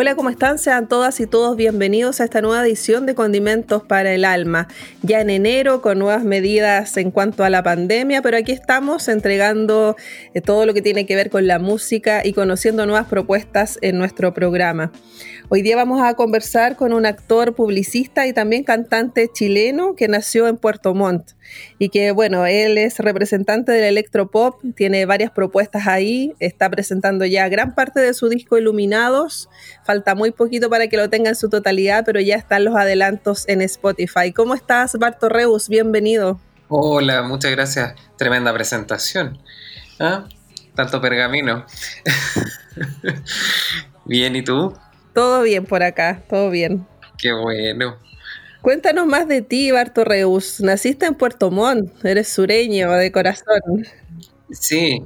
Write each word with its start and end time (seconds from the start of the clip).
Hola, 0.00 0.14
¿cómo 0.14 0.30
están? 0.30 0.60
Sean 0.60 0.86
todas 0.86 1.18
y 1.18 1.26
todos 1.26 1.56
bienvenidos 1.56 2.20
a 2.20 2.24
esta 2.24 2.40
nueva 2.40 2.64
edición 2.64 3.04
de 3.04 3.16
Condimentos 3.16 3.82
para 3.82 4.12
el 4.12 4.24
Alma. 4.24 4.68
Ya 5.02 5.20
en 5.20 5.28
enero 5.28 5.82
con 5.82 5.98
nuevas 5.98 6.22
medidas 6.22 6.96
en 6.98 7.10
cuanto 7.10 7.42
a 7.42 7.50
la 7.50 7.64
pandemia, 7.64 8.22
pero 8.22 8.36
aquí 8.36 8.52
estamos 8.52 9.08
entregando 9.08 9.96
eh, 10.34 10.40
todo 10.40 10.66
lo 10.66 10.72
que 10.72 10.82
tiene 10.82 11.04
que 11.04 11.16
ver 11.16 11.30
con 11.30 11.48
la 11.48 11.58
música 11.58 12.24
y 12.24 12.32
conociendo 12.32 12.86
nuevas 12.86 13.08
propuestas 13.08 13.76
en 13.82 13.98
nuestro 13.98 14.32
programa. 14.34 14.92
Hoy 15.50 15.62
día 15.62 15.76
vamos 15.76 16.02
a 16.02 16.12
conversar 16.12 16.76
con 16.76 16.92
un 16.92 17.06
actor, 17.06 17.54
publicista 17.54 18.26
y 18.26 18.34
también 18.34 18.64
cantante 18.64 19.30
chileno 19.32 19.94
que 19.96 20.06
nació 20.06 20.46
en 20.46 20.58
Puerto 20.58 20.92
Montt 20.92 21.30
y 21.78 21.88
que, 21.88 22.10
bueno, 22.10 22.44
él 22.44 22.76
es 22.76 22.98
representante 22.98 23.72
del 23.72 23.84
electropop, 23.84 24.60
tiene 24.76 25.06
varias 25.06 25.30
propuestas 25.30 25.86
ahí, 25.86 26.34
está 26.38 26.68
presentando 26.68 27.24
ya 27.24 27.48
gran 27.48 27.74
parte 27.74 28.00
de 28.00 28.12
su 28.12 28.28
disco 28.28 28.58
Iluminados, 28.58 29.48
falta 29.84 30.14
muy 30.14 30.32
poquito 30.32 30.68
para 30.68 30.88
que 30.88 30.98
lo 30.98 31.08
tenga 31.08 31.30
en 31.30 31.36
su 31.36 31.48
totalidad, 31.48 32.04
pero 32.04 32.20
ya 32.20 32.36
están 32.36 32.66
los 32.66 32.76
adelantos 32.76 33.48
en 33.48 33.62
Spotify. 33.62 34.32
¿Cómo 34.36 34.52
estás, 34.52 34.98
Barto 34.98 35.30
Reus? 35.30 35.70
Bienvenido. 35.70 36.38
Hola, 36.68 37.22
muchas 37.22 37.52
gracias. 37.52 37.94
Tremenda 38.18 38.52
presentación. 38.52 39.38
¿Ah? 39.98 40.26
Tanto 40.74 41.00
pergamino. 41.00 41.64
Bien, 44.04 44.36
¿y 44.36 44.42
tú? 44.42 44.74
Todo 45.14 45.42
bien 45.42 45.64
por 45.64 45.82
acá, 45.82 46.22
todo 46.28 46.50
bien. 46.50 46.86
Qué 47.18 47.32
bueno. 47.32 47.96
Cuéntanos 48.62 49.06
más 49.06 49.28
de 49.28 49.42
ti, 49.42 49.70
Barto 49.70 50.04
Reus. 50.04 50.60
Naciste 50.60 51.06
en 51.06 51.14
Puerto 51.14 51.50
Montt, 51.50 52.04
eres 52.04 52.28
sureño 52.28 52.90
de 52.92 53.12
corazón. 53.12 53.86
Sí, 54.50 55.02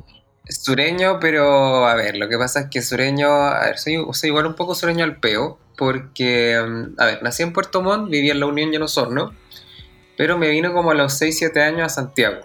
sureño, 0.49 1.19
pero 1.21 1.87
a 1.87 1.95
ver, 1.95 2.17
lo 2.17 2.29
que 2.29 2.39
pasa 2.39 2.61
es 2.61 2.67
que 2.71 2.83
sureño, 2.83 3.29
a 3.29 3.67
ver, 3.67 3.79
soy, 3.79 4.05
igual 4.25 4.47
un 4.47 4.55
poco 4.55 4.75
sureño 4.75 5.05
al 5.05 5.21
peo, 5.21 5.59
porque, 5.77 6.61
mm, 6.61 7.01
a 7.01 7.07
ver, 7.07 7.23
nací 7.23 7.43
en 7.43 7.53
Puerto 7.53 7.83
Montt, 7.83 8.11
viví 8.11 8.31
en 8.31 8.41
la 8.41 8.47
Unión 8.47 8.73
y 8.73 8.77
en 8.77 8.83
Osorno, 8.83 9.35
pero 10.17 10.39
me 10.39 10.49
vino 10.51 10.73
como 10.73 10.91
a 10.91 10.95
los 10.95 11.15
6, 11.15 11.39
7 11.39 11.63
años 11.63 11.87
a 11.87 11.89
Santiago. 11.89 12.43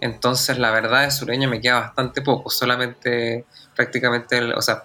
Entonces, 0.00 0.58
la 0.58 0.70
verdad, 0.70 1.04
de 1.04 1.10
sureño 1.10 1.48
me 1.48 1.60
queda 1.60 1.80
bastante 1.80 2.22
poco, 2.22 2.50
solamente 2.50 3.46
prácticamente, 3.74 4.40
o 4.54 4.62
sea, 4.62 4.84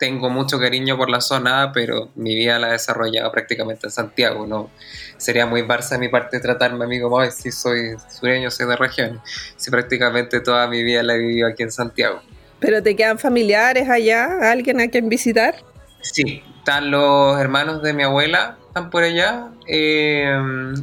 tengo 0.00 0.30
mucho 0.30 0.58
cariño 0.58 0.96
por 0.96 1.10
la 1.10 1.20
zona, 1.20 1.70
pero 1.72 2.08
mi 2.14 2.34
vida 2.34 2.58
la 2.58 2.70
he 2.70 2.72
desarrollado 2.72 3.30
prácticamente 3.30 3.86
en 3.86 3.90
Santiago, 3.92 4.46
¿no? 4.46 4.70
Sería 5.18 5.44
muy 5.44 5.60
barça 5.60 5.90
de 5.90 5.98
mi 5.98 6.08
parte 6.08 6.40
tratarme 6.40 6.86
a 6.86 6.88
mí 6.88 6.98
como, 6.98 7.22
si 7.30 7.52
soy 7.52 7.96
sureño, 8.08 8.50
soy 8.50 8.66
de 8.66 8.76
región. 8.76 9.20
Si 9.56 9.70
prácticamente 9.70 10.40
toda 10.40 10.66
mi 10.68 10.82
vida 10.82 11.02
la 11.02 11.14
he 11.14 11.18
vivido 11.18 11.46
aquí 11.46 11.62
en 11.64 11.70
Santiago. 11.70 12.22
¿Pero 12.60 12.82
te 12.82 12.96
quedan 12.96 13.18
familiares 13.18 13.90
allá? 13.90 14.50
¿Alguien 14.50 14.80
a 14.80 14.88
quien 14.88 15.10
visitar? 15.10 15.54
Sí, 16.00 16.42
están 16.58 16.90
los 16.90 17.38
hermanos 17.38 17.82
de 17.82 17.92
mi 17.92 18.02
abuela, 18.02 18.56
están 18.68 18.88
por 18.88 19.02
allá. 19.02 19.50
Eh, 19.66 20.34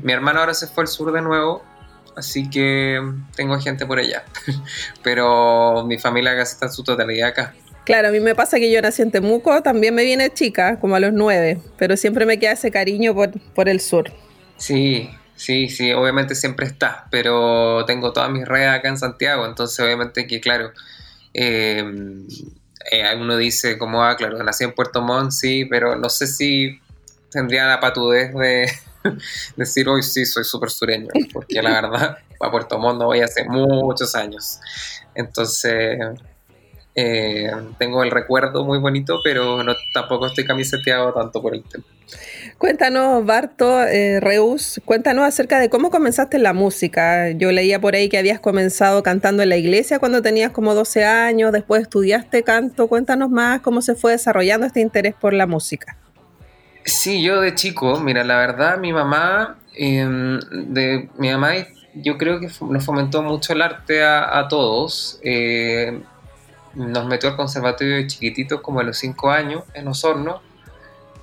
mi 0.04 0.14
hermano 0.14 0.42
ahora 0.42 0.54
se 0.54 0.68
fue 0.68 0.84
al 0.84 0.88
sur 0.88 1.12
de 1.12 1.24
nuevo, 1.24 1.64
así 2.16 2.48
que 2.52 3.02
tengo 3.36 3.60
gente 3.60 3.88
por 3.88 3.98
allá. 3.98 4.24
Pero 5.04 5.84
mi 5.88 5.98
familia 5.98 6.38
casi 6.38 6.54
está 6.54 6.68
en 6.68 6.72
su 6.72 6.84
totalidad 6.84 7.30
acá. 7.30 7.56
Claro, 7.88 8.10
a 8.10 8.12
mí 8.12 8.20
me 8.20 8.36
pasa 8.36 8.60
que 8.60 8.70
yo 8.70 8.82
nací 8.82 9.02
en 9.02 9.12
Temuco, 9.12 9.64
también 9.64 9.96
me 9.96 10.04
viene 10.04 10.30
chica, 10.30 10.78
como 10.78 10.98
a 10.98 11.00
los 11.00 11.14
nueve, 11.14 11.62
pero 11.78 11.96
siempre 11.96 12.26
me 12.26 12.38
queda 12.38 12.52
ese 12.52 12.70
cariño 12.70 13.16
por, 13.16 13.70
el 13.70 13.80
sur. 13.80 14.12
Sí, 14.58 15.10
sí, 15.38 15.70
sí, 15.70 15.94
obviamente 15.94 16.36
siempre 16.36 16.66
está, 16.66 17.08
pero 17.12 17.86
tengo 17.86 18.12
todas 18.12 18.30
mis 18.30 18.46
redes 18.46 18.72
acá 18.72 18.90
en 18.90 18.98
Santiago, 18.98 19.46
entonces 19.46 19.80
obviamente 19.80 20.28
que 20.28 20.42
claro, 20.42 20.74
eh, 21.34 21.82
eh, 22.92 23.16
uno 23.18 23.38
dice 23.38 23.78
como, 23.78 24.04
ah, 24.04 24.18
claro, 24.18 24.44
nací 24.44 24.66
en 24.66 24.74
Puerto 24.74 25.02
Montt, 25.02 25.32
sí, 25.32 25.64
pero 25.64 25.96
no 25.96 26.10
sé 26.10 26.28
si 26.28 26.82
tendría 27.32 27.68
la 27.68 27.80
patudez 27.80 28.34
de 28.34 28.70
decir 29.56 29.88
hoy 29.88 30.04
sí 30.04 30.26
soy 30.26 30.44
súper 30.44 30.72
sureño, 30.72 31.08
porque 31.32 31.62
la 31.62 31.82
verdad 31.82 32.18
a 32.42 32.52
Puerto 32.52 32.80
Montt 32.80 33.00
no 33.00 33.06
voy 33.06 33.22
hace 33.22 33.46
muchos 33.46 34.14
años. 34.14 34.60
Entonces, 35.16 35.98
eh, 37.00 37.52
tengo 37.78 38.02
el 38.02 38.10
recuerdo 38.10 38.66
muy 38.66 38.80
bonito, 38.80 39.20
pero 39.24 39.62
no, 39.62 39.76
tampoco 39.94 40.26
estoy 40.26 40.46
camiseteado 40.46 41.14
tanto 41.14 41.44
por 41.44 41.54
el 41.54 41.64
tema. 41.64 41.84
Cuéntanos, 42.58 43.24
Barto, 43.24 43.84
eh, 43.84 44.20
Reus, 44.20 44.82
cuéntanos 44.84 45.24
acerca 45.24 45.60
de 45.60 45.70
cómo 45.70 45.92
comenzaste 45.92 46.38
en 46.38 46.44
la 46.44 46.54
música. 46.54 47.30
Yo 47.30 47.52
leía 47.52 47.80
por 47.80 47.94
ahí 47.94 48.10
que 48.10 48.18
habías 48.18 48.40
comenzado 48.40 49.04
cantando 49.04 49.44
en 49.44 49.50
la 49.50 49.58
iglesia 49.58 50.00
cuando 50.00 50.24
tenías 50.24 50.52
como 50.52 50.74
12 50.74 51.06
años, 51.06 51.52
después 51.52 51.84
estudiaste 51.84 52.42
canto. 52.42 52.88
Cuéntanos 52.88 53.30
más 53.30 53.62
cómo 53.62 53.84
se 53.84 53.94
fue 53.94 54.14
desarrollando 54.14 54.66
este 54.66 54.80
interés 54.80 55.14
por 55.14 55.34
la 55.34 55.46
música. 55.46 55.98
Sí, 56.84 57.22
yo 57.22 57.42
de 57.42 57.54
chico, 57.54 58.00
mira, 58.00 58.24
la 58.24 58.38
verdad, 58.38 58.80
mi 58.80 58.92
mamá, 58.92 59.60
em, 59.76 60.40
de, 60.40 61.10
mi 61.20 61.30
mamá 61.30 61.52
yo 61.94 62.18
creo 62.18 62.40
que 62.40 62.50
nos 62.62 62.84
fomentó 62.84 63.22
mucho 63.22 63.54
el 63.54 63.62
arte 63.62 64.04
a, 64.04 64.40
a 64.40 64.48
todos. 64.48 65.20
Eh, 65.24 66.02
nos 66.78 67.08
metió 67.08 67.30
al 67.30 67.36
conservatorio 67.36 67.96
de 67.96 68.08
chiquititos 68.08 68.62
como 68.62 68.80
a 68.80 68.84
los 68.84 68.98
5 68.98 69.32
años 69.32 69.64
en 69.74 69.88
Osorno. 69.88 70.42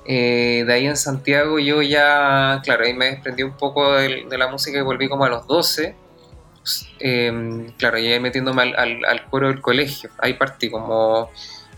Eh, 0.06 0.65
de 0.66 0.72
ahí 0.72 0.87
en 0.87 0.97
Santiago 0.97 1.59
yo 1.59 1.81
ya, 1.81 2.60
claro, 2.62 2.84
ahí 2.84 2.92
me 2.92 3.06
desprendí 3.06 3.42
un 3.42 3.56
poco 3.56 3.94
de, 3.94 4.26
la 4.37 4.48
música 4.48 4.78
y 4.78 4.82
volví 4.82 5.09
como 5.09 5.25
a 5.25 5.28
los 5.28 5.47
12. 5.47 5.94
Em, 6.98 7.70
claro, 7.72 7.98
ahí 7.98 8.19
metiéndome 8.19 8.62
al, 8.62 9.04
al, 9.04 9.25
coro 9.31 9.48
del 9.48 9.60
colegio. 9.60 10.10
Ahí 10.19 10.34
partí 10.34 10.70
como 10.70 11.31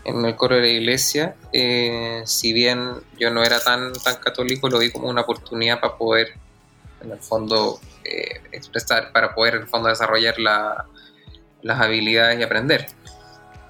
en 0.05 0.25
el 0.25 0.35
coro 0.35 0.55
de 0.55 0.61
la 0.61 0.67
iglesia. 0.69 1.35
Eh, 1.53 2.23
si 2.25 2.53
bien 2.53 2.93
yo 3.19 3.29
no 3.29 3.43
era 3.43 3.59
tan, 3.59 3.93
tan 3.93 4.15
católico, 4.15 4.69
lo 4.69 4.79
vi 4.79 4.91
como 4.91 5.07
una 5.07 5.21
oportunidad 5.21 5.79
para 5.79 5.97
poder, 5.97 6.33
en 7.01 7.11
el 7.11 7.19
fondo, 7.19 7.79
eh, 8.03 8.41
expresar, 8.51 9.11
para 9.11 9.35
poder, 9.35 9.55
en 9.55 9.61
el 9.61 9.67
fondo, 9.67 9.89
desarrollar 9.89 10.39
las 10.39 11.79
habilidades 11.79 12.39
y 12.39 12.43
aprender. 12.43 12.87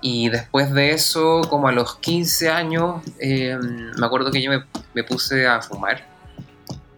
Y 0.02 0.30
después 0.30 0.72
de 0.74 0.92
eso, 0.92 1.42
como 1.50 1.68
a 1.68 1.72
los 1.72 1.98
15 1.98 2.50
años, 2.50 3.02
eh, 3.20 3.58
me 3.98 4.06
acuerdo 4.06 4.32
que 4.32 4.42
yo 4.42 4.52
me, 4.94 5.04
puse 5.04 5.48
a 5.48 5.62
fumar. 5.62 6.06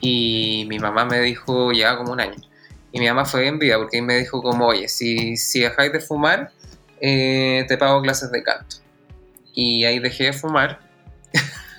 Y 0.02 0.66
mi 0.70 0.80
mamá 0.80 1.06
me 1.06 1.20
dijo, 1.22 1.72
ya 1.72 1.98
como 1.98 2.12
un 2.12 2.20
año. 2.20 2.36
Y 2.92 3.00
mi 3.00 3.08
mamá 3.08 3.26
fue 3.26 3.48
en 3.48 3.60
vida 3.60 3.78
porque 3.78 4.02
me 4.02 4.18
dijo 4.18 4.42
como, 4.42 4.68
oye, 4.68 4.88
si, 4.88 5.38
si 5.38 5.62
dejáis 5.62 5.92
de 5.94 6.00
fumar, 6.00 6.52
eh, 7.00 7.66
te 7.68 7.78
pago 7.78 8.02
clases 8.02 8.32
de 8.32 8.44
canto. 8.44 8.78
Y 9.54 9.86
ahí 9.86 10.00
dejé 10.00 10.26
de 10.26 10.34
fumar. 10.34 10.80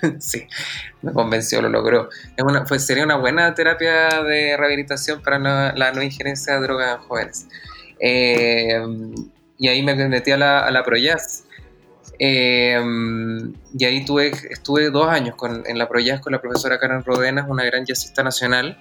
sí, 0.19 0.47
me 1.01 1.13
convenció, 1.13 1.61
lo 1.61 1.69
logró. 1.69 2.09
Es 2.35 2.43
una, 2.43 2.65
pues 2.65 2.85
sería 2.85 3.03
una 3.03 3.17
buena 3.17 3.53
terapia 3.53 4.23
de 4.23 4.57
rehabilitación 4.57 5.21
para 5.21 5.73
la 5.73 5.91
no 5.91 6.01
injerencia 6.01 6.55
de 6.55 6.61
drogas 6.61 6.95
en 6.95 7.07
jóvenes. 7.07 7.47
Eh, 7.99 8.81
y 9.61 9.67
ahí 9.67 9.83
me 9.83 9.93
metí 9.93 10.31
a 10.31 10.37
la, 10.37 10.65
a 10.65 10.71
la 10.71 10.83
ProJazz. 10.83 11.43
Em, 12.17 13.53
y 13.77 13.85
ahí 13.85 14.03
tuve, 14.03 14.31
estuve 14.49 14.89
dos 14.89 15.07
años 15.07 15.35
con, 15.35 15.63
en 15.67 15.77
la 15.77 15.87
ProJazz 15.87 16.19
con 16.19 16.33
la 16.33 16.41
profesora 16.41 16.79
Karen 16.79 17.03
Rodenas, 17.03 17.45
una 17.47 17.63
gran 17.63 17.85
jazzista 17.85 18.23
nacional. 18.23 18.75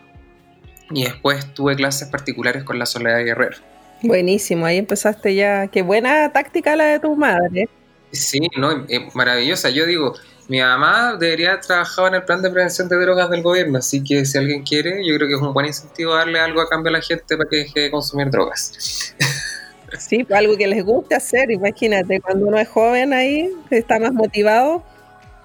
Y 0.90 1.04
después 1.04 1.52
tuve 1.52 1.76
clases 1.76 2.08
particulares 2.08 2.64
con 2.64 2.78
la 2.78 2.86
Soledad 2.86 3.22
Guerrero. 3.22 3.58
Buenísimo, 4.02 4.64
ahí 4.64 4.78
empezaste 4.78 5.34
ya. 5.34 5.66
Qué 5.66 5.82
buena 5.82 6.32
táctica 6.32 6.74
la 6.76 6.86
de 6.86 6.98
tu 6.98 7.14
madre. 7.14 7.68
Sí, 8.10 8.40
no, 8.56 8.86
maravillosa. 9.12 9.68
Yo 9.68 9.84
digo, 9.84 10.14
mi 10.48 10.62
mamá 10.62 11.14
debería 11.20 11.60
trabajar 11.60 12.08
en 12.08 12.14
el 12.14 12.22
plan 12.24 12.40
de 12.40 12.48
prevención 12.48 12.88
de 12.88 12.96
drogas 12.96 13.28
del 13.28 13.42
gobierno, 13.42 13.78
así 13.78 14.02
que 14.02 14.24
si 14.24 14.38
alguien 14.38 14.62
quiere, 14.62 15.06
yo 15.06 15.14
creo 15.16 15.28
que 15.28 15.34
es 15.34 15.40
un 15.42 15.52
buen 15.52 15.66
incentivo 15.66 16.14
darle 16.14 16.40
algo 16.40 16.62
a 16.62 16.68
cambio 16.70 16.88
a 16.88 16.94
la 16.94 17.02
gente 17.02 17.36
para 17.36 17.50
que 17.50 17.56
deje 17.56 17.80
de 17.80 17.90
consumir 17.90 18.30
drogas. 18.30 19.14
Sí, 19.98 20.24
pues, 20.24 20.38
algo 20.38 20.56
que 20.56 20.66
les 20.66 20.84
guste 20.84 21.14
hacer, 21.14 21.50
imagínate, 21.50 22.20
cuando 22.20 22.46
uno 22.46 22.58
es 22.58 22.68
joven 22.68 23.12
ahí, 23.12 23.50
está 23.70 23.98
más 23.98 24.12
motivado. 24.12 24.84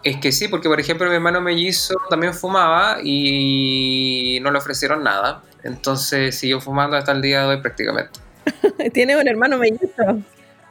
Es 0.03 0.17
que 0.17 0.31
sí, 0.31 0.47
porque 0.47 0.69
por 0.69 0.79
ejemplo 0.79 1.09
mi 1.09 1.15
hermano 1.15 1.41
mellizo 1.41 1.95
también 2.11 2.33
fumaba 2.33 2.99
y 3.03 4.39
no 4.43 4.51
le 4.51 4.59
ofrecieron 4.59 5.03
nada. 5.03 5.41
Entonces 5.63 6.37
sigo 6.37 6.61
fumando 6.61 6.95
hasta 6.95 7.11
el 7.11 7.23
día 7.23 7.41
de 7.41 7.47
hoy 7.47 7.61
prácticamente. 7.61 8.19
¿Tienes 8.93 9.19
un 9.19 9.27
hermano 9.27 9.57
mellizo? 9.57 10.21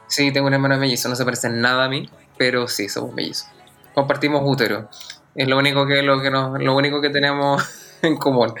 Sí, 0.07 0.31
tengo 0.31 0.47
un 0.47 0.53
hermano 0.53 0.77
mellizo, 0.77 1.09
no 1.09 1.17
se 1.17 1.25
parece 1.25 1.47
en 1.47 1.59
nada 1.59 1.85
a 1.85 1.89
mí, 1.89 2.09
pero 2.37 2.69
sí, 2.69 2.87
somos 2.87 3.13
mellizos. 3.13 3.47
Compartimos 3.93 4.41
útero. 4.45 4.89
Es 5.35 5.49
lo 5.49 5.57
único 5.57 5.85
que, 5.85 6.01
lo 6.01 6.21
que, 6.21 6.31
nos, 6.31 6.61
lo 6.61 6.73
único 6.73 7.01
que 7.01 7.09
tenemos 7.09 7.61
en 8.03 8.15
común. 8.15 8.53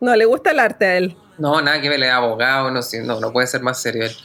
No, 0.00 0.16
le 0.16 0.24
gusta 0.24 0.50
el 0.50 0.58
arte 0.58 0.84
a 0.84 0.96
él. 0.96 1.16
No, 1.38 1.60
nada 1.60 1.80
que 1.80 1.88
ver, 1.88 2.02
es 2.02 2.10
abogado, 2.10 2.72
no, 2.72 2.80
no, 3.04 3.20
no 3.20 3.32
puede 3.32 3.46
ser 3.46 3.62
más 3.62 3.80
serio 3.80 4.04
él. 4.04 4.16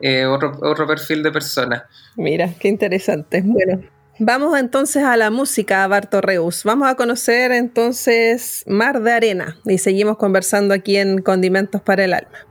Eh, 0.00 0.26
otro, 0.26 0.86
perfil 0.86 1.22
de 1.22 1.32
persona. 1.32 1.86
Mira, 2.16 2.52
qué 2.58 2.68
interesante. 2.68 3.42
Bueno, 3.44 3.82
vamos 4.18 4.58
entonces 4.58 5.02
a 5.02 5.16
la 5.16 5.30
música, 5.30 5.86
Bartorreus. 5.86 6.64
Vamos 6.64 6.88
a 6.88 6.94
conocer 6.94 7.52
entonces 7.52 8.64
Mar 8.66 9.02
de 9.02 9.12
Arena 9.12 9.58
y 9.64 9.78
seguimos 9.78 10.16
conversando 10.16 10.74
aquí 10.74 10.96
en 10.96 11.22
Condimentos 11.22 11.82
para 11.82 12.04
el 12.04 12.14
Alma. 12.14 12.46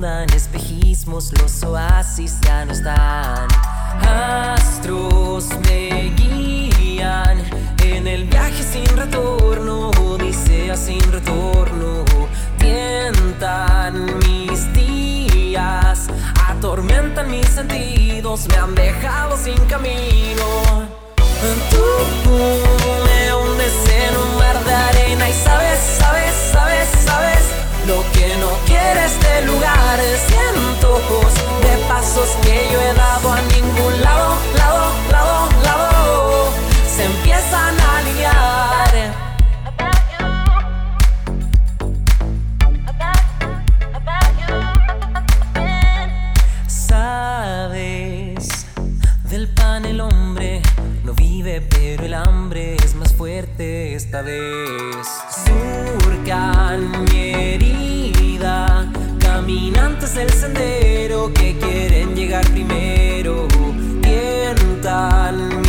Los 0.00 1.62
oasis 1.64 2.38
ya 2.42 2.64
no 2.64 2.72
están. 2.72 3.48
Astros 4.02 5.48
me 5.64 6.12
guían 6.16 7.38
en 7.82 8.06
el 8.06 8.24
viaje 8.26 8.62
sin 8.62 8.86
retorno, 8.96 9.90
odisea 9.90 10.76
sin 10.76 11.00
retorno. 11.10 12.04
Tientan 12.58 14.18
mis 14.18 14.72
días, 14.72 16.08
atormentan 16.48 17.30
mis 17.30 17.46
sentidos, 17.46 18.46
me 18.48 18.56
han 18.56 18.74
dejado 18.74 19.36
sin 19.36 19.58
camino. 19.66 20.46
Tú 21.70 22.30
me 23.04 23.34
hundes 23.34 23.74
en 23.90 24.16
un 24.16 24.38
mar 24.38 24.64
de 24.64 24.74
arena 24.74 25.28
y 25.28 25.32
sabes, 25.32 25.78
sabes, 25.98 26.34
sabes, 26.52 26.88
que 28.18 28.36
no 28.38 28.50
quieres 28.66 29.12
de 29.20 29.46
lugares 29.46 30.20
cientos 30.26 31.00
de 31.62 31.74
pasos 31.88 32.28
que 32.42 32.68
yo 32.72 32.80
he 32.80 32.92
dado 32.94 33.32
a 33.32 33.40
ningún 33.42 34.02
lado, 34.02 34.36
lado, 34.56 34.92
lado, 35.12 35.48
lado, 35.62 36.48
se 36.94 37.04
empiezan 37.04 37.74
a 37.78 38.02
liar. 38.08 38.94
Sabes, 46.66 48.48
del 49.30 49.48
pan 49.54 49.84
el 49.84 50.00
hombre 50.00 50.62
no 51.04 51.14
vive, 51.14 51.60
pero 51.60 52.04
el 52.04 52.14
hambre 52.14 52.74
es 52.84 52.96
más 52.96 53.14
fuerte 53.14 53.94
esta 53.94 54.22
vez. 54.22 55.06
Surcan 55.46 57.06
caminantes 59.48 60.14
del 60.14 60.28
sendero 60.28 61.32
que 61.32 61.56
quieren 61.56 62.14
llegar 62.14 62.44
primero. 62.50 63.48
Tientan 64.02 65.67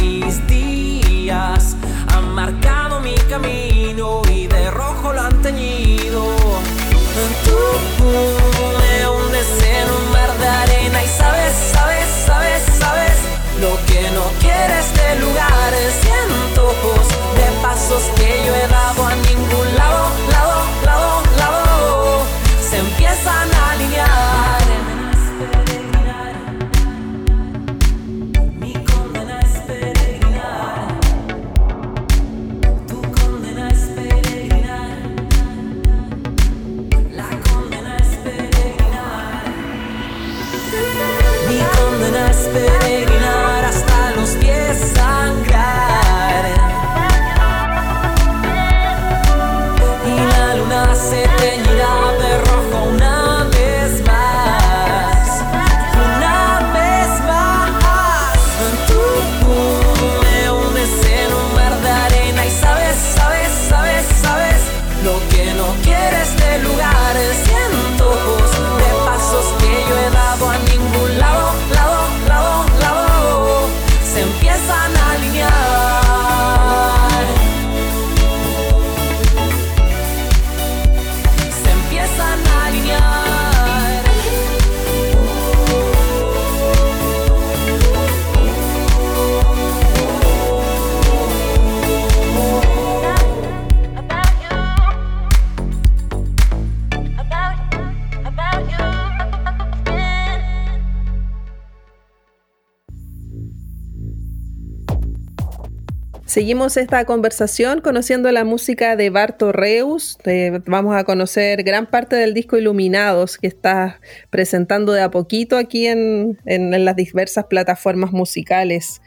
Seguimos 106.39 106.77
esta 106.77 107.03
conversación 107.03 107.81
conociendo 107.81 108.31
la 108.31 108.45
música 108.45 108.95
de 108.95 109.09
Barto 109.09 109.51
Reus. 109.51 110.17
vamos 110.65 110.95
a 110.95 111.03
conocer 111.03 111.63
gran 111.63 111.85
parte 111.85 112.15
del 112.15 112.33
disco 112.33 112.55
Iluminados 112.57 113.37
que 113.37 113.47
está 113.47 113.99
presentando 114.29 114.93
de 114.93 115.01
a 115.01 115.11
poquito 115.11 115.57
aquí 115.57 115.87
en, 115.87 116.37
las 116.45 116.95
diversas 116.95 117.47
plataformas 117.47 118.13
musicales. 118.13 119.01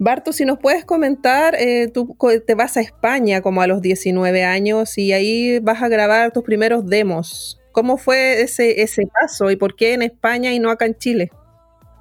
Barto, 0.00 0.32
si 0.32 0.44
nos 0.44 0.58
puedes 0.58 0.84
comentar, 0.84 1.54
eh, 1.54 1.86
tú 1.86 2.16
te 2.44 2.56
vas 2.56 2.76
a 2.76 2.80
España 2.80 3.42
como 3.42 3.62
a 3.62 3.68
los 3.68 3.80
19 3.80 4.42
años 4.42 4.98
y 4.98 5.12
ahí 5.12 5.60
vas 5.60 5.84
a 5.84 5.88
grabar 5.88 6.32
tus 6.32 6.42
primeros 6.42 6.84
demos. 6.84 7.60
¿Cómo 7.70 7.96
fue 7.96 8.42
ese, 8.42 8.82
ese 8.82 9.06
paso 9.06 9.52
y 9.52 9.56
por 9.56 9.76
qué 9.76 9.94
en 9.94 10.02
España 10.02 10.52
y 10.52 10.58
no 10.58 10.68
acá 10.68 10.86
en 10.86 10.96
Chile? 10.96 11.30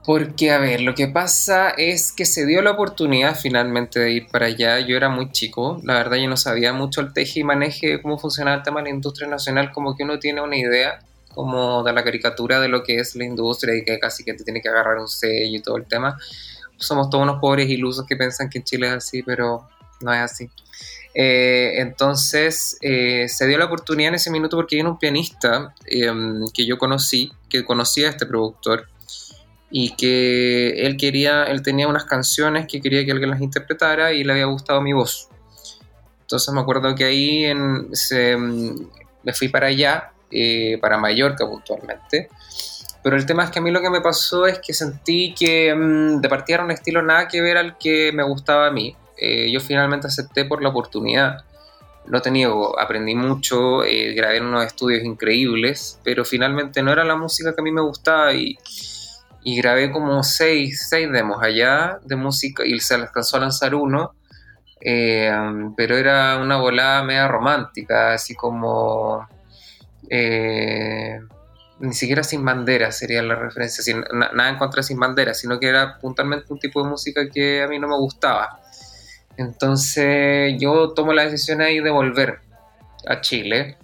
Porque, 0.04 0.50
a 0.50 0.58
ver, 0.58 0.82
lo 0.82 0.96
que 0.96 1.08
pasa 1.08 1.70
es 1.70 2.12
que 2.12 2.26
se 2.26 2.48
dio 2.48 2.64
la 2.64 2.72
oportunidad 2.72 3.38
finalmente 3.40 4.00
de 4.00 4.12
ir 4.12 4.28
para 4.30 4.48
allá. 4.48 4.80
Yo 4.80 4.98
era 4.98 5.10
muy 5.10 5.32
chico, 5.32 5.80
la 5.84 5.94
verdad 5.94 6.18
yo 6.18 6.28
no 6.28 6.38
sabía 6.38 6.74
mucho 6.74 7.02
el 7.02 7.14
teje 7.14 7.42
y 7.42 7.44
maneje, 7.44 8.02
cómo 8.02 8.18
funcionaba 8.18 8.58
el 8.58 8.64
tema 8.64 8.80
de 8.80 8.86
la 8.86 8.96
industria 8.96 9.28
nacional, 9.28 9.72
como 9.72 9.96
que 9.96 10.04
uno 10.04 10.18
tiene 10.18 10.42
una 10.42 10.58
idea 10.58 11.00
como 11.36 11.84
de 11.84 11.94
la 11.94 12.04
caricatura 12.04 12.60
de 12.60 12.68
lo 12.68 12.84
que 12.84 12.98
es 12.98 13.16
la 13.16 13.26
industria 13.26 13.76
y 13.76 13.84
que 13.84 14.00
casi 14.00 14.24
que 14.24 14.34
te 14.34 14.44
tiene 14.44 14.62
que 14.62 14.70
agarrar 14.70 14.98
un 14.98 15.08
sello 15.08 15.58
y 15.58 15.62
todo 15.62 15.78
el 15.78 15.86
tema. 15.86 16.18
Somos 16.78 17.10
todos 17.12 17.24
unos 17.24 17.40
pobres 17.40 17.70
ilusos 17.70 18.06
que 18.08 18.16
piensan 18.16 18.50
que 18.50 18.58
en 18.58 18.64
Chile 18.64 18.88
es 18.88 18.94
así, 18.94 19.22
pero 19.22 19.70
no 20.02 20.14
es 20.14 20.20
así. 20.20 20.50
Eh, 21.14 21.74
entonces 21.78 22.78
eh, 22.82 23.28
se 23.28 23.46
dio 23.46 23.58
la 23.58 23.66
oportunidad 23.66 24.10
en 24.10 24.16
ese 24.16 24.32
minuto 24.32 24.56
porque 24.56 24.78
hay 24.78 24.82
un 24.82 24.98
pianista 24.98 25.76
em, 25.86 26.46
que 26.54 26.66
yo 26.66 26.78
conocí, 26.78 27.32
que 27.50 27.66
conocía 27.66 28.08
a 28.08 28.12
este 28.12 28.26
productor 28.26 28.88
y 29.72 29.96
que 29.96 30.86
él 30.86 30.98
quería, 30.98 31.46
él 31.46 31.62
tenía 31.62 31.88
unas 31.88 32.04
canciones 32.04 32.68
que 32.68 32.82
quería 32.82 33.06
que 33.06 33.12
alguien 33.12 33.30
las 33.30 33.42
interpretara 33.42 34.12
y 34.12 34.24
le 34.24 34.34
había 34.34 34.46
gustado 34.46 34.82
mi 34.82 34.92
voz. 34.92 35.30
Entonces 36.22 36.54
me 36.54 36.62
acuerdo 36.62 36.94
que 36.94 37.06
ahí 37.06 37.46
en, 37.46 37.90
mm, 37.90 38.90
me 39.24 39.34
fui 39.34 39.48
para 39.48 39.68
allá, 39.68 40.12
eh, 40.30 40.78
para 40.82 40.98
Mallorca 40.98 41.48
puntualmente. 41.48 42.30
Pero 43.04 43.16
el 43.16 43.26
tema 43.26 43.46
es 43.46 43.50
que 43.50 43.60
a 43.60 43.62
mí 43.62 43.72
lo 43.72 43.82
que 43.82 43.90
me 43.90 44.02
pasó 44.02 44.46
es 44.46 44.60
que 44.60 44.74
sentí 44.74 45.34
que 45.34 45.74
mm, 45.74 46.22
de 46.22 46.30
partida 46.30 46.56
era 46.56 46.66
un 46.66 46.72
estilo 46.72 47.02
nada 47.02 47.28
que 47.28 47.42
ver 47.42 47.58
al 47.58 47.78
que 47.78 48.12
me 48.12 48.24
gustaba 48.24 48.68
a 48.68 48.72
mí. 48.72 48.96
Eh, 49.18 49.52
yo 49.52 49.60
finalmente 49.60 50.08
acepté 50.08 50.46
por 50.46 50.62
la 50.62 50.70
oportunidad. 50.70 51.46
No 52.08 52.22
te 52.22 52.32
niego, 52.32 52.78
aprendí 52.80 53.16
mucho, 53.16 53.84
eh, 53.84 54.14
grabé 54.14 54.42
unos 54.42 54.66
estudios 54.66 55.04
increíbles, 55.04 56.00
pero 56.04 56.26
finalmente 56.26 56.82
no 56.82 56.92
era 56.92 57.04
la 57.04 57.16
música 57.16 57.54
que 57.54 57.62
a 57.62 57.64
mí 57.64 57.72
me 57.72 57.82
gustaba 57.82 58.34
y, 58.34 58.58
y 59.44 59.58
grabé 59.58 59.92
como 59.92 60.24
seis, 60.24 60.88
seis 60.90 61.12
demos 61.12 61.42
allá 61.42 62.00
de 62.04 62.16
música 62.16 62.64
y 62.66 62.80
se 62.80 62.96
alcanzó 62.96 63.38
a 63.38 63.42
lanzar 63.42 63.76
uno, 63.76 64.14
eh, 64.80 65.32
pero 65.76 65.98
era 65.98 66.38
una 66.38 66.58
volada 66.58 67.04
media 67.04 67.28
romántica, 67.28 68.14
así 68.14 68.36
como... 68.36 69.28
Eh, 70.10 71.20
ni 71.82 71.94
siquiera 71.94 72.24
sin 72.24 72.46
bandera 72.46 72.92
sería 72.92 73.24
la 73.24 73.36
referencia, 73.36 73.84
sin, 73.84 74.04
nada 74.14 74.50
en 74.50 74.58
contra 74.58 74.84
sin 74.84 75.00
bandera, 75.00 75.34
sino 75.34 75.60
que 75.60 75.68
era 75.68 75.98
puntualmente 75.98 76.46
un 76.50 76.60
tipo 76.60 76.84
de 76.84 76.90
música 76.90 77.28
que 77.28 77.64
a 77.64 77.68
mí 77.68 77.80
no 77.80 77.88
me 77.88 77.98
gustaba. 77.98 78.60
Entonces 79.36 80.56
yo 80.60 80.94
tomo 80.94 81.14
la 81.14 81.24
decisión 81.24 81.62
ahí 81.62 81.80
de 81.80 81.90
volver 81.90 82.40
a 83.08 83.22
Chile 83.22 83.78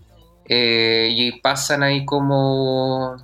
eh, 0.45 1.09
y 1.11 1.39
pasan 1.41 1.81
ahí 1.81 2.05
como 2.05 3.17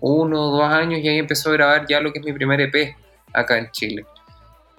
uno 0.00 0.48
o 0.48 0.56
dos 0.58 0.72
años 0.72 1.00
y 1.00 1.08
ahí 1.08 1.18
empezó 1.18 1.50
a 1.50 1.52
grabar 1.54 1.86
ya 1.88 2.00
lo 2.00 2.12
que 2.12 2.18
es 2.18 2.24
mi 2.24 2.32
primer 2.32 2.60
EP 2.60 2.96
acá 3.32 3.58
en 3.58 3.70
Chile. 3.70 4.04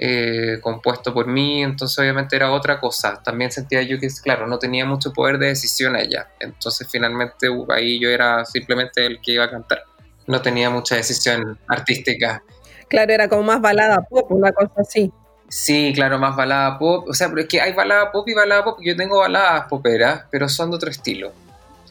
Eh, 0.02 0.60
compuesto 0.62 1.14
por 1.14 1.28
mí, 1.28 1.62
entonces 1.62 2.00
obviamente 2.00 2.36
era 2.36 2.52
otra 2.52 2.80
cosa. 2.80 3.22
También 3.22 3.52
sentía 3.52 3.82
yo 3.82 4.00
que, 4.00 4.08
claro, 4.24 4.48
no 4.48 4.58
tenía 4.58 4.86
mucho 4.86 5.12
poder 5.12 5.38
de 5.38 5.48
decisión 5.48 5.96
allá. 5.96 6.30
Entonces 6.40 6.88
finalmente 6.90 7.50
uh, 7.50 7.70
ahí 7.70 8.00
yo 8.00 8.10
era 8.10 8.46
simplemente 8.46 9.06
el 9.06 9.20
que 9.20 9.34
iba 9.34 9.44
a 9.44 9.52
cantar. 9.52 9.84
No 10.26 10.42
tenía 10.42 10.70
mucha 10.70 10.96
decisión 10.96 11.60
artística. 11.68 12.42
Claro, 12.88 13.12
era 13.12 13.28
como 13.28 13.44
más 13.44 13.60
balada 13.60 14.02
pop, 14.10 14.32
una 14.32 14.54
cosa 14.54 14.74
así. 14.78 15.12
Sí, 15.50 15.92
claro, 15.94 16.18
más 16.18 16.36
balada 16.36 16.80
pop. 16.80 17.10
O 17.10 17.14
sea, 17.14 17.28
pero 17.28 17.42
es 17.42 17.48
que 17.48 17.60
hay 17.60 17.74
balada 17.74 18.12
pop 18.12 18.26
y 18.30 18.34
balada 18.34 18.64
pop. 18.64 18.80
Yo 18.82 18.96
tengo 18.96 19.20
baladas 19.20 19.66
poperas, 19.68 20.24
pero 20.32 20.48
son 20.48 20.70
de 20.70 20.78
otro 20.78 20.90
estilo. 20.90 21.34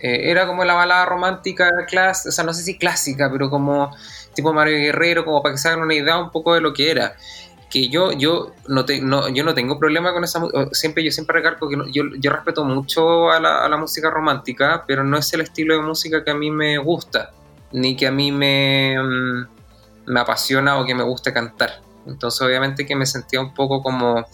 Eh, 0.01 0.31
era 0.31 0.47
como 0.47 0.65
la 0.65 0.75
balada 0.75 1.07
romántica 1.07 1.71
class, 1.89 2.27
o 2.27 2.31
sea, 2.31 2.45
no 2.45 2.55
sé 2.55 2.63
si 2.63 2.79
clásica, 2.79 3.31
pero 3.31 3.51
como 3.51 3.91
tipo 4.35 4.53
Mario 4.53 4.77
Guerrero, 4.77 5.25
como 5.25 5.43
para 5.43 5.55
que 5.55 5.59
se 5.59 5.69
hagan 5.69 5.83
una 5.83 5.95
idea 5.95 6.19
un 6.19 6.31
poco 6.31 6.55
de 6.55 6.61
lo 6.61 6.73
que 6.73 6.91
era. 6.91 7.15
Que 7.69 7.89
yo, 7.89 8.13
yo, 8.13 8.53
no, 8.69 8.85
te, 8.85 9.01
no, 9.01 9.29
yo 9.29 9.45
no 9.45 9.55
tengo 9.55 9.79
problema 9.79 10.15
con 10.15 10.25
esa 10.25 10.41
siempre 10.73 11.05
Yo 11.05 11.11
siempre 11.11 11.35
recargo 11.35 11.69
que 11.69 11.77
yo, 11.93 12.05
yo, 12.19 12.31
respeto 12.31 12.65
mucho 12.65 13.31
a 13.31 13.41
la, 13.41 13.65
a 13.65 13.69
la, 13.69 13.77
música 13.77 14.09
romántica, 14.09 14.85
pero 14.87 15.05
no 15.05 15.19
es 15.19 15.31
el 15.35 15.43
estilo 15.43 15.75
de 15.75 15.83
música 15.83 16.25
que 16.25 16.31
a 16.31 16.35
mí 16.35 16.51
me 16.51 16.79
gusta, 16.79 17.33
ni 17.73 17.95
que 17.95 18.07
a 18.07 18.11
mí 18.11 18.33
me, 18.33 18.97
mm, 18.99 19.49
me 20.07 20.21
apasiona 20.21 20.79
o 20.79 20.87
que 20.87 20.95
me 20.95 21.03
guste 21.03 21.33
cantar. 21.33 21.81
Entonces, 22.07 22.41
obviamente, 22.41 22.87
que 22.87 22.97
me 22.97 23.05
sentía 23.05 23.41
un 23.41 23.53
poco 23.53 23.83
como 23.83 24.27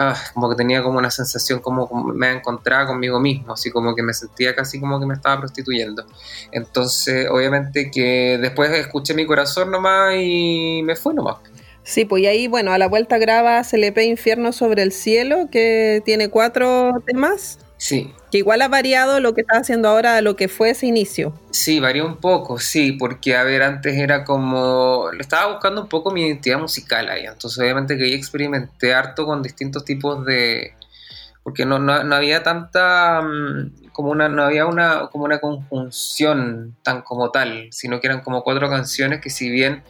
Ah, 0.00 0.14
como 0.32 0.48
que 0.48 0.54
tenía 0.54 0.80
como 0.80 0.96
una 1.00 1.10
sensación 1.10 1.58
como, 1.58 1.88
me 2.14 2.30
encontraba 2.30 2.86
conmigo 2.86 3.18
mismo, 3.18 3.52
así 3.52 3.72
como 3.72 3.96
que 3.96 4.02
me 4.04 4.14
sentía 4.14 4.54
casi 4.54 4.78
como 4.78 5.00
que 5.00 5.06
me 5.06 5.14
estaba 5.14 5.40
prostituyendo. 5.40 6.04
Entonces, 6.52 7.26
obviamente 7.28 7.90
que 7.90 8.38
después 8.40 8.70
escuché 8.70 9.12
mi 9.14 9.26
corazón 9.26 9.72
nomás 9.72 10.14
y 10.16 10.82
me 10.84 10.94
fui 10.94 11.14
nomás. 11.14 11.38
Sí, 11.82 12.04
pues 12.04 12.22
y 12.22 12.26
ahí, 12.26 12.46
bueno, 12.46 12.70
a 12.72 12.78
la 12.78 12.86
vuelta 12.86 13.18
graba 13.18 13.62
CLP 13.64 14.04
Infierno 14.04 14.52
sobre 14.52 14.82
el 14.82 14.92
cielo, 14.92 15.48
que 15.50 16.00
tiene 16.04 16.28
cuatro 16.28 16.92
temas. 17.04 17.58
Sí. 17.78 18.12
Que 18.32 18.38
igual 18.38 18.60
ha 18.60 18.68
variado 18.68 19.20
lo 19.20 19.34
que 19.34 19.42
está 19.42 19.58
haciendo 19.58 19.88
ahora 19.88 20.20
lo 20.20 20.36
que 20.36 20.48
fue 20.48 20.70
ese 20.70 20.86
inicio. 20.86 21.32
Sí, 21.50 21.78
varió 21.78 22.04
un 22.04 22.16
poco, 22.16 22.58
sí, 22.58 22.92
porque 22.92 23.36
a 23.36 23.44
ver, 23.44 23.62
antes 23.62 23.96
era 23.96 24.24
como. 24.24 25.10
Estaba 25.18 25.52
buscando 25.52 25.82
un 25.82 25.88
poco 25.88 26.10
mi 26.10 26.26
identidad 26.26 26.58
musical 26.58 27.08
ahí. 27.08 27.24
Entonces, 27.24 27.58
obviamente 27.58 27.96
que 27.96 28.10
yo 28.10 28.16
experimenté 28.16 28.92
harto 28.94 29.24
con 29.24 29.42
distintos 29.42 29.84
tipos 29.84 30.24
de. 30.26 30.74
Porque 31.44 31.64
no, 31.64 31.78
no, 31.78 32.14
había 32.14 32.42
tanta. 32.42 33.22
Mm, 33.22 33.88
como 33.92 34.10
una, 34.10 34.28
no 34.28 34.42
había 34.42 34.66
una, 34.66 35.08
como 35.10 35.24
una 35.24 35.38
conjunción 35.38 36.76
tan 36.82 37.02
como 37.02 37.30
tal, 37.30 37.68
sino 37.70 38.00
que 38.00 38.08
eran 38.08 38.20
como 38.20 38.42
cuatro 38.42 38.68
canciones 38.68 39.20
que, 39.20 39.30
si 39.30 39.50
bien 39.50 39.82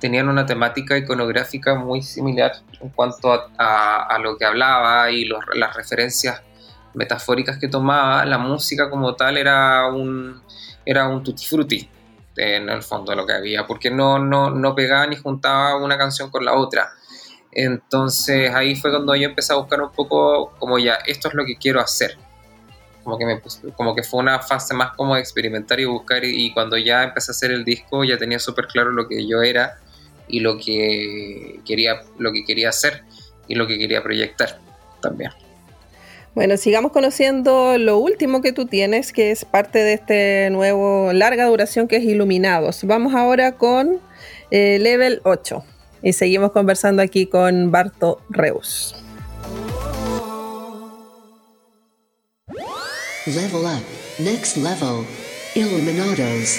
tenían 0.00 0.28
una 0.28 0.44
temática 0.44 0.98
iconográfica 0.98 1.74
muy 1.74 2.02
similar 2.02 2.52
en 2.80 2.90
cuanto 2.90 3.32
a, 3.56 4.02
a, 4.02 4.18
lo 4.18 4.36
que 4.36 4.44
hablaba 4.44 5.10
y 5.10 5.24
los, 5.24 5.40
las 5.54 5.74
referencias 5.74 6.42
metafóricas 6.96 7.58
que 7.58 7.68
tomaba, 7.68 8.24
la 8.24 8.38
música 8.38 8.90
como 8.90 9.14
tal 9.14 9.36
era 9.36 9.86
un, 9.86 10.42
era 10.84 11.06
un 11.06 11.22
tutti 11.22 11.44
frutti 11.44 11.88
en 12.36 12.68
el 12.68 12.82
fondo 12.82 13.12
de 13.12 13.16
lo 13.16 13.26
que 13.26 13.34
había, 13.34 13.66
porque 13.66 13.90
no, 13.90 14.18
no, 14.18 14.50
no 14.50 14.74
pegaba 14.74 15.06
ni 15.06 15.16
juntaba 15.16 15.76
una 15.76 15.96
canción 15.96 16.30
con 16.30 16.44
la 16.44 16.54
otra. 16.54 16.90
Entonces 17.52 18.52
ahí 18.54 18.76
fue 18.76 18.90
cuando 18.90 19.14
yo 19.14 19.28
empecé 19.28 19.52
a 19.52 19.56
buscar 19.56 19.80
un 19.80 19.92
poco 19.92 20.52
como 20.58 20.78
ya, 20.78 20.94
esto 21.06 21.28
es 21.28 21.34
lo 21.34 21.44
que 21.44 21.56
quiero 21.56 21.80
hacer. 21.80 22.18
Como 23.04 23.18
que, 23.18 23.24
me, 23.24 23.40
como 23.76 23.94
que 23.94 24.02
fue 24.02 24.20
una 24.20 24.40
fase 24.40 24.74
más 24.74 24.96
como 24.96 25.14
de 25.14 25.20
experimentar 25.20 25.78
y 25.78 25.84
buscar 25.84 26.24
y, 26.24 26.52
cuando 26.52 26.76
ya 26.76 27.04
empecé 27.04 27.30
a 27.30 27.34
hacer 27.34 27.52
el 27.52 27.64
disco 27.64 28.02
ya 28.02 28.18
tenía 28.18 28.40
súper 28.40 28.66
claro 28.66 28.90
lo 28.90 29.06
que 29.06 29.26
yo 29.28 29.42
era 29.42 29.78
y 30.26 30.40
lo 30.40 30.58
que 30.58 31.60
quería, 31.64 32.02
lo 32.18 32.32
que 32.32 32.44
quería 32.44 32.70
hacer 32.70 33.04
y 33.46 33.54
lo 33.54 33.66
que 33.66 33.78
quería 33.78 34.02
proyectar 34.02 34.58
también. 35.00 35.30
Bueno, 36.36 36.58
sigamos 36.58 36.92
conociendo 36.92 37.78
lo 37.78 37.96
último 37.96 38.42
que 38.42 38.52
tú 38.52 38.66
tienes, 38.66 39.10
que 39.10 39.30
es 39.30 39.46
parte 39.46 39.78
de 39.78 39.94
este 39.94 40.50
nuevo 40.50 41.14
larga 41.14 41.46
duración 41.46 41.88
que 41.88 41.96
es 41.96 42.04
Iluminados. 42.04 42.84
Vamos 42.84 43.14
ahora 43.14 43.52
con 43.52 44.02
eh, 44.50 44.78
Level 44.78 45.22
8 45.24 45.64
y 46.02 46.12
seguimos 46.12 46.52
conversando 46.52 47.00
aquí 47.00 47.24
con 47.24 47.70
Barto 47.70 48.20
Reus. 48.28 48.94
Level 53.24 53.64
up, 53.64 53.82
next 54.18 54.58
level, 54.58 55.06
Iluminados. 55.54 56.58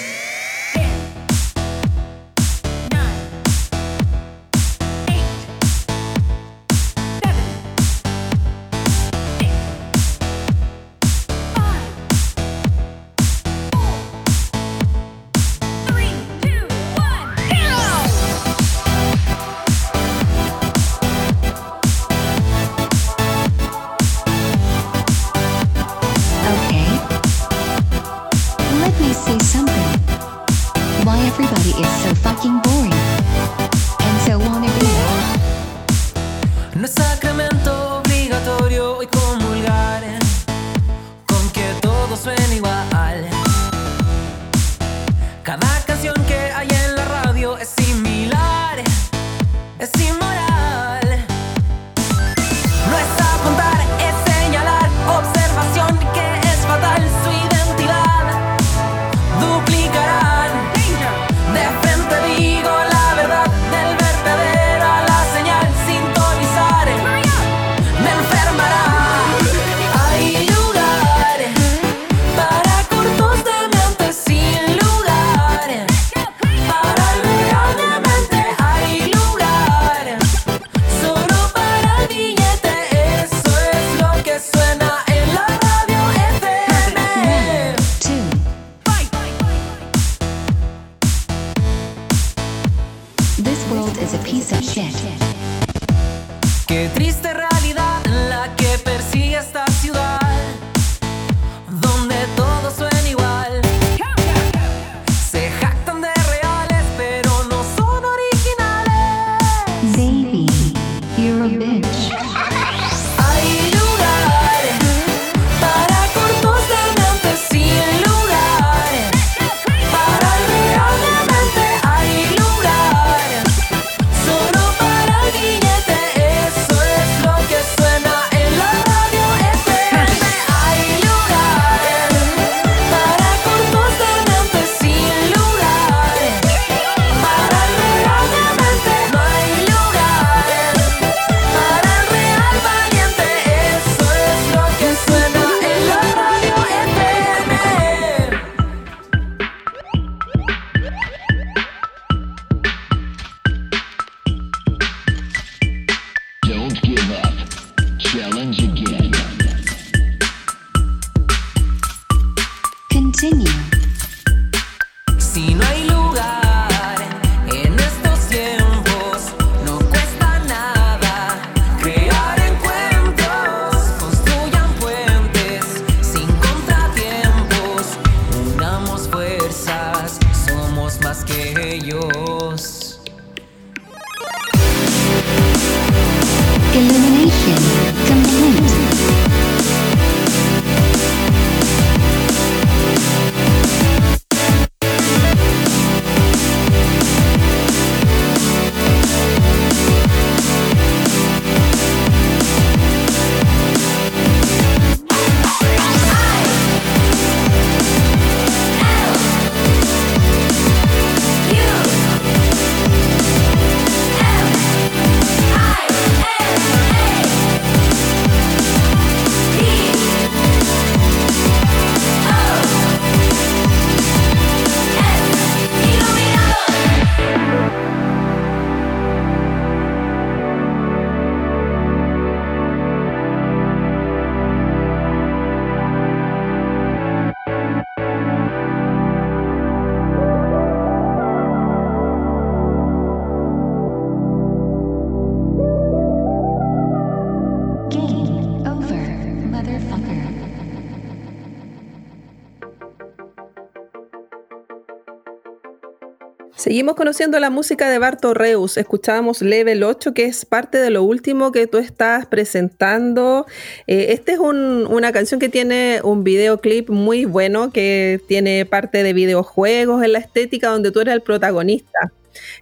Seguimos 256.68 256.96
conociendo 256.96 257.40
la 257.40 257.48
música 257.48 257.88
de 257.88 257.98
Barto 257.98 258.34
Reus. 258.34 258.76
Escuchábamos 258.76 259.40
Level 259.40 259.82
8, 259.84 260.12
que 260.12 260.26
es 260.26 260.44
parte 260.44 260.76
de 260.76 260.90
lo 260.90 261.02
último 261.02 261.50
que 261.50 261.66
tú 261.66 261.78
estás 261.78 262.26
presentando. 262.26 263.46
Eh, 263.86 264.08
Esta 264.10 264.32
es 264.32 264.38
un- 264.38 264.86
una 264.86 265.10
canción 265.10 265.40
que 265.40 265.48
tiene 265.48 266.02
un 266.04 266.24
videoclip 266.24 266.90
muy 266.90 267.24
bueno, 267.24 267.72
que 267.72 268.20
tiene 268.28 268.66
parte 268.66 269.02
de 269.02 269.14
videojuegos 269.14 270.04
en 270.04 270.12
la 270.12 270.18
estética, 270.18 270.68
donde 270.68 270.90
tú 270.90 271.00
eres 271.00 271.14
el 271.14 271.22
protagonista. 271.22 272.12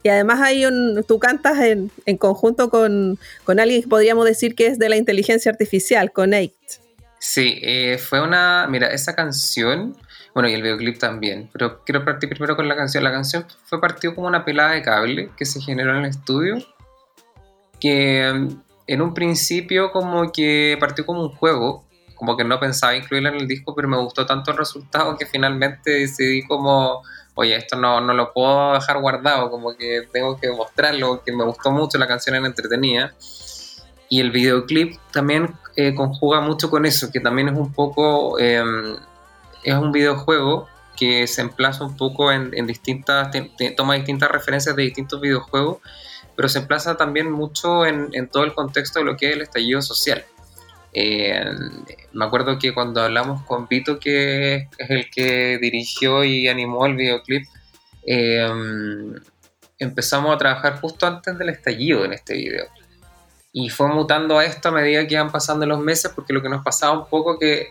Y 0.04 0.08
además 0.08 0.40
hay 0.40 0.66
un, 0.66 1.02
tú 1.08 1.18
cantas 1.18 1.58
en, 1.58 1.90
en 2.04 2.16
conjunto 2.16 2.70
con, 2.70 3.18
con 3.42 3.58
alguien 3.58 3.82
que 3.82 3.88
podríamos 3.88 4.24
decir 4.24 4.54
que 4.54 4.68
es 4.68 4.78
de 4.78 4.88
la 4.88 4.96
inteligencia 4.98 5.50
artificial, 5.50 6.12
con 6.12 6.32
Eight. 6.32 6.54
Sí, 7.18 7.58
eh, 7.60 7.98
fue 7.98 8.22
una. 8.22 8.68
Mira, 8.70 8.86
esa 8.86 9.16
canción. 9.16 9.96
Bueno, 10.36 10.50
y 10.50 10.52
el 10.52 10.60
videoclip 10.60 10.98
también. 10.98 11.48
Pero 11.50 11.82
quiero 11.82 12.04
partir 12.04 12.28
primero 12.28 12.56
con 12.56 12.68
la 12.68 12.76
canción. 12.76 13.02
La 13.02 13.10
canción 13.10 13.46
fue 13.64 13.80
partido 13.80 14.14
como 14.14 14.26
una 14.26 14.44
pelada 14.44 14.72
de 14.72 14.82
cable 14.82 15.30
que 15.34 15.46
se 15.46 15.62
generó 15.62 15.92
en 15.92 16.04
el 16.04 16.10
estudio. 16.10 16.58
Que 17.80 18.30
mm, 18.30 18.48
en 18.86 19.00
un 19.00 19.14
principio, 19.14 19.90
como 19.92 20.30
que 20.32 20.76
partió 20.78 21.06
como 21.06 21.22
un 21.22 21.30
juego. 21.30 21.86
Como 22.16 22.36
que 22.36 22.44
no 22.44 22.60
pensaba 22.60 22.94
incluirla 22.94 23.30
en 23.30 23.36
el 23.36 23.48
disco, 23.48 23.74
pero 23.74 23.88
me 23.88 23.96
gustó 23.96 24.26
tanto 24.26 24.50
el 24.50 24.58
resultado 24.58 25.16
que 25.16 25.24
finalmente 25.24 25.90
decidí 25.90 26.46
como. 26.46 27.00
Oye, 27.34 27.56
esto 27.56 27.76
no, 27.76 28.02
no 28.02 28.12
lo 28.12 28.34
puedo 28.34 28.74
dejar 28.74 29.00
guardado, 29.00 29.50
como 29.50 29.74
que 29.74 30.02
tengo 30.12 30.38
que 30.38 30.50
mostrarlo, 30.50 31.22
que 31.24 31.32
me 31.32 31.44
gustó 31.44 31.70
mucho, 31.70 31.96
la 31.96 32.06
canción 32.06 32.36
era 32.36 32.46
entretenida. 32.46 33.14
Y 34.10 34.20
el 34.20 34.32
videoclip 34.32 34.98
también 35.12 35.54
eh, 35.76 35.94
conjuga 35.94 36.42
mucho 36.42 36.68
con 36.68 36.84
eso, 36.84 37.10
que 37.10 37.20
también 37.20 37.48
es 37.48 37.56
un 37.56 37.72
poco, 37.72 38.38
eh, 38.38 38.62
es 39.66 39.74
un 39.74 39.90
videojuego 39.90 40.68
que 40.96 41.26
se 41.26 41.42
emplaza 41.42 41.84
un 41.84 41.96
poco 41.96 42.32
en, 42.32 42.52
en 42.54 42.66
distintas, 42.66 43.36
toma 43.76 43.94
distintas 43.94 44.30
referencias 44.30 44.74
de 44.76 44.84
distintos 44.84 45.20
videojuegos, 45.20 45.78
pero 46.36 46.48
se 46.48 46.60
emplaza 46.60 46.96
también 46.96 47.30
mucho 47.30 47.84
en, 47.84 48.08
en 48.12 48.28
todo 48.28 48.44
el 48.44 48.54
contexto 48.54 49.00
de 49.00 49.04
lo 49.04 49.16
que 49.16 49.28
es 49.28 49.36
el 49.36 49.42
estallido 49.42 49.82
social. 49.82 50.24
Eh, 50.92 51.44
me 52.12 52.24
acuerdo 52.24 52.58
que 52.58 52.72
cuando 52.72 53.02
hablamos 53.02 53.42
con 53.42 53.66
Vito, 53.68 53.98
que 53.98 54.68
es 54.78 54.90
el 54.90 55.10
que 55.10 55.58
dirigió 55.60 56.24
y 56.24 56.48
animó 56.48 56.86
el 56.86 56.94
videoclip, 56.94 57.46
eh, 58.06 58.48
empezamos 59.78 60.34
a 60.34 60.38
trabajar 60.38 60.80
justo 60.80 61.06
antes 61.06 61.36
del 61.36 61.50
estallido 61.50 62.04
en 62.04 62.12
este 62.12 62.34
video. 62.34 62.66
Y 63.52 63.68
fue 63.68 63.88
mutando 63.88 64.38
a 64.38 64.44
esto 64.44 64.68
a 64.68 64.72
medida 64.72 65.06
que 65.06 65.14
iban 65.14 65.32
pasando 65.32 65.66
los 65.66 65.80
meses, 65.80 66.12
porque 66.14 66.32
lo 66.32 66.40
que 66.40 66.48
nos 66.48 66.64
pasaba 66.64 66.98
un 66.98 67.08
poco 67.08 67.38
que 67.38 67.70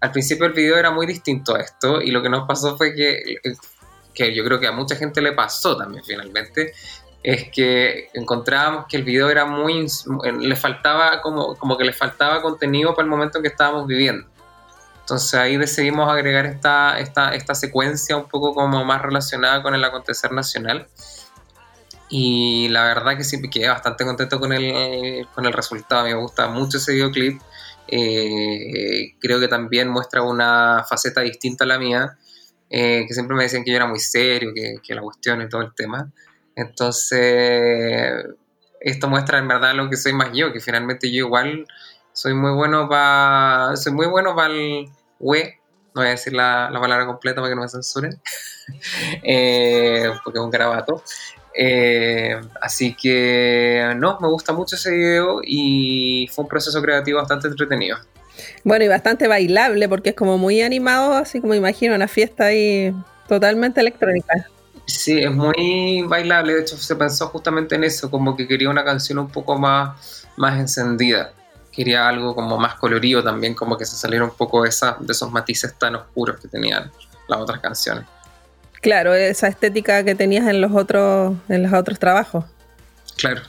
al 0.00 0.12
principio 0.12 0.46
el 0.46 0.52
video 0.52 0.76
era 0.76 0.90
muy 0.90 1.06
distinto 1.06 1.54
a 1.54 1.60
esto, 1.60 2.00
y 2.00 2.10
lo 2.10 2.22
que 2.22 2.28
nos 2.28 2.46
pasó 2.46 2.76
fue 2.76 2.94
que, 2.94 3.36
que 4.14 4.34
yo 4.34 4.44
creo 4.44 4.58
que 4.58 4.66
a 4.66 4.72
mucha 4.72 4.96
gente 4.96 5.20
le 5.20 5.32
pasó 5.32 5.76
también 5.76 6.04
finalmente, 6.04 6.72
es 7.22 7.50
que 7.50 8.08
encontrábamos 8.14 8.86
que 8.88 8.96
el 8.96 9.02
video 9.04 9.28
era 9.28 9.44
muy, 9.44 9.86
le 10.40 10.56
faltaba 10.56 11.20
como, 11.20 11.54
como 11.56 11.76
que 11.76 11.84
le 11.84 11.92
faltaba 11.92 12.40
contenido 12.40 12.94
para 12.94 13.04
el 13.04 13.10
momento 13.10 13.38
en 13.38 13.42
que 13.42 13.48
estábamos 13.48 13.86
viviendo. 13.86 14.26
Entonces 15.00 15.34
ahí 15.34 15.56
decidimos 15.56 16.08
agregar 16.08 16.46
esta, 16.46 16.98
esta, 17.00 17.34
esta 17.34 17.54
secuencia 17.54 18.16
un 18.16 18.28
poco 18.28 18.54
como 18.54 18.84
más 18.84 19.02
relacionada 19.02 19.60
con 19.60 19.74
el 19.74 19.82
acontecer 19.82 20.30
nacional. 20.30 20.86
Y 22.08 22.68
la 22.68 22.84
verdad 22.84 23.16
que 23.16 23.24
sí 23.24 23.40
quedé 23.50 23.68
bastante 23.68 24.04
contento 24.04 24.38
con 24.38 24.52
el, 24.52 25.26
con 25.34 25.46
el 25.46 25.52
resultado. 25.52 26.04
Me 26.04 26.14
gusta 26.14 26.46
mucho 26.46 26.78
ese 26.78 26.92
videoclip. 26.92 27.40
Eh, 27.90 29.16
creo 29.20 29.40
que 29.40 29.48
también 29.48 29.88
muestra 29.88 30.22
una 30.22 30.84
faceta 30.88 31.20
distinta 31.22 31.64
a 31.64 31.66
la 31.68 31.78
mía. 31.78 32.16
eh, 32.70 33.04
que 33.08 33.14
siempre 33.14 33.36
me 33.36 33.42
decían 33.44 33.64
que 33.64 33.70
yo 33.72 33.76
era 33.76 33.86
muy 33.86 33.98
serio, 33.98 34.52
que, 34.54 34.76
que 34.82 34.94
la 34.94 35.02
cuestión 35.02 35.42
y 35.42 35.48
todo 35.48 35.62
el 35.62 35.74
tema. 35.74 36.10
Entonces, 36.54 38.24
esto 38.80 39.08
muestra 39.08 39.38
en 39.38 39.48
verdad 39.48 39.74
lo 39.74 39.90
que 39.90 39.96
soy 39.96 40.12
más 40.12 40.30
yo, 40.32 40.52
que 40.52 40.60
finalmente 40.60 41.10
yo 41.10 41.26
igual 41.26 41.66
soy 42.12 42.34
muy 42.34 42.52
bueno 42.52 42.88
para. 42.88 43.76
Soy 43.76 43.92
muy 43.92 44.06
bueno 44.06 44.34
para 44.34 44.52
el 44.52 44.88
we. 45.18 45.58
No 45.94 46.02
voy 46.02 46.08
a 46.08 46.10
decir 46.10 46.32
la, 46.32 46.70
la 46.70 46.80
palabra 46.80 47.06
completa 47.06 47.40
para 47.40 47.50
que 47.50 47.56
no 47.56 47.62
me 47.62 47.68
censuren. 47.68 48.20
Eh, 49.24 50.08
porque 50.22 50.38
es 50.38 50.44
un 50.44 50.50
garabato. 50.50 51.02
Eh, 51.54 52.40
así 52.60 52.94
que 52.94 53.92
no, 53.96 54.18
me 54.20 54.28
gusta 54.28 54.52
mucho 54.52 54.76
ese 54.76 54.90
video 54.90 55.40
y 55.44 56.28
fue 56.32 56.44
un 56.44 56.48
proceso 56.48 56.80
creativo 56.80 57.18
bastante 57.18 57.48
entretenido. 57.48 57.98
Bueno, 58.64 58.84
y 58.84 58.88
bastante 58.88 59.28
bailable, 59.28 59.88
porque 59.88 60.10
es 60.10 60.16
como 60.16 60.38
muy 60.38 60.62
animado, 60.62 61.14
así 61.14 61.40
como 61.40 61.54
imagino 61.54 61.94
una 61.94 62.08
fiesta 62.08 62.46
ahí 62.46 62.94
totalmente 63.28 63.80
electrónica. 63.80 64.46
Sí, 64.86 65.20
es 65.20 65.30
muy 65.30 66.02
bailable, 66.06 66.54
de 66.54 66.62
hecho 66.62 66.76
se 66.76 66.96
pensó 66.96 67.28
justamente 67.28 67.74
en 67.76 67.84
eso, 67.84 68.10
como 68.10 68.36
que 68.36 68.48
quería 68.48 68.70
una 68.70 68.84
canción 68.84 69.18
un 69.18 69.28
poco 69.28 69.58
más, 69.58 70.26
más 70.36 70.58
encendida. 70.58 71.32
Quería 71.70 72.08
algo 72.08 72.34
como 72.34 72.58
más 72.58 72.74
colorido 72.74 73.22
también, 73.22 73.54
como 73.54 73.78
que 73.78 73.84
se 73.84 73.96
saliera 73.96 74.24
un 74.24 74.32
poco 74.32 74.62
de, 74.62 74.70
esa, 74.70 74.96
de 74.98 75.12
esos 75.12 75.30
matices 75.30 75.74
tan 75.78 75.94
oscuros 75.94 76.40
que 76.40 76.48
tenían 76.48 76.90
las 77.28 77.40
otras 77.40 77.60
canciones. 77.60 78.04
Claro, 78.80 79.14
esa 79.14 79.48
estética 79.48 80.04
que 80.04 80.14
tenías 80.14 80.48
en 80.48 80.60
los 80.60 80.72
otros, 80.72 81.36
en 81.48 81.62
los 81.62 81.72
otros 81.72 81.98
trabajos. 81.98 82.44
Claro, 83.16 83.42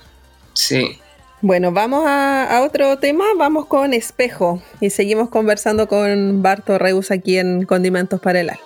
sí. 0.53 0.99
Bueno, 1.41 1.71
vamos 1.71 2.05
a, 2.05 2.57
a 2.57 2.61
otro 2.63 2.99
tema, 2.99 3.25
vamos 3.37 3.65
con 3.65 3.93
Espejo 3.93 4.61
y 4.79 4.89
seguimos 4.89 5.29
conversando 5.29 5.87
con 5.87 6.43
Barto 6.43 6.77
Reus 6.77 7.09
aquí 7.09 7.37
en 7.37 7.65
Condimentos 7.65 8.19
para 8.19 8.41
el 8.41 8.49
Alma. 8.49 8.61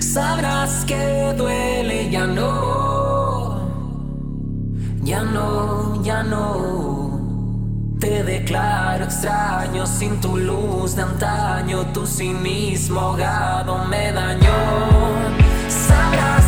Sabrás 0.00 0.84
que 0.84 1.34
duele, 1.36 2.08
ya 2.10 2.26
no, 2.26 3.68
ya 5.02 5.22
no, 5.22 6.02
ya 6.04 6.22
no. 6.22 6.85
Te 8.06 8.22
declaro 8.22 9.02
extraño 9.02 9.84
sin 9.84 10.20
tu 10.20 10.36
luz 10.36 10.94
de 10.94 11.02
antaño, 11.02 11.84
tu 11.92 12.06
cinismo 12.06 13.00
ahogado 13.00 13.84
me 13.86 14.12
dañó. 14.12 14.58
Sabrás 15.68 16.45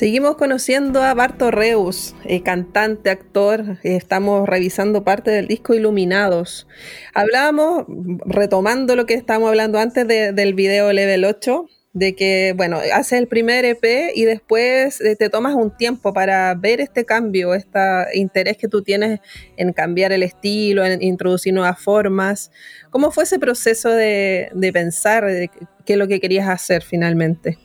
Seguimos 0.00 0.36
conociendo 0.36 1.02
a 1.02 1.12
Barto 1.12 1.50
Reus, 1.50 2.14
eh, 2.24 2.42
cantante, 2.42 3.10
actor. 3.10 3.76
Eh, 3.82 3.96
estamos 3.96 4.48
revisando 4.48 5.04
parte 5.04 5.30
del 5.30 5.46
disco 5.46 5.74
Iluminados. 5.74 6.66
Hablábamos, 7.12 7.84
retomando 8.24 8.96
lo 8.96 9.04
que 9.04 9.12
estábamos 9.12 9.50
hablando 9.50 9.78
antes 9.78 10.08
de- 10.08 10.32
del 10.32 10.54
video 10.54 10.90
Level 10.94 11.26
8, 11.26 11.66
de 11.92 12.14
que, 12.14 12.54
bueno, 12.56 12.78
haces 12.94 13.18
el 13.18 13.28
primer 13.28 13.66
EP 13.66 14.12
y 14.14 14.24
después 14.24 15.02
eh, 15.02 15.16
te 15.16 15.28
tomas 15.28 15.54
un 15.54 15.76
tiempo 15.76 16.14
para 16.14 16.54
ver 16.54 16.80
este 16.80 17.04
cambio, 17.04 17.52
este 17.52 17.78
interés 18.14 18.56
que 18.56 18.68
tú 18.68 18.80
tienes 18.80 19.20
en 19.58 19.74
cambiar 19.74 20.12
el 20.12 20.22
estilo, 20.22 20.82
en 20.82 21.02
introducir 21.02 21.52
nuevas 21.52 21.78
formas. 21.78 22.50
¿Cómo 22.88 23.10
fue 23.10 23.24
ese 23.24 23.38
proceso 23.38 23.90
de, 23.90 24.48
de 24.54 24.72
pensar 24.72 25.26
de 25.26 25.50
qué 25.84 25.92
es 25.92 25.98
lo 25.98 26.08
que 26.08 26.20
querías 26.20 26.48
hacer 26.48 26.82
finalmente? 26.82 27.58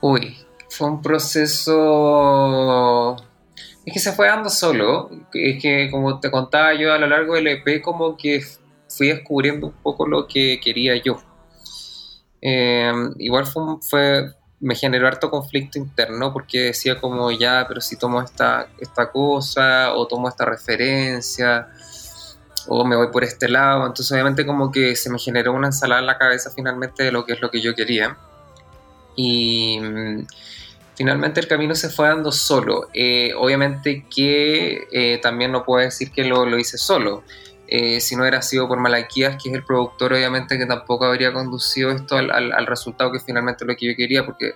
Uy, 0.00 0.36
fue 0.76 0.88
un 0.88 1.02
proceso... 1.02 1.66
Es 3.84 3.92
que 3.94 4.00
se 4.00 4.12
fue 4.12 4.26
dando 4.26 4.50
solo. 4.50 5.10
Es 5.32 5.62
que 5.62 5.88
como 5.90 6.18
te 6.20 6.30
contaba 6.30 6.74
yo 6.74 6.92
a 6.92 6.98
lo 6.98 7.06
largo 7.06 7.34
del 7.34 7.46
EP, 7.46 7.80
como 7.82 8.16
que 8.16 8.44
fui 8.88 9.08
descubriendo 9.08 9.68
un 9.68 9.72
poco 9.74 10.06
lo 10.06 10.26
que 10.26 10.60
quería 10.60 10.96
yo. 11.02 11.18
Eh, 12.42 12.92
igual 13.18 13.46
fue, 13.46 13.62
fue- 13.88 14.32
me 14.60 14.74
generó 14.74 15.06
harto 15.06 15.30
conflicto 15.30 15.78
interno 15.78 16.32
porque 16.32 16.60
decía 16.60 17.00
como 17.00 17.30
ya, 17.30 17.64
pero 17.68 17.80
si 17.80 17.96
tomo 17.96 18.20
esta, 18.22 18.68
esta 18.80 19.10
cosa 19.12 19.92
o 19.94 20.06
tomo 20.06 20.28
esta 20.28 20.44
referencia 20.46 21.68
o 22.68 22.84
me 22.84 22.96
voy 22.96 23.08
por 23.12 23.22
este 23.22 23.48
lado, 23.48 23.86
entonces 23.86 24.10
obviamente 24.12 24.46
como 24.46 24.72
que 24.72 24.96
se 24.96 25.10
me 25.10 25.18
generó 25.18 25.52
una 25.52 25.68
ensalada 25.68 26.00
en 26.00 26.06
la 26.06 26.18
cabeza 26.18 26.50
finalmente 26.50 27.04
de 27.04 27.12
lo 27.12 27.24
que 27.24 27.34
es 27.34 27.40
lo 27.40 27.50
que 27.50 27.60
yo 27.60 27.74
quería 27.74 28.16
y 29.14 29.78
finalmente 30.96 31.40
el 31.40 31.48
camino 31.48 31.74
se 31.74 31.88
fue 31.90 32.08
dando 32.08 32.32
solo. 32.32 32.88
Eh, 32.94 33.32
obviamente 33.36 34.06
que 34.14 34.88
eh, 34.90 35.18
también 35.22 35.52
no 35.52 35.64
puedo 35.64 35.84
decir 35.84 36.10
que 36.10 36.24
lo, 36.24 36.46
lo 36.46 36.58
hice 36.58 36.78
solo. 36.78 37.22
Eh, 37.68 38.00
si 38.00 38.14
no 38.14 38.22
hubiera 38.22 38.42
sido 38.42 38.68
por 38.68 38.78
Malaquías, 38.78 39.42
que 39.42 39.48
es 39.48 39.54
el 39.56 39.64
productor, 39.64 40.12
obviamente 40.12 40.56
que 40.56 40.66
tampoco 40.66 41.04
habría 41.04 41.32
conducido 41.32 41.90
esto 41.90 42.16
al, 42.16 42.30
al- 42.30 42.66
resultado 42.66 43.10
que 43.10 43.18
finalmente 43.18 43.64
lo 43.64 43.74
que 43.74 43.86
yo 43.88 43.96
quería, 43.96 44.24
porque 44.24 44.54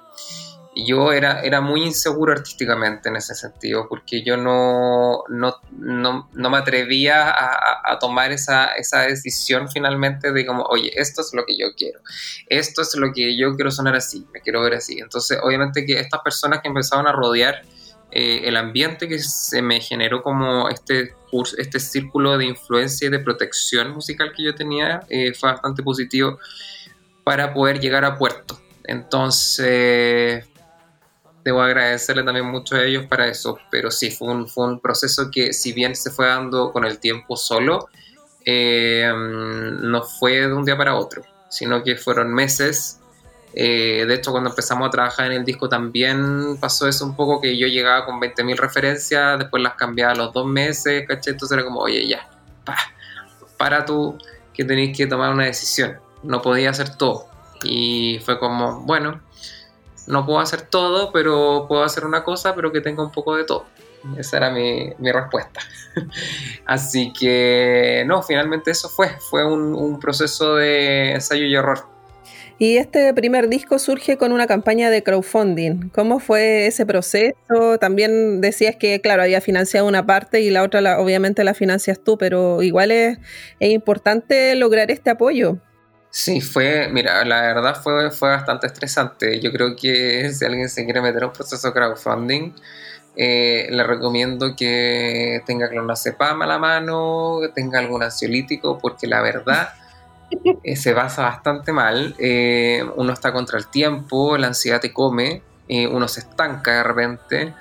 yo 0.77 1.13
era, 1.13 1.41
era 1.43 1.61
muy 1.61 1.83
inseguro 1.83 2.33
artísticamente 2.33 3.09
en 3.09 3.17
ese 3.17 3.35
sentido, 3.35 3.87
porque 3.89 4.23
yo 4.23 4.37
no, 4.37 5.25
no, 5.29 5.57
no, 5.73 6.29
no 6.33 6.51
me 6.51 6.59
atrevía 6.59 7.29
a, 7.29 7.99
tomar 7.99 8.33
esa, 8.33 8.67
esa 8.77 9.03
decisión 9.03 9.69
finalmente 9.69 10.33
de 10.33 10.47
como, 10.47 10.63
oye, 10.63 10.91
esto 10.95 11.23
es 11.23 11.35
lo 11.35 11.45
que 11.45 11.59
yo 11.59 11.67
quiero 11.77 12.01
esto 12.51 12.83
es 12.83 12.95
lo 12.97 13.13
que 13.13 13.37
yo 13.37 13.55
quiero 13.55 13.71
sonar 13.71 13.95
así, 13.95 14.27
me 14.35 14.41
quiero 14.41 14.61
ver 14.61 14.75
así. 14.75 14.99
Entonces, 14.99 15.39
obviamente 15.43 15.87
que 15.87 15.99
estas 15.99 16.21
personas 16.21 16.61
que 16.61 16.69
empezaron 16.69 17.07
a 17.07 17.13
rodear 17.13 17.63
eh, 18.11 18.43
el 18.45 18.57
ambiente 18.57 19.09
que 19.09 19.21
se 19.21 19.63
me 19.63 19.81
generó 19.81 20.21
como 20.23 20.69
este 20.69 21.15
curso, 21.31 21.57
este 21.59 21.79
círculo 21.79 22.37
de 22.37 22.47
influencia 22.47 23.07
y 23.07 23.11
de 23.11 23.21
protección 23.21 23.93
musical 23.93 24.33
que 24.37 24.43
yo 24.43 24.55
tenía, 24.55 25.05
eh, 25.09 25.33
fue 25.33 25.53
bastante 25.53 25.83
positivo 25.85 26.39
para 27.23 27.55
poder 27.55 27.79
llegar 27.81 28.05
a 28.05 28.19
puerto. 28.19 28.61
Entonces, 28.83 30.50
debo 31.45 31.63
agradecerle 31.63 32.23
también 32.23 32.47
mucho 32.47 32.77
a 32.77 32.85
ellos 32.85 33.07
para 33.07 33.27
eso, 33.27 33.59
pero 33.71 33.91
sí, 33.91 34.11
fue 34.11 34.29
un, 34.29 34.49
fue 34.49 34.67
un 34.67 34.81
proceso 34.81 35.31
que 35.31 35.53
si 35.53 35.73
bien 35.73 35.97
se 35.97 36.11
fue 36.11 36.27
dando 36.27 36.73
con 36.73 36.85
el 36.85 36.99
tiempo 36.99 37.37
solo, 37.37 37.89
eh, 38.45 39.11
no 39.15 40.03
fue 40.03 40.47
de 40.47 40.53
un 40.53 40.65
día 40.65 40.77
para 40.77 40.97
otro, 40.97 41.23
sino 41.49 41.83
que 41.83 41.97
fueron 41.97 42.33
meses. 42.33 43.01
Eh, 43.53 44.05
de 44.07 44.15
hecho, 44.15 44.31
cuando 44.31 44.51
empezamos 44.51 44.89
a 44.89 44.91
trabajar 44.91 45.27
en 45.27 45.39
el 45.39 45.45
disco 45.45 45.69
también 45.69 46.57
pasó 46.61 46.87
eso 46.87 47.05
un 47.05 47.17
poco, 47.17 47.41
que 47.41 47.57
yo 47.57 47.67
llegaba 47.67 48.07
con 48.07 48.21
20.000 48.21 48.57
referencias, 48.57 49.39
después 49.39 49.63
las 49.63 49.75
cambiaba 49.75 50.13
a 50.13 50.17
los 50.17 50.33
dos 50.33 50.47
meses, 50.47 51.07
¿cachai? 51.07 51.33
Entonces 51.33 51.57
era 51.57 51.65
como, 51.65 51.81
oye, 51.81 52.07
ya, 52.07 52.29
pa, 52.65 52.77
para 53.57 53.85
tú 53.85 54.17
que 54.55 54.65
tenéis 54.65 54.97
que 54.97 55.07
tomar 55.07 55.33
una 55.33 55.47
decisión, 55.47 55.99
no 56.23 56.43
podía 56.43 56.71
hacer 56.71 56.97
todo. 56.97 57.27
Y 57.63 58.21
fue 58.25 58.39
como, 58.39 58.83
bueno, 58.83 59.21
no 60.11 60.27
puedo 60.27 60.41
hacer 60.41 60.63
todo, 60.63 61.13
pero 61.13 61.67
puedo 61.69 61.83
hacer 61.83 62.05
una 62.05 62.25
cosa, 62.25 62.55
pero 62.55 62.73
que 62.73 62.81
tenga 62.81 63.03
un 63.03 63.13
poco 63.13 63.37
de 63.37 63.45
todo. 63.45 63.65
Esa 64.19 64.39
era 64.39 64.51
mi, 64.51 64.93
mi 64.99 65.13
respuesta. 65.13 65.61
Así 66.67 67.13
que, 67.13 68.05
no, 68.07 68.23
finalmente 68.23 68.71
eso 68.71 68.89
fue. 68.89 69.09
Fue 69.31 69.45
un, 69.45 69.75
un 69.75 69.99
proceso 70.01 70.57
de 70.57 71.13
ensayo 71.13 71.45
y 71.45 71.55
error. 71.55 71.81
Y 72.59 72.77
este 72.77 73.15
primer 73.15 73.49
disco 73.49 73.79
surge 73.79 74.19
con 74.19 74.33
una 74.33 74.47
campaña 74.47 74.91
de 74.91 75.03
crowdfunding. 75.03 75.89
¿Cómo 75.95 76.19
fue 76.21 76.67
ese 76.67 76.85
proceso? 76.85 77.79
También 77.81 78.43
decías 78.43 78.77
que, 78.77 79.01
claro, 79.01 79.23
había 79.23 79.41
financiado 79.41 79.87
una 79.87 80.05
parte 80.05 80.43
y 80.43 80.51
la 80.51 80.63
otra 80.63 80.83
la- 80.83 81.01
obviamente 81.01 81.43
la 81.43 81.55
financias 81.55 81.99
tú, 82.05 82.19
pero 82.19 82.63
igual 82.63 82.91
es, 82.91 83.19
es 83.61 83.71
importante 83.71 84.55
lograr 84.57 84.91
este 84.91 85.09
apoyo. 85.09 85.57
Sí, 86.11 86.41
fue, 86.41 86.89
mira, 86.93 87.25
la 87.25 87.41
verdad 87.43 87.81
fue, 87.81 88.11
fue 88.11 88.31
bastante 88.31 88.67
estresante. 88.67 89.41
Yo 89.41 89.53
creo 89.53 89.77
que 89.77 90.31
si 90.35 90.45
alguien 90.45 90.69
se 90.69 90.85
quiere 90.85 91.01
meter 91.01 91.23
a 91.23 91.27
un 91.27 91.33
proceso 91.33 91.69
de 91.69 91.75
crowdfunding, 91.75 92.53
eh, 93.17 93.69
le 93.71 93.83
recomiendo 93.85 94.57
que 94.57 95.43
tenga 95.47 95.69
clonazepam 95.69 96.43
a 96.43 96.47
la 96.47 96.59
mano, 96.59 97.39
que 97.43 97.49
tenga 97.49 97.79
algún 97.79 98.03
ansiolítico, 98.03 98.79
porque 98.79 99.07
la 99.07 99.21
verdad 99.23 99.71
eh, 100.65 100.77
se 100.77 100.93
basa 100.95 101.23
bastante 101.23 101.73
mal. 101.73 102.15
Eh, 102.19 102.85
uno 102.97 103.13
está 103.13 103.33
contra 103.33 103.59
el 103.59 103.69
tiempo, 103.69 104.37
la 104.37 104.49
ansiedad 104.49 104.81
te 104.81 104.93
come, 104.93 105.43
eh, 105.69 105.87
uno 105.87 106.09
se 106.09 106.21
estanca 106.21 106.73
de 106.79 106.83
repente, 106.83 107.55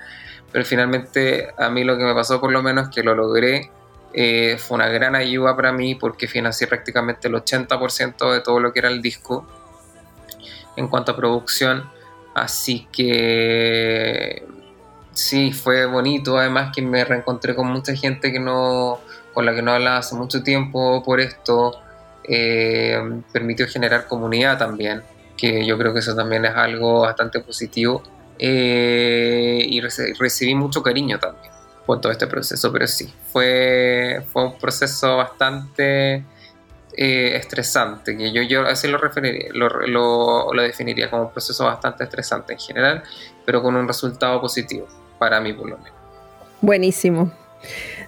pero 0.51 0.65
finalmente 0.65 1.49
a 1.57 1.69
mí 1.69 1.83
lo 1.83 1.97
que 1.97 2.03
me 2.03 2.13
pasó 2.15 2.39
por 2.41 2.51
lo 2.51 2.63
menos 2.63 2.89
es 2.89 2.95
que 2.95 3.03
lo 3.03 3.15
logré. 3.15 3.71
Eh, 4.13 4.57
fue 4.57 4.75
una 4.75 4.87
gran 4.87 5.15
ayuda 5.15 5.55
para 5.55 5.71
mí 5.71 5.95
porque 5.95 6.27
financié 6.27 6.67
prácticamente 6.67 7.27
el 7.27 7.35
80% 7.35 8.33
de 8.33 8.41
todo 8.41 8.59
lo 8.59 8.73
que 8.73 8.79
era 8.79 8.89
el 8.89 9.01
disco 9.01 9.45
en 10.75 10.87
cuanto 10.87 11.11
a 11.11 11.15
producción. 11.15 11.89
Así 12.33 12.87
que 12.91 14.43
sí, 15.13 15.51
fue 15.51 15.85
bonito. 15.85 16.37
Además 16.37 16.71
que 16.73 16.81
me 16.81 17.03
reencontré 17.03 17.55
con 17.55 17.67
mucha 17.67 17.95
gente 17.95 18.31
que 18.31 18.39
no, 18.39 18.99
con 19.33 19.45
la 19.45 19.53
que 19.53 19.61
no 19.61 19.71
hablaba 19.71 19.97
hace 19.97 20.15
mucho 20.15 20.41
tiempo 20.43 21.03
por 21.03 21.19
esto. 21.19 21.79
Eh, 22.23 23.21
permitió 23.31 23.67
generar 23.67 24.07
comunidad 24.07 24.57
también, 24.59 25.01
que 25.35 25.65
yo 25.65 25.77
creo 25.77 25.93
que 25.93 25.99
eso 25.99 26.15
también 26.15 26.45
es 26.45 26.55
algo 26.55 27.01
bastante 27.01 27.39
positivo. 27.41 28.03
Eh, 28.37 29.65
y 29.67 29.81
recibí 29.81 30.55
mucho 30.55 30.81
cariño 30.81 31.19
también 31.19 31.58
todo 31.97 32.11
este 32.11 32.27
proceso, 32.27 32.71
pero 32.71 32.85
sí, 32.87 33.11
fue, 33.31 34.23
fue 34.31 34.45
un 34.45 34.57
proceso 34.59 35.17
bastante 35.17 36.23
eh, 36.93 37.35
estresante, 37.35 38.15
que 38.15 38.31
yo, 38.31 38.43
yo 38.43 38.65
así 38.65 38.87
lo, 38.87 38.97
referiría, 38.97 39.49
lo, 39.53 39.69
lo, 39.87 40.53
lo 40.53 40.61
definiría 40.61 41.09
como 41.09 41.23
un 41.23 41.31
proceso 41.31 41.65
bastante 41.65 42.03
estresante 42.03 42.53
en 42.53 42.59
general, 42.59 43.03
pero 43.45 43.61
con 43.61 43.75
un 43.75 43.87
resultado 43.87 44.39
positivo, 44.39 44.87
para 45.17 45.39
mí 45.41 45.53
por 45.53 45.69
lo 45.69 45.77
menos. 45.77 45.93
Buenísimo. 46.61 47.31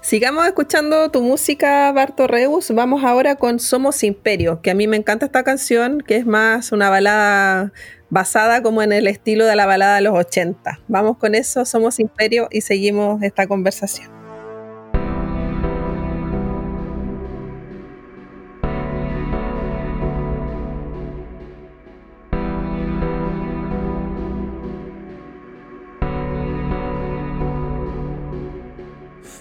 Sigamos 0.02 0.48
escuchando 0.48 1.10
tu 1.12 1.22
música, 1.22 1.92
Barto 1.92 2.28
Reus. 2.28 2.72
Vamos 2.72 3.04
ahora 3.04 3.36
con 3.36 3.60
Somos 3.60 4.04
Imperio, 4.04 4.62
que 4.62 4.72
a 4.72 4.74
mí 4.74 4.88
me 4.88 4.98
encanta 4.98 5.26
esta 5.26 5.44
canción, 5.44 6.02
que 6.02 6.18
es 6.18 6.26
más 6.26 6.72
una 6.72 6.90
balada 6.90 7.72
basada 8.12 8.62
como 8.62 8.84
en 8.84 8.92
el 8.92 9.08
estilo 9.08 9.46
de 9.46 9.56
la 9.56 9.66
balada 9.66 9.96
de 9.96 10.02
los 10.02 10.14
80. 10.14 10.82
Vamos 10.88 11.18
con 11.18 11.34
eso, 11.34 11.66
Somos 11.66 12.00
Imperio, 12.00 12.48
y 12.52 12.62
seguimos 12.62 13.24
esta 13.24 13.48
conversación. 13.48 14.12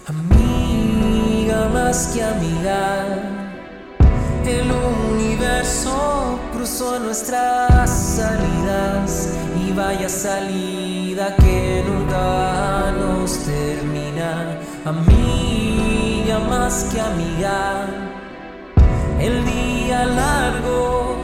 Amiga 0.07 1.67
más 1.73 2.07
que 2.13 2.23
amiga, 2.23 3.05
el 4.45 4.71
universo 4.71 6.20
cruzó 6.61 6.99
nuestras 6.99 7.89
salidas 7.89 9.33
y 9.65 9.71
vaya 9.71 10.07
salida 10.07 11.35
que 11.37 11.83
nunca 11.87 12.93
nos 12.99 13.45
termina. 13.45 14.59
Amiga 14.85 16.37
más 16.37 16.83
que 16.91 17.01
amiga, 17.01 17.87
el 19.19 19.43
día 19.43 20.05
largo 20.05 21.15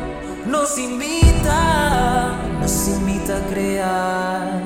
nos 0.48 0.76
invita, 0.80 2.32
nos 2.60 2.88
invita 2.88 3.38
a 3.38 3.42
crear 3.42 4.62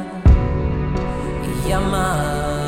y 1.67 1.71
amar 1.73 2.60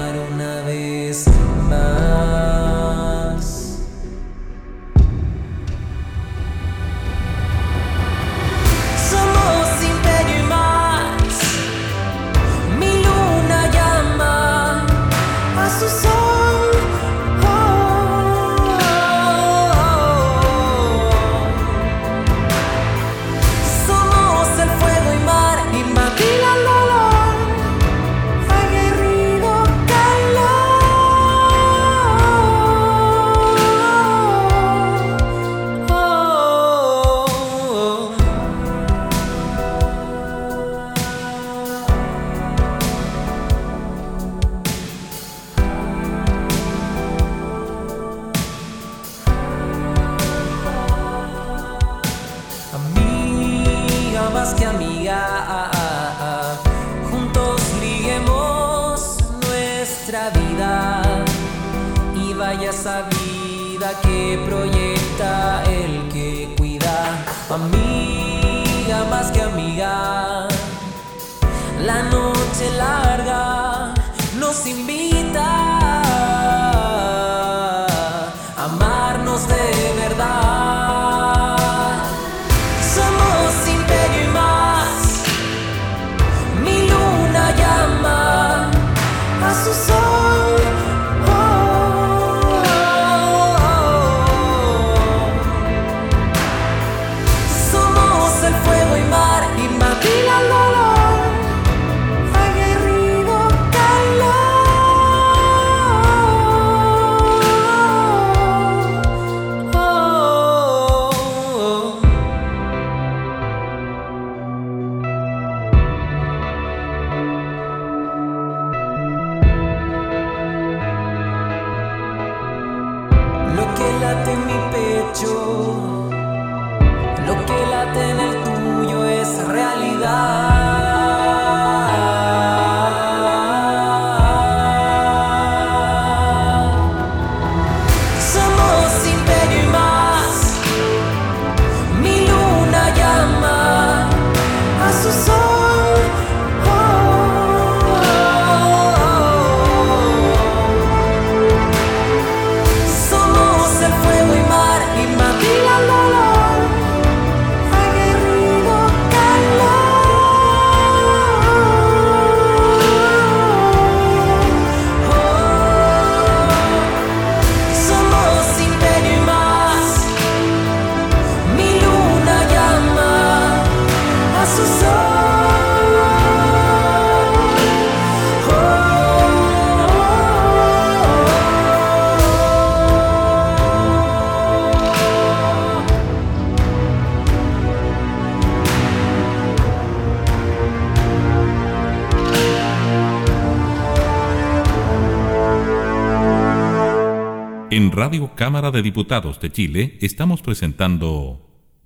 En 197.75 197.91
Radio 197.91 198.29
Cámara 198.36 198.69
de 198.69 198.83
Diputados 198.83 199.39
de 199.39 199.51
Chile 199.51 199.97
estamos 199.99 200.43
presentando 200.43 201.41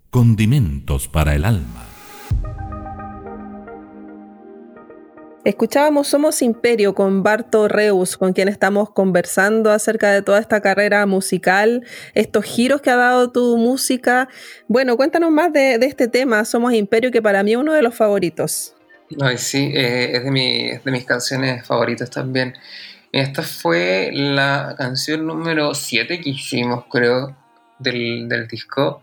Condimentos 0.10 1.08
para 1.08 1.34
el 1.34 1.46
Alma. 1.46 1.86
Escuchábamos 5.46 6.10
Somos 6.10 6.42
Imperio 6.42 6.94
con 6.94 7.24
Barto 7.24 7.70
Reus, 7.70 8.18
con 8.18 8.34
quien 8.34 8.50
estamos 8.50 8.90
conversando 8.90 9.72
acerca 9.72 10.12
de 10.12 10.22
toda 10.22 10.40
esta 10.40 10.60
carrera 10.60 11.06
musical, 11.06 11.86
estos 12.14 12.44
giros 12.44 12.82
que 12.82 12.90
ha 12.90 12.98
dado 12.98 13.32
tu 13.32 13.56
música. 13.56 14.28
Bueno, 14.68 14.98
cuéntanos 14.98 15.32
más 15.32 15.54
de, 15.54 15.78
de 15.78 15.86
este 15.86 16.10
tema, 16.10 16.44
Somos 16.44 16.74
Imperio, 16.74 17.12
que 17.12 17.22
para 17.22 17.44
mí 17.44 17.52
es 17.54 17.58
uno 17.58 17.72
de 17.72 17.82
los 17.82 17.96
favoritos. 17.96 18.76
Ay, 19.22 19.38
sí, 19.38 19.72
eh, 19.74 20.18
es, 20.18 20.24
de 20.26 20.32
mi- 20.32 20.66
es 20.70 20.84
de 20.84 20.92
mis 20.92 21.06
canciones 21.06 21.66
favoritas 21.66 22.10
también. 22.10 22.54
Esta 23.12 23.42
fue 23.42 24.10
la 24.14 24.76
canción 24.78 25.26
número 25.26 25.74
7 25.74 26.20
que 26.22 26.30
hicimos, 26.32 26.86
creo, 26.90 27.36
del, 27.80 28.28
del 28.28 28.48
disco. 28.48 29.02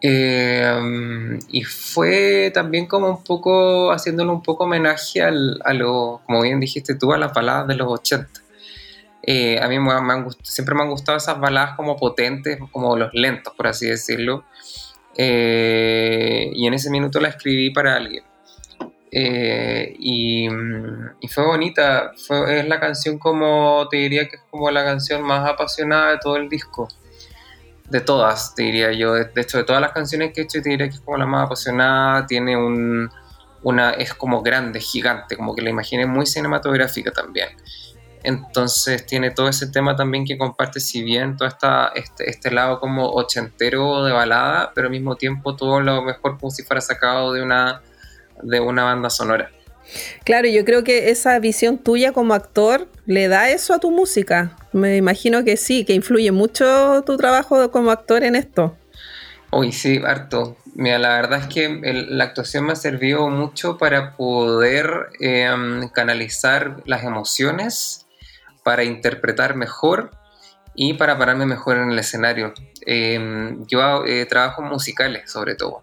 Eh, 0.00 1.38
y 1.48 1.62
fue 1.64 2.50
también 2.54 2.86
como 2.86 3.08
un 3.10 3.24
poco, 3.24 3.90
haciéndole 3.90 4.30
un 4.30 4.42
poco 4.42 4.64
homenaje 4.64 5.22
a 5.22 5.30
lo, 5.30 6.20
como 6.26 6.42
bien 6.42 6.60
dijiste 6.60 6.94
tú, 6.94 7.12
a 7.12 7.18
las 7.18 7.32
baladas 7.32 7.66
de 7.68 7.74
los 7.74 7.88
80. 7.88 8.40
Eh, 9.22 9.58
a 9.60 9.68
mí 9.68 9.78
me, 9.78 9.92
han- 9.92 10.26
siempre 10.42 10.74
me 10.74 10.82
han 10.82 10.90
gustado 10.90 11.18
esas 11.18 11.38
baladas 11.40 11.76
como 11.76 11.96
potentes, 11.96 12.58
como 12.72 12.96
los 12.96 13.10
lentos, 13.12 13.52
por 13.54 13.66
así 13.66 13.86
decirlo. 13.86 14.44
Eh, 15.16 16.50
y 16.54 16.66
en 16.66 16.74
ese 16.74 16.90
minuto 16.90 17.20
la 17.20 17.28
escribí 17.28 17.70
para 17.70 17.96
alguien. 17.96 18.24
Eh, 19.10 19.94
y, 19.98 20.48
mm, 20.48 21.16
y 21.20 21.28
fue 21.28 21.44
bonita, 21.46 22.12
es 22.48 22.68
la 22.68 22.80
canción 22.80 23.18
como, 23.18 23.86
te 23.90 23.96
diría 23.96 24.28
que 24.28 24.36
es 24.36 24.42
como 24.50 24.70
la 24.70 24.84
canción 24.84 25.22
más 25.22 25.48
apasionada 25.48 26.10
de 26.12 26.18
todo 26.18 26.36
el 26.36 26.48
disco, 26.48 26.88
de 27.88 28.00
todas, 28.00 28.54
te 28.54 28.64
diría 28.64 28.92
yo, 28.92 29.14
de, 29.14 29.24
de 29.24 29.40
hecho 29.40 29.58
de 29.58 29.64
todas 29.64 29.80
las 29.80 29.92
canciones 29.92 30.32
que 30.32 30.42
he 30.42 30.44
hecho, 30.44 30.60
te 30.60 30.68
diría 30.70 30.88
que 30.88 30.96
es 30.96 31.00
como 31.00 31.16
la 31.16 31.26
más 31.26 31.46
apasionada, 31.46 32.26
tiene 32.26 32.56
un, 32.56 33.10
una, 33.62 33.90
es 33.92 34.14
como 34.14 34.42
grande, 34.42 34.80
gigante, 34.80 35.36
como 35.36 35.54
que 35.54 35.62
la 35.62 35.70
imaginé 35.70 36.06
muy 36.06 36.26
cinematográfica 36.26 37.10
también. 37.10 37.48
Entonces 38.22 39.06
tiene 39.06 39.30
todo 39.30 39.48
ese 39.48 39.68
tema 39.68 39.96
también 39.96 40.24
que 40.24 40.36
comparte, 40.36 40.80
si 40.80 41.02
bien 41.02 41.36
todo 41.36 41.48
esta, 41.48 41.92
este, 41.94 42.28
este 42.28 42.50
lado 42.50 42.80
como 42.80 43.10
ochentero 43.10 44.04
de 44.04 44.12
balada, 44.12 44.72
pero 44.74 44.88
al 44.88 44.90
mismo 44.90 45.16
tiempo 45.16 45.56
todo 45.56 45.80
lo 45.80 46.02
mejor 46.02 46.38
como 46.38 46.50
si 46.50 46.62
fuera 46.64 46.80
sacado 46.80 47.32
de 47.32 47.42
una 47.42 47.80
de 48.42 48.60
una 48.60 48.84
banda 48.84 49.10
sonora. 49.10 49.50
Claro, 50.24 50.48
yo 50.48 50.64
creo 50.64 50.84
que 50.84 51.10
esa 51.10 51.38
visión 51.38 51.78
tuya 51.78 52.12
como 52.12 52.34
actor 52.34 52.88
le 53.06 53.28
da 53.28 53.48
eso 53.50 53.72
a 53.72 53.78
tu 53.78 53.90
música. 53.90 54.56
Me 54.72 54.96
imagino 54.96 55.44
que 55.44 55.56
sí, 55.56 55.84
que 55.84 55.94
influye 55.94 56.30
mucho 56.30 57.02
tu 57.06 57.16
trabajo 57.16 57.70
como 57.70 57.90
actor 57.90 58.22
en 58.22 58.36
esto. 58.36 58.76
Uy, 59.50 59.72
sí, 59.72 60.00
harto. 60.04 60.58
Mira, 60.74 60.98
la 60.98 61.08
verdad 61.16 61.40
es 61.40 61.46
que 61.46 61.64
el- 61.64 62.18
la 62.18 62.24
actuación 62.24 62.66
me 62.66 62.72
ha 62.72 62.76
servido 62.76 63.30
mucho 63.30 63.78
para 63.78 64.14
poder 64.16 65.06
em, 65.20 65.88
canalizar 65.88 66.82
las 66.84 67.02
emociones, 67.04 68.06
para 68.62 68.84
interpretar 68.84 69.56
mejor 69.56 70.10
y 70.74 70.94
para 70.94 71.16
pararme 71.18 71.46
mejor 71.46 71.78
en 71.78 71.90
el 71.90 71.98
escenario. 71.98 72.52
Em, 72.84 73.66
yo 73.66 74.04
eh, 74.04 74.26
trabajo 74.26 74.62
en 74.62 74.68
musicales, 74.68 75.30
sobre 75.32 75.54
todo. 75.54 75.82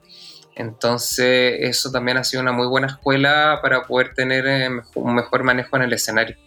Entonces, 0.56 1.58
eso 1.60 1.92
también 1.92 2.18
ha 2.18 2.24
sido 2.24 2.42
una 2.42 2.54
muy 2.54 2.68
buena 2.68 2.88
escuela 2.88 3.60
para 3.62 3.84
poder 3.84 4.14
tener 4.14 4.48
eh, 4.48 4.70
un 4.96 5.16
mejor 5.16 5.44
manejo 5.44 5.76
en 5.76 5.84
el 5.84 5.94
escenario 5.94 6.38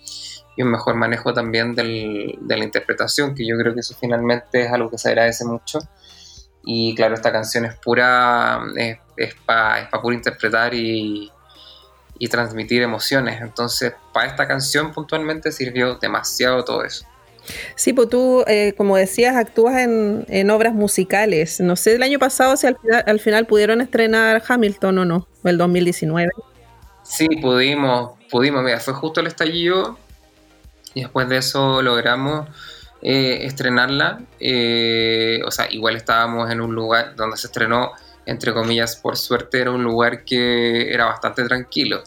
y 0.56 0.62
un 0.62 0.70
mejor 0.70 0.96
manejo 0.96 1.32
también 1.32 1.74
de 1.74 2.38
la 2.48 2.64
interpretación, 2.64 3.34
que 3.34 3.46
yo 3.46 3.56
creo 3.56 3.74
que 3.74 3.80
eso 3.80 3.94
finalmente 4.00 4.62
es 4.62 4.72
algo 4.72 4.90
que 4.90 4.98
se 4.98 5.08
agradece 5.10 5.44
mucho. 5.44 5.78
Y 6.64 6.96
claro, 6.96 7.14
esta 7.14 7.30
canción 7.30 7.64
es 7.64 7.76
pura, 7.76 8.60
es, 8.74 8.98
es 9.16 9.34
para 9.46 9.88
puro 10.02 10.16
interpretar 10.16 10.74
y, 10.74 11.30
y 12.18 12.28
transmitir 12.28 12.82
emociones. 12.82 13.40
Entonces, 13.40 13.94
para 14.12 14.26
esta 14.26 14.48
canción 14.48 14.92
puntualmente 14.92 15.52
sirvió 15.52 15.94
demasiado 15.94 16.64
todo 16.64 16.82
eso. 16.82 17.06
Sí, 17.74 17.92
pues 17.92 18.08
tú, 18.08 18.44
eh, 18.46 18.74
como 18.76 18.96
decías, 18.96 19.36
actúas 19.36 19.76
en, 19.78 20.24
en 20.28 20.50
obras 20.50 20.74
musicales. 20.74 21.60
No 21.60 21.76
sé 21.76 21.94
el 21.94 22.02
año 22.02 22.18
pasado 22.18 22.56
si 22.56 22.66
al 22.66 22.76
final, 22.78 23.04
al 23.06 23.20
final 23.20 23.46
pudieron 23.46 23.80
estrenar 23.80 24.42
Hamilton 24.46 24.98
o 24.98 25.04
no, 25.04 25.28
o 25.42 25.48
el 25.48 25.58
2019. 25.58 26.28
Sí, 27.02 27.26
pudimos, 27.40 28.12
pudimos, 28.30 28.62
mira, 28.62 28.80
fue 28.80 28.92
justo 28.92 29.20
el 29.20 29.28
estallido 29.28 29.98
y 30.94 31.02
después 31.02 31.28
de 31.28 31.38
eso 31.38 31.80
logramos 31.80 32.48
eh, 33.00 33.46
estrenarla. 33.46 34.20
Eh, 34.40 35.40
o 35.46 35.50
sea, 35.50 35.70
igual 35.70 35.96
estábamos 35.96 36.50
en 36.50 36.60
un 36.60 36.74
lugar 36.74 37.14
donde 37.16 37.36
se 37.36 37.46
estrenó, 37.46 37.92
entre 38.26 38.52
comillas, 38.52 38.96
por 38.96 39.16
suerte 39.16 39.60
era 39.60 39.70
un 39.70 39.82
lugar 39.82 40.24
que 40.24 40.92
era 40.92 41.06
bastante 41.06 41.44
tranquilo. 41.44 42.02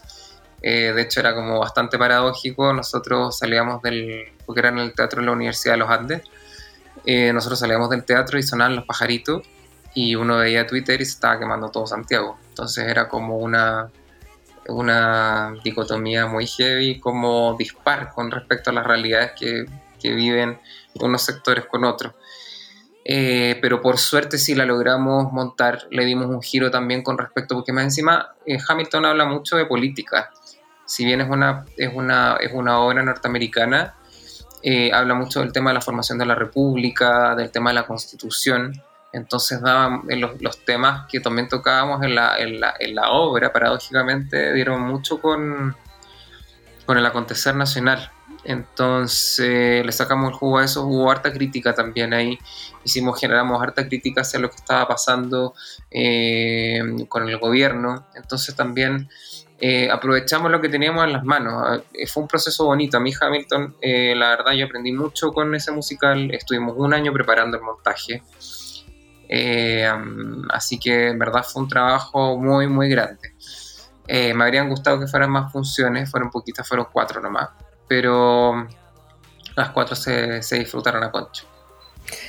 Eh, 0.62 0.92
de 0.94 1.02
hecho, 1.02 1.20
era 1.20 1.34
como 1.34 1.58
bastante 1.58 1.98
paradójico. 1.98 2.72
Nosotros 2.72 3.38
salíamos 3.38 3.82
del, 3.82 4.32
porque 4.46 4.60
era 4.60 4.68
en 4.68 4.78
el 4.78 4.94
teatro 4.94 5.20
de 5.20 5.26
la 5.26 5.32
Universidad 5.32 5.74
de 5.74 5.78
los 5.78 5.90
Andes, 5.90 6.22
eh, 7.04 7.32
nosotros 7.32 7.58
salíamos 7.58 7.90
del 7.90 8.04
teatro 8.04 8.38
y 8.38 8.42
sonaban 8.42 8.76
los 8.76 8.84
pajaritos 8.84 9.42
y 9.94 10.14
uno 10.14 10.38
veía 10.38 10.66
Twitter 10.66 11.00
y 11.00 11.04
se 11.04 11.12
estaba 11.12 11.38
quemando 11.38 11.68
todo 11.70 11.86
Santiago. 11.86 12.38
Entonces 12.50 12.86
era 12.86 13.08
como 13.08 13.38
una, 13.38 13.90
una 14.68 15.54
dicotomía 15.64 16.26
muy 16.26 16.46
heavy, 16.46 17.00
como 17.00 17.56
dispar 17.58 18.12
con 18.14 18.30
respecto 18.30 18.70
a 18.70 18.72
las 18.72 18.86
realidades 18.86 19.32
que, 19.38 19.66
que 20.00 20.12
viven 20.12 20.60
unos 21.00 21.22
sectores 21.22 21.66
con 21.66 21.84
otros. 21.84 22.14
Eh, 23.04 23.58
pero 23.60 23.80
por 23.80 23.98
suerte 23.98 24.38
sí 24.38 24.54
la 24.54 24.64
logramos 24.64 25.32
montar, 25.32 25.88
le 25.90 26.04
dimos 26.04 26.26
un 26.26 26.40
giro 26.40 26.70
también 26.70 27.02
con 27.02 27.18
respecto, 27.18 27.56
porque 27.56 27.72
más 27.72 27.82
encima 27.82 28.36
Hamilton 28.68 29.06
habla 29.06 29.24
mucho 29.24 29.56
de 29.56 29.66
política. 29.66 30.30
Si 30.86 31.04
bien 31.04 31.20
es 31.20 31.28
una, 31.30 31.64
es 31.76 31.90
una, 31.94 32.36
es 32.40 32.52
una 32.52 32.80
obra 32.80 33.02
norteamericana, 33.02 33.94
eh, 34.62 34.92
habla 34.92 35.14
mucho 35.14 35.40
del 35.40 35.52
tema 35.52 35.70
de 35.70 35.74
la 35.74 35.80
formación 35.80 36.18
de 36.18 36.26
la 36.26 36.34
República, 36.34 37.34
del 37.34 37.50
tema 37.50 37.70
de 37.70 37.74
la 37.74 37.86
Constitución. 37.86 38.80
Entonces 39.12 39.60
daban 39.60 40.02
eh, 40.08 40.16
los, 40.16 40.40
los 40.40 40.64
temas 40.64 41.06
que 41.10 41.20
también 41.20 41.48
tocábamos 41.48 42.02
en 42.02 42.14
la, 42.14 42.36
en 42.38 42.94
la, 42.94 43.10
obra, 43.10 43.52
paradójicamente, 43.52 44.52
dieron 44.52 44.82
mucho 44.82 45.20
con, 45.20 45.76
con 46.86 46.96
el 46.96 47.04
acontecer 47.04 47.56
nacional. 47.56 48.10
Entonces 48.44 49.84
le 49.84 49.92
sacamos 49.92 50.30
el 50.30 50.36
jugo 50.36 50.58
a 50.58 50.64
eso, 50.64 50.84
hubo 50.84 51.10
harta 51.10 51.32
crítica 51.32 51.74
también 51.74 52.12
ahí, 52.12 52.38
hicimos, 52.84 53.20
generamos 53.20 53.62
harta 53.62 53.86
crítica 53.86 54.22
hacia 54.22 54.40
lo 54.40 54.50
que 54.50 54.56
estaba 54.56 54.88
pasando 54.88 55.54
eh, 55.92 56.82
con 57.08 57.28
el 57.28 57.38
gobierno, 57.38 58.04
entonces 58.16 58.56
también 58.56 59.08
eh, 59.64 59.88
aprovechamos 59.88 60.50
lo 60.50 60.60
que 60.60 60.68
teníamos 60.68 61.04
en 61.04 61.12
las 61.12 61.22
manos, 61.22 61.82
Eh, 61.94 62.08
fue 62.08 62.24
un 62.24 62.28
proceso 62.28 62.64
bonito, 62.64 62.96
a 62.96 63.00
mí 63.00 63.12
Hamilton, 63.18 63.76
eh, 63.80 64.12
la 64.16 64.30
verdad 64.30 64.52
yo 64.54 64.66
aprendí 64.66 64.90
mucho 64.90 65.32
con 65.32 65.54
ese 65.54 65.70
musical, 65.70 66.32
estuvimos 66.32 66.74
un 66.76 66.92
año 66.92 67.12
preparando 67.12 67.58
el 67.58 67.62
montaje, 67.62 68.24
así 70.50 70.80
que 70.80 71.10
en 71.10 71.18
verdad 71.18 71.44
fue 71.44 71.62
un 71.62 71.68
trabajo 71.68 72.36
muy 72.36 72.66
muy 72.66 72.88
grande. 72.88 73.34
Me 74.08 74.44
habrían 74.44 74.68
gustado 74.68 74.98
que 74.98 75.06
fueran 75.06 75.30
más 75.30 75.52
funciones, 75.52 76.10
fueron 76.10 76.30
poquitas, 76.30 76.68
fueron 76.68 76.88
cuatro 76.92 77.20
nomás. 77.20 77.50
Pero 77.88 78.66
las 79.56 79.70
cuatro 79.70 79.94
se, 79.94 80.42
se 80.42 80.58
disfrutaron 80.58 81.04
a 81.04 81.10
concho. 81.12 81.46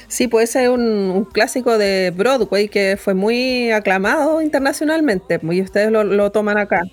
Sí, 0.07 0.27
pues 0.27 0.51
ese 0.51 0.65
es 0.65 0.69
un, 0.69 1.27
clásico 1.33 1.77
de 1.77 2.13
Broadway 2.15 2.69
que 2.69 2.95
fue 2.95 3.15
muy 3.15 3.71
aclamado 3.71 4.41
internacionalmente. 4.41 5.39
Y 5.41 5.61
ustedes 5.61 5.91
lo 5.91 6.31
toman 6.31 6.57
acá. 6.57 6.83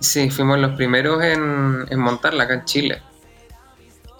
Sí, 0.00 0.30
fuimos 0.30 0.58
los 0.58 0.76
primeros 0.76 1.22
en, 1.22 1.86
en 1.88 1.98
montarla 2.00 2.44
acá 2.44 2.54
en 2.54 2.64
Chile. 2.64 3.02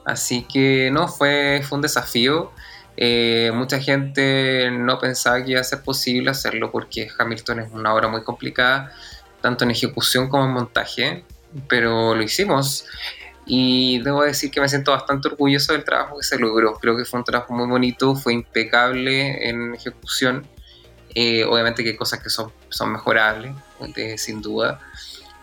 Así 0.05 0.43
que 0.43 0.91
no, 0.91 1.09
fue, 1.09 1.63
fue 1.67 1.77
un 1.77 1.83
desafío. 1.83 2.53
Eh, 2.97 3.51
mucha 3.55 3.81
gente 3.81 4.71
no 4.71 4.99
pensaba 4.99 5.43
que 5.43 5.53
iba 5.53 5.61
a 5.61 5.65
ser 5.65 5.83
posible 5.83 6.31
hacerlo 6.31 6.71
porque 6.71 7.09
Hamilton 7.19 7.61
es 7.61 7.73
una 7.73 7.95
obra 7.95 8.09
muy 8.09 8.23
complicada, 8.23 8.93
tanto 9.41 9.65
en 9.65 9.71
ejecución 9.71 10.29
como 10.29 10.45
en 10.45 10.51
montaje, 10.51 11.25
pero 11.69 12.15
lo 12.15 12.23
hicimos. 12.23 12.85
Y 13.47 14.01
debo 14.03 14.23
decir 14.23 14.51
que 14.51 14.61
me 14.61 14.69
siento 14.69 14.93
bastante 14.93 15.29
orgulloso 15.29 15.73
del 15.73 15.85
trabajo 15.85 16.19
que 16.19 16.25
se 16.25 16.39
logró. 16.39 16.75
Creo 16.75 16.97
que 16.97 17.05
fue 17.05 17.19
un 17.19 17.25
trabajo 17.25 17.55
muy 17.55 17.67
bonito, 17.67 18.15
fue 18.15 18.35
impecable 18.35 19.49
en 19.49 19.75
ejecución. 19.75 20.47
Eh, 21.15 21.45
obviamente 21.45 21.83
que 21.83 21.91
hay 21.91 21.97
cosas 21.97 22.21
que 22.21 22.31
son, 22.31 22.53
son 22.69 22.93
mejorables, 22.93 23.55
eh, 23.97 24.19
sin 24.19 24.43
duda. 24.43 24.81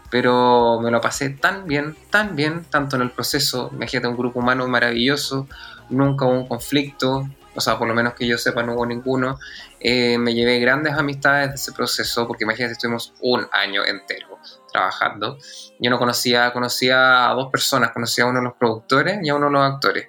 Pero 0.10 0.80
me 0.82 0.92
lo 0.92 1.02
pasé 1.02 1.30
tan 1.32 1.68
bien, 1.68 1.96
tan 2.10 2.36
bien, 2.36 2.66
tanto 2.70 2.96
en 2.96 3.02
el 3.02 3.12
proceso. 3.12 3.70
Imagínate 3.74 4.08
un 4.08 4.18
grupo 4.18 4.40
humano 4.40 4.68
maravilloso, 4.68 5.48
nunca 5.90 6.26
hubo 6.26 6.34
un 6.34 6.48
conflicto, 6.48 7.28
o 7.58 7.60
sea, 7.60 7.80
por 7.80 7.88
lo 7.88 7.96
menos 7.96 8.14
que 8.14 8.28
yo 8.28 8.38
sepa, 8.38 8.62
no 8.62 8.76
hubo 8.76 8.86
ninguno. 8.86 9.40
Eh, 9.80 10.20
me 10.20 10.36
llevé 10.36 10.60
grandes 10.60 10.94
amistades 10.94 11.50
de 11.50 11.56
ese 11.56 11.72
proceso, 11.72 12.28
porque 12.28 12.44
imagínate, 12.44 12.74
estuvimos 12.74 13.16
un 13.20 13.48
año 13.52 13.84
entero 13.84 14.38
trabajando. 14.72 15.40
Yo 15.80 15.90
no 15.90 15.98
conocía, 15.98 16.54
conocía 16.54 17.32
a 17.32 17.34
dos 17.34 17.50
personas, 17.52 17.92
conocía 17.94 18.26
a 18.26 18.28
uno 18.28 18.40
de 18.40 18.46
los 18.46 18.54
productores 18.54 19.20
y 19.24 19.30
a 19.30 19.36
uno 19.36 19.48
de 19.48 19.54
los 19.54 19.64
actores. 19.64 20.08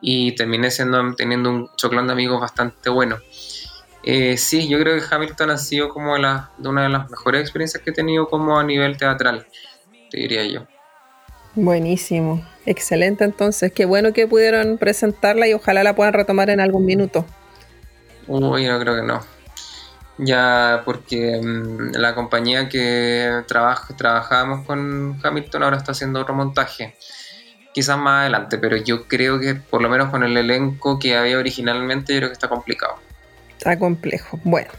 Y 0.00 0.36
terminé 0.36 0.70
siendo, 0.70 1.14
teniendo 1.16 1.50
un 1.50 1.70
choclón 1.76 2.06
de 2.06 2.12
amigos 2.12 2.40
bastante 2.40 2.90
bueno. 2.90 3.18
Eh, 4.04 4.36
sí, 4.36 4.68
yo 4.68 4.78
creo 4.80 4.96
que 4.96 5.14
Hamilton 5.14 5.50
ha 5.50 5.58
sido 5.58 5.88
como 5.88 6.18
la, 6.18 6.50
de 6.58 6.68
una 6.68 6.82
de 6.82 6.88
las 6.88 7.08
mejores 7.08 7.42
experiencias 7.42 7.82
que 7.82 7.90
he 7.90 7.94
tenido 7.94 8.28
como 8.28 8.58
a 8.58 8.64
nivel 8.64 8.96
teatral, 8.96 9.46
te 10.10 10.18
diría 10.18 10.44
yo. 10.44 10.66
Buenísimo, 11.54 12.44
excelente 12.66 13.24
entonces, 13.24 13.72
qué 13.72 13.84
bueno 13.84 14.12
que 14.12 14.26
pudieron 14.26 14.78
presentarla 14.78 15.46
y 15.46 15.52
ojalá 15.52 15.84
la 15.84 15.94
puedan 15.94 16.14
retomar 16.14 16.50
en 16.50 16.60
algún 16.60 16.84
minuto. 16.84 17.24
Uy, 18.26 18.66
no 18.66 18.80
creo 18.80 18.96
que 18.96 19.02
no. 19.02 19.20
Ya, 20.18 20.82
porque 20.84 21.40
mm, 21.42 21.92
la 21.94 22.14
compañía 22.14 22.68
que 22.68 23.42
trabaja, 23.46 23.96
trabajábamos 23.96 24.66
con 24.66 25.18
Hamilton 25.22 25.62
ahora 25.62 25.76
está 25.76 25.92
haciendo 25.92 26.20
otro 26.20 26.34
montaje. 26.34 26.96
Quizás 27.72 27.98
más 27.98 28.22
adelante, 28.22 28.58
pero 28.58 28.76
yo 28.76 29.06
creo 29.08 29.40
que 29.40 29.54
por 29.54 29.80
lo 29.80 29.88
menos 29.88 30.10
con 30.10 30.22
el 30.22 30.36
elenco 30.36 30.98
que 30.98 31.16
había 31.16 31.38
originalmente, 31.38 32.12
yo 32.12 32.18
creo 32.20 32.28
que 32.28 32.34
está 32.34 32.48
complicado. 32.48 32.94
Está 33.62 33.78
complejo. 33.78 34.40
Bueno, 34.42 34.72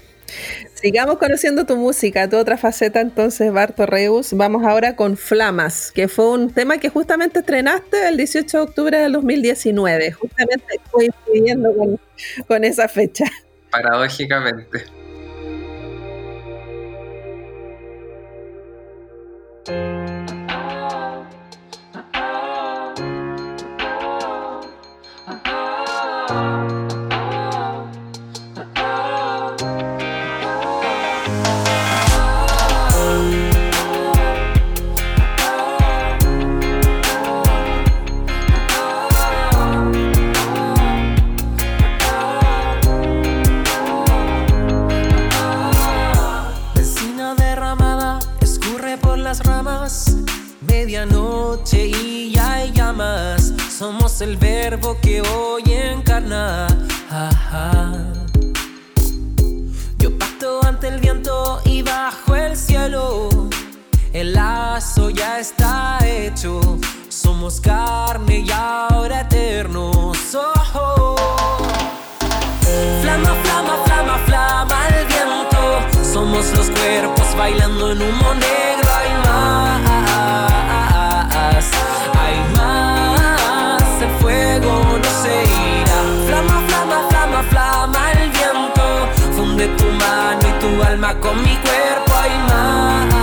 sigamos 0.74 1.18
conociendo 1.18 1.66
tu 1.66 1.78
música, 1.78 2.30
tu 2.30 2.36
otra 2.36 2.58
faceta 2.58 3.00
entonces, 3.00 3.50
Barto 3.54 3.86
Reus. 3.86 4.34
Vamos 4.34 4.66
ahora 4.66 4.98
con 4.98 5.16
Flamas, 5.16 5.90
que 5.94 6.10
fue 6.10 6.32
un 6.32 6.52
tema 6.52 6.80
que 6.80 6.90
justamente 6.90 7.40
estrenaste 7.40 8.10
el 8.10 8.18
18 8.18 8.58
de 8.58 8.62
octubre 8.62 8.98
del 8.98 9.14
2019, 9.14 10.12
justamente 10.12 10.82
coincidiendo 10.92 11.74
con, 11.74 11.98
con 12.46 12.66
esa 12.66 12.90
fecha. 12.90 13.24
Paradójicamente. 13.72 14.84
Cuerpo 54.84 55.00
que 55.02 55.22
hoy 55.22 55.64
encarna. 55.66 56.68
Yo 59.98 60.18
pacto 60.18 60.62
ante 60.66 60.90
el 60.90 61.00
viento 61.00 61.62
y 61.66 61.82
bajo 61.82 62.36
el 62.36 62.58
cielo. 62.58 63.30
El 64.12 64.34
lazo 64.34 65.10
ya 65.10 65.40
está 65.40 66.00
hecho. 66.06 66.60
Somos 67.10 67.62
carne 67.62 68.40
y 68.40 68.52
ahora 68.52 69.22
eternos. 69.22 70.18
Oh, 70.36 71.16
Flama, 73.02 73.36
flama, 73.44 73.78
flama, 73.86 74.18
flama 74.26 74.88
el 74.90 75.06
viento. 75.06 76.04
Somos 76.14 76.52
los 76.54 76.70
cuerpos 76.70 77.36
bailando 77.38 77.92
en 77.92 78.02
humo 78.02 78.34
negro. 78.34 78.90
Hay 78.98 79.12
más, 79.26 80.03
con 91.20 91.42
mi 91.42 91.56
cuerpo. 91.58 92.14
Hay 92.14 92.32
más, 92.50 93.14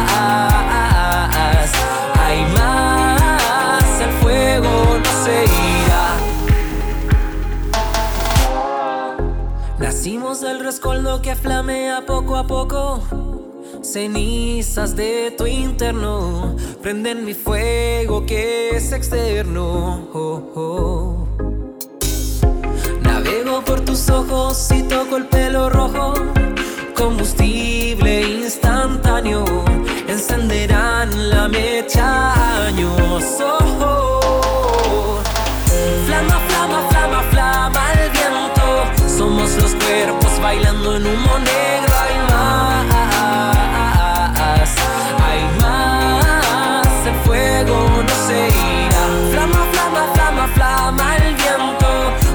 hay 2.19 2.45
más. 2.55 4.01
El 4.01 4.13
fuego 4.23 4.99
no 4.99 5.13
se 5.25 5.45
irá. 5.45 6.17
Nacimos 9.79 10.41
del 10.41 10.61
rescoldo 10.61 11.23
que 11.23 11.35
flamea 11.35 12.05
poco 12.07 12.37
a 12.37 12.47
poco. 12.47 13.03
Cenizas 13.83 14.95
de 14.95 15.35
tu 15.37 15.47
interno 15.47 16.55
prenden 16.83 17.25
mi 17.25 17.35
fuego 17.35 18.27
que 18.27 18.71
es 18.77 18.93
externo. 18.93 20.09
Oh, 20.13 20.43
oh. 20.55 21.27
Navego 23.03 23.63
por 23.65 23.81
tus 23.81 24.11
ojos 24.11 24.71
y 24.71 24.83
toco 24.83 25.17
el 25.17 25.27
pelo 25.27 25.71
rojo. 25.71 26.15
Combustible 27.01 28.21
instantáneo 28.21 29.45
encenderán 30.07 31.31
la 31.31 31.49
mecha 31.49 32.67
años. 32.67 33.25
Oh, 33.41 33.59
oh. 33.81 35.19
Flama, 36.05 36.39
flama, 36.49 36.83
flama, 36.91 37.23
flama 37.31 37.93
el 37.95 38.11
viento. 38.11 38.85
Somos 39.17 39.57
los 39.57 39.75
cuerpos 39.77 40.39
bailando 40.43 40.97
en 40.97 41.07
humo 41.07 41.39
negro. 41.39 41.95
Hay 42.05 42.17
más, 42.29 42.85
hay 45.25 45.43
más. 45.59 47.07
El 47.07 47.15
fuego 47.25 47.77
no 48.03 48.15
se 48.27 48.49
irá. 48.49 49.05
Flama, 49.33 49.61
flama, 49.73 50.03
flama, 50.13 50.45
flama 50.49 51.17
el 51.17 51.35
viento. 51.35 51.89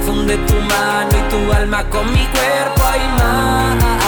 Funde 0.07 0.37
tu 0.37 0.55
mano 0.55 1.11
y 1.19 1.21
tu 1.29 1.53
alma 1.53 1.83
con 1.91 2.11
mi 2.11 2.25
cuerpo. 2.25 2.81
Hay 2.83 3.07
más, 3.19 4.04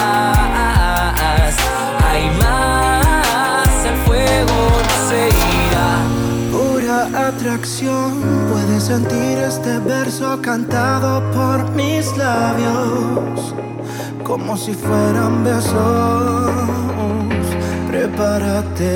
Puedes 7.80 8.86
sentir 8.86 9.38
este 9.38 9.78
verso 9.78 10.42
cantado 10.42 11.22
por 11.32 11.70
mis 11.76 12.18
labios, 12.18 13.54
como 14.24 14.58
si 14.58 14.74
fueran 14.74 15.44
besos. 15.44 16.52
Prepárate, 17.88 18.96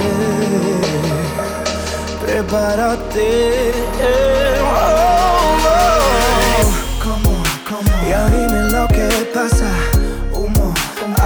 prepárate. 2.26 3.72
Oh, 4.64 5.58
oh. 5.68 7.04
¿Cómo, 7.04 7.44
cómo? 7.70 8.10
Ya 8.10 8.28
dime 8.30 8.72
lo 8.72 8.88
que 8.88 9.30
pasa. 9.32 9.70
Humo, 10.34 10.74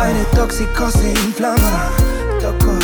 aire 0.02 0.26
tóxico 0.36 0.92
se 0.92 1.12
inflama. 1.12 2.15
Toco. 2.46 2.78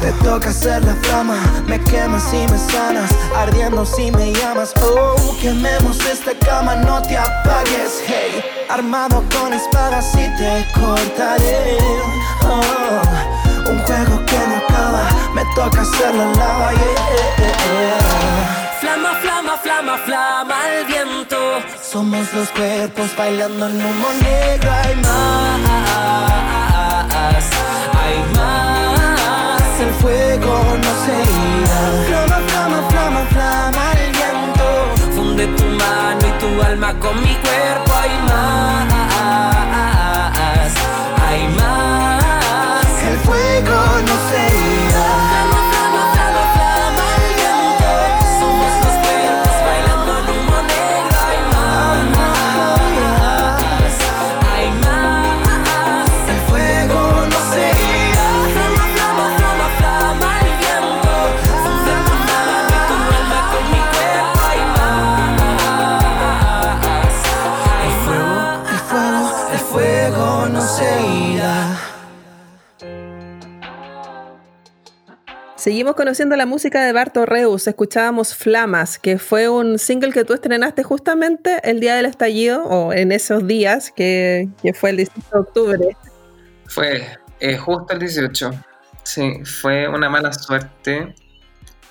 Te 0.00 0.12
toca 0.24 0.50
hacer 0.50 0.84
la 0.84 0.94
flama. 1.02 1.36
Me 1.66 1.80
quemas 1.80 2.32
y 2.32 2.46
me 2.46 2.58
sanas. 2.58 3.10
Ardiendo 3.36 3.84
si 3.84 4.12
me 4.12 4.32
llamas. 4.32 4.72
Oh, 4.80 5.16
quememos 5.40 5.98
esta 6.06 6.32
cama, 6.46 6.76
no 6.76 7.02
te 7.02 7.16
apagues. 7.16 8.02
Hey, 8.06 8.44
armado 8.70 9.24
con 9.34 9.52
espadas 9.52 10.14
y 10.14 10.28
te 10.38 10.66
cortaré. 10.72 11.78
Oh, 12.44 13.70
un 13.70 13.78
juego 13.80 14.24
que 14.26 14.38
no 14.48 14.56
acaba. 14.56 15.02
Me 15.34 15.44
toca 15.56 15.82
hacer 15.82 16.14
la 16.14 16.26
lava. 16.26 16.70
Yeah, 16.72 16.82
yeah. 17.38 18.78
Flama, 18.80 19.14
flama, 19.20 19.56
flama, 19.58 19.98
flama 20.04 20.54
el 20.76 20.86
viento. 20.86 21.38
Somos 21.82 22.32
los 22.34 22.48
cuerpos 22.50 23.10
bailando 23.16 23.66
en 23.66 23.76
humo 23.76 24.08
negro. 24.22 24.70
Hay 24.70 24.94
más, 24.96 26.41
con 37.02 37.20
mi 37.20 37.36
cuerpo. 37.36 37.91
Seguimos 75.62 75.94
conociendo 75.94 76.34
la 76.34 76.44
música 76.44 76.84
de 76.84 76.92
Barto 76.92 77.24
Reus. 77.24 77.68
Escuchábamos 77.68 78.34
Flamas, 78.34 78.98
que 78.98 79.16
fue 79.20 79.48
un 79.48 79.78
single 79.78 80.10
que 80.10 80.24
tú 80.24 80.34
estrenaste 80.34 80.82
justamente 80.82 81.60
el 81.62 81.78
día 81.78 81.94
del 81.94 82.06
estallido, 82.06 82.64
o 82.64 82.92
en 82.92 83.12
esos 83.12 83.46
días, 83.46 83.92
que, 83.92 84.48
que 84.60 84.74
fue 84.74 84.90
el 84.90 84.96
18 84.96 85.20
de 85.32 85.38
octubre. 85.38 85.96
Fue 86.66 87.06
eh, 87.38 87.56
justo 87.56 87.92
el 87.92 88.00
18. 88.00 88.50
Sí, 89.04 89.44
fue 89.44 89.86
una 89.86 90.10
mala 90.10 90.32
suerte 90.32 91.14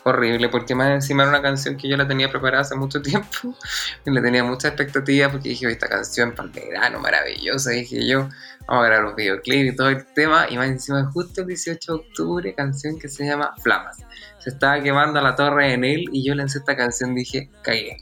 horrible, 0.04 0.50
porque 0.50 0.76
más 0.76 0.90
encima 0.90 1.24
era 1.24 1.30
una 1.30 1.42
canción 1.42 1.78
que 1.78 1.88
yo 1.88 1.96
la 1.96 2.06
tenía 2.06 2.30
preparada 2.30 2.64
hace 2.64 2.76
mucho 2.76 3.02
tiempo 3.02 3.56
y 4.06 4.12
le 4.12 4.22
tenía 4.22 4.44
mucha 4.44 4.68
expectativa 4.68 5.32
porque 5.32 5.48
dije, 5.48 5.68
"Oye, 5.68 5.76
esta 5.76 5.88
canción 5.88 6.34
para 6.34 6.50
el 6.50 6.54
verano, 6.54 7.00
maravillosa, 7.00 7.70
dije 7.72 8.06
yo, 8.06 8.28
vamos 8.72 8.86
a 8.86 8.88
grabar 8.88 9.06
los 9.08 9.16
videoclips 9.16 9.74
y 9.74 9.76
todo 9.76 9.90
el 9.90 10.06
tema, 10.14 10.46
y 10.50 10.58
más 10.58 10.68
encima 10.70 11.04
justo 11.12 11.42
el 11.42 11.48
18 11.48 11.92
de 11.94 12.00
octubre, 12.00 12.54
canción 12.56 12.98
que 12.98 13.10
se 13.10 13.26
llama 13.26 13.54
Flamas. 13.62 13.98
Se 14.40 14.50
estaba 14.52 14.82
quemando 14.82 15.20
la 15.22 15.36
torre 15.36 15.74
en 15.74 15.84
él 15.84 16.06
y 16.12 16.26
yo 16.26 16.34
lancé 16.36 16.60
esta 16.60 16.76
canción, 16.76 17.14
dije, 17.14 17.50
cagué, 17.62 17.98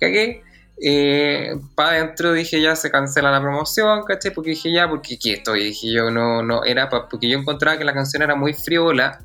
cagué. 0.00 0.42
Eh, 0.80 1.56
para 1.74 1.90
adentro 1.96 2.32
dije 2.34 2.60
ya 2.60 2.76
se 2.76 2.90
cancela 2.90 3.30
la 3.30 3.40
promoción, 3.40 4.04
¿caché? 4.04 4.30
Porque 4.30 4.50
dije 4.50 4.70
ya, 4.72 4.86
porque 4.88 5.14
aquí 5.14 5.32
estoy, 5.32 5.64
dije 5.64 5.90
yo 5.90 6.10
no, 6.10 6.42
no, 6.42 6.64
era 6.64 6.88
pa- 6.90 7.08
porque 7.08 7.28
yo 7.30 7.38
encontraba 7.38 7.78
que 7.78 7.84
la 7.84 7.94
canción 7.94 8.22
era 8.22 8.34
muy 8.36 8.52
friola, 8.52 9.18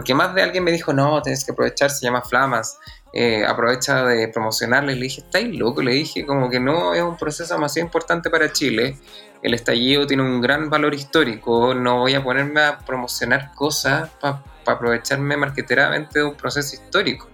porque 0.00 0.14
más 0.14 0.34
de 0.34 0.40
alguien 0.40 0.64
me 0.64 0.72
dijo, 0.72 0.94
no, 0.94 1.20
tienes 1.20 1.44
que 1.44 1.52
aprovechar, 1.52 1.90
se 1.90 2.06
llama 2.06 2.22
Flamas, 2.22 2.78
eh, 3.12 3.44
aprovecha 3.44 4.02
de 4.06 4.28
promocionarle. 4.28 4.94
Le 4.94 5.02
dije, 5.02 5.20
estáis 5.20 5.54
loco, 5.58 5.82
le 5.82 5.92
dije, 5.92 6.24
como 6.24 6.48
que 6.48 6.58
no 6.58 6.94
es 6.94 7.02
un 7.02 7.18
proceso 7.18 7.52
demasiado 7.52 7.84
importante 7.84 8.30
para 8.30 8.50
Chile. 8.50 8.96
El 9.42 9.52
estallido 9.52 10.06
tiene 10.06 10.22
un 10.22 10.40
gran 10.40 10.70
valor 10.70 10.94
histórico, 10.94 11.74
no 11.74 11.98
voy 11.98 12.14
a 12.14 12.24
ponerme 12.24 12.62
a 12.62 12.78
promocionar 12.78 13.52
cosas 13.54 14.08
para 14.22 14.42
aprovecharme 14.64 15.36
marqueteramente 15.36 16.20
de 16.20 16.24
un 16.24 16.34
proceso 16.34 16.76
histórico. 16.76 17.28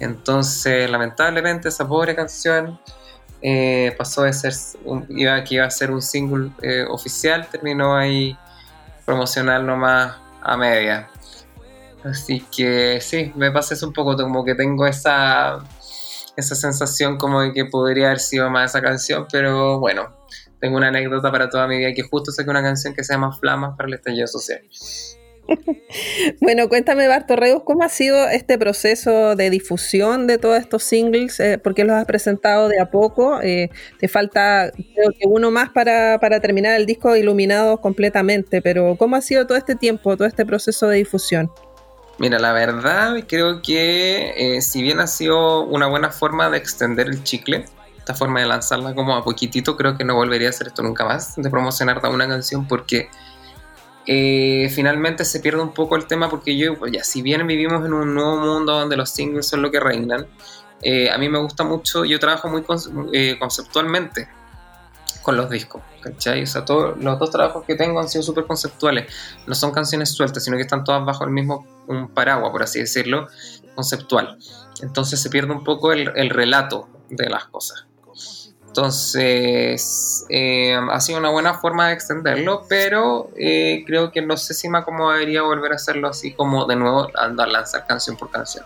Entonces, 0.00 0.90
lamentablemente, 0.90 1.70
esa 1.70 1.88
pobre 1.88 2.14
canción 2.14 2.78
eh, 3.40 3.94
pasó 3.96 4.24
de 4.24 4.34
ser, 4.34 4.52
un- 4.84 5.06
iba 5.08 5.64
a 5.64 5.70
ser 5.70 5.90
un 5.92 6.02
single 6.02 6.50
eh, 6.60 6.84
oficial, 6.86 7.48
terminó 7.50 7.96
ahí 7.96 8.36
promocional 9.06 9.64
nomás 9.64 10.12
a 10.42 10.58
media. 10.58 11.08
Así 12.04 12.44
que 12.54 13.00
sí, 13.00 13.32
me 13.36 13.50
pasa 13.50 13.74
eso 13.74 13.86
un 13.86 13.92
poco, 13.92 14.16
como 14.16 14.44
que 14.44 14.54
tengo 14.54 14.86
esa, 14.86 15.58
esa 16.36 16.54
sensación 16.54 17.18
como 17.18 17.42
de 17.42 17.52
que 17.52 17.66
podría 17.66 18.06
haber 18.06 18.20
sido 18.20 18.50
más 18.50 18.70
esa 18.70 18.80
canción, 18.80 19.26
pero 19.30 19.78
bueno, 19.78 20.08
tengo 20.60 20.76
una 20.76 20.88
anécdota 20.88 21.30
para 21.30 21.48
toda 21.48 21.66
mi 21.66 21.78
vida 21.78 21.92
que 21.92 22.02
justo 22.02 22.32
saqué 22.32 22.50
una 22.50 22.62
canción 22.62 22.94
que 22.94 23.04
se 23.04 23.12
llama 23.12 23.32
Flamas 23.32 23.76
para 23.76 23.88
el 23.88 23.94
estallido 23.94 24.26
social. 24.26 24.62
Bueno, 26.40 26.68
cuéntame, 26.68 27.08
Barto 27.08 27.34
Reus, 27.34 27.62
¿cómo 27.64 27.82
ha 27.82 27.88
sido 27.88 28.28
este 28.28 28.56
proceso 28.56 29.34
de 29.34 29.50
difusión 29.50 30.26
de 30.26 30.38
todos 30.38 30.58
estos 30.58 30.84
singles? 30.84 31.40
Eh, 31.40 31.58
¿Por 31.58 31.74
qué 31.74 31.82
los 31.82 31.96
has 31.96 32.04
presentado 32.04 32.68
de 32.68 32.80
a 32.80 32.90
poco? 32.90 33.40
Eh, 33.42 33.70
te 33.98 34.06
falta, 34.06 34.70
uno 35.26 35.50
más 35.50 35.70
para, 35.70 36.18
para 36.20 36.40
terminar 36.40 36.78
el 36.78 36.86
disco 36.86 37.16
iluminado 37.16 37.80
completamente, 37.80 38.62
pero 38.62 38.96
¿cómo 38.96 39.16
ha 39.16 39.20
sido 39.20 39.46
todo 39.46 39.58
este 39.58 39.74
tiempo, 39.74 40.16
todo 40.16 40.28
este 40.28 40.46
proceso 40.46 40.86
de 40.88 40.98
difusión? 40.98 41.50
Mira, 42.20 42.38
la 42.38 42.52
verdad 42.52 43.16
creo 43.26 43.62
que 43.62 44.34
eh, 44.36 44.60
si 44.60 44.82
bien 44.82 45.00
ha 45.00 45.06
sido 45.06 45.62
una 45.62 45.86
buena 45.86 46.10
forma 46.10 46.50
de 46.50 46.58
extender 46.58 47.08
el 47.08 47.24
chicle, 47.24 47.64
esta 47.96 48.14
forma 48.14 48.40
de 48.40 48.46
lanzarla 48.46 48.94
como 48.94 49.16
a 49.16 49.24
poquitito, 49.24 49.74
creo 49.74 49.96
que 49.96 50.04
no 50.04 50.14
volvería 50.14 50.48
a 50.48 50.50
hacer 50.50 50.66
esto 50.66 50.82
nunca 50.82 51.06
más, 51.06 51.36
de 51.36 51.48
promocionar 51.48 51.98
una 52.10 52.28
canción 52.28 52.68
porque 52.68 53.08
eh, 54.06 54.70
finalmente 54.70 55.24
se 55.24 55.40
pierde 55.40 55.62
un 55.62 55.72
poco 55.72 55.96
el 55.96 56.04
tema 56.04 56.28
porque 56.28 56.58
yo, 56.58 56.78
pues 56.78 56.92
ya, 56.92 57.02
si 57.04 57.22
bien 57.22 57.46
vivimos 57.46 57.86
en 57.86 57.94
un 57.94 58.14
nuevo 58.14 58.36
mundo 58.36 58.78
donde 58.78 58.98
los 58.98 59.08
singles 59.08 59.46
son 59.46 59.62
lo 59.62 59.70
que 59.70 59.80
reinan, 59.80 60.26
eh, 60.82 61.08
a 61.08 61.16
mí 61.16 61.30
me 61.30 61.38
gusta 61.38 61.64
mucho, 61.64 62.04
yo 62.04 62.20
trabajo 62.20 62.50
muy 62.50 62.64
conceptualmente 63.38 64.28
con 65.22 65.36
los 65.36 65.50
discos, 65.50 65.82
¿cachai? 66.00 66.42
O 66.42 66.46
sea, 66.46 66.64
todos 66.64 66.96
los 66.98 67.18
dos 67.18 67.30
trabajos 67.30 67.64
que 67.64 67.74
tengo 67.74 68.00
han 68.00 68.08
sido 68.08 68.22
súper 68.22 68.46
conceptuales, 68.46 69.12
no 69.46 69.54
son 69.54 69.72
canciones 69.72 70.10
sueltas, 70.10 70.44
sino 70.44 70.56
que 70.56 70.62
están 70.62 70.84
todas 70.84 71.04
bajo 71.04 71.24
el 71.24 71.30
mismo 71.30 71.66
paraguas, 72.14 72.50
por 72.50 72.62
así 72.62 72.80
decirlo, 72.80 73.28
conceptual. 73.74 74.38
Entonces 74.82 75.20
se 75.20 75.30
pierde 75.30 75.52
un 75.52 75.64
poco 75.64 75.92
el, 75.92 76.10
el 76.16 76.30
relato 76.30 76.88
de 77.08 77.28
las 77.28 77.46
cosas. 77.46 77.86
Entonces, 78.70 80.24
eh, 80.28 80.78
ha 80.90 81.00
sido 81.00 81.18
una 81.18 81.30
buena 81.30 81.54
forma 81.54 81.88
de 81.88 81.94
extenderlo, 81.94 82.66
pero 82.68 83.30
eh, 83.36 83.82
creo 83.84 84.12
que 84.12 84.22
no 84.22 84.36
sé 84.36 84.54
si 84.54 84.68
me 84.68 84.78
acomodaría 84.78 85.42
volver 85.42 85.72
a 85.72 85.74
hacerlo 85.74 86.06
así 86.06 86.32
como 86.32 86.66
de 86.66 86.76
nuevo, 86.76 87.08
andar 87.16 87.48
a 87.48 87.52
lanzar 87.52 87.84
canción 87.88 88.16
por 88.16 88.30
canción. 88.30 88.64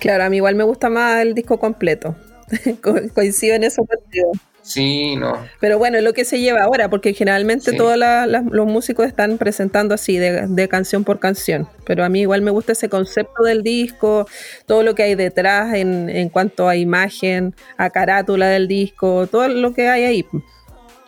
Claro, 0.00 0.24
a 0.24 0.28
mí 0.28 0.38
igual 0.38 0.56
me 0.56 0.64
gusta 0.64 0.90
más 0.90 1.22
el 1.22 1.34
disco 1.34 1.60
completo. 1.60 2.16
Coincido 3.14 3.54
en 3.54 3.62
eso 3.62 3.84
contigo. 3.84 4.32
Sí, 4.64 5.14
no. 5.16 5.46
Pero 5.60 5.78
bueno, 5.78 5.98
es 5.98 6.02
lo 6.02 6.14
que 6.14 6.24
se 6.24 6.40
lleva 6.40 6.62
ahora, 6.62 6.88
porque 6.88 7.12
generalmente 7.12 7.72
todos 7.72 7.98
los 7.98 8.66
músicos 8.66 9.06
están 9.06 9.36
presentando 9.36 9.94
así, 9.94 10.16
de, 10.16 10.68
canción 10.68 11.04
por 11.04 11.18
canción. 11.18 11.68
Pero 11.84 12.02
a 12.02 12.08
mí 12.08 12.22
igual 12.22 12.40
me 12.40 12.50
gusta 12.50 12.72
ese 12.72 12.88
concepto 12.88 13.42
del 13.42 13.62
disco, 13.62 14.26
todo 14.64 14.82
lo 14.82 14.94
que 14.94 15.02
hay 15.02 15.16
detrás 15.16 15.74
en, 15.74 16.08
en 16.08 16.30
cuanto 16.30 16.66
a 16.66 16.76
imagen, 16.76 17.54
a 17.76 17.90
carátula 17.90 18.48
del 18.48 18.66
disco, 18.66 19.26
todo 19.26 19.48
lo 19.48 19.74
que 19.74 19.88
hay 19.88 20.04
ahí. 20.04 20.26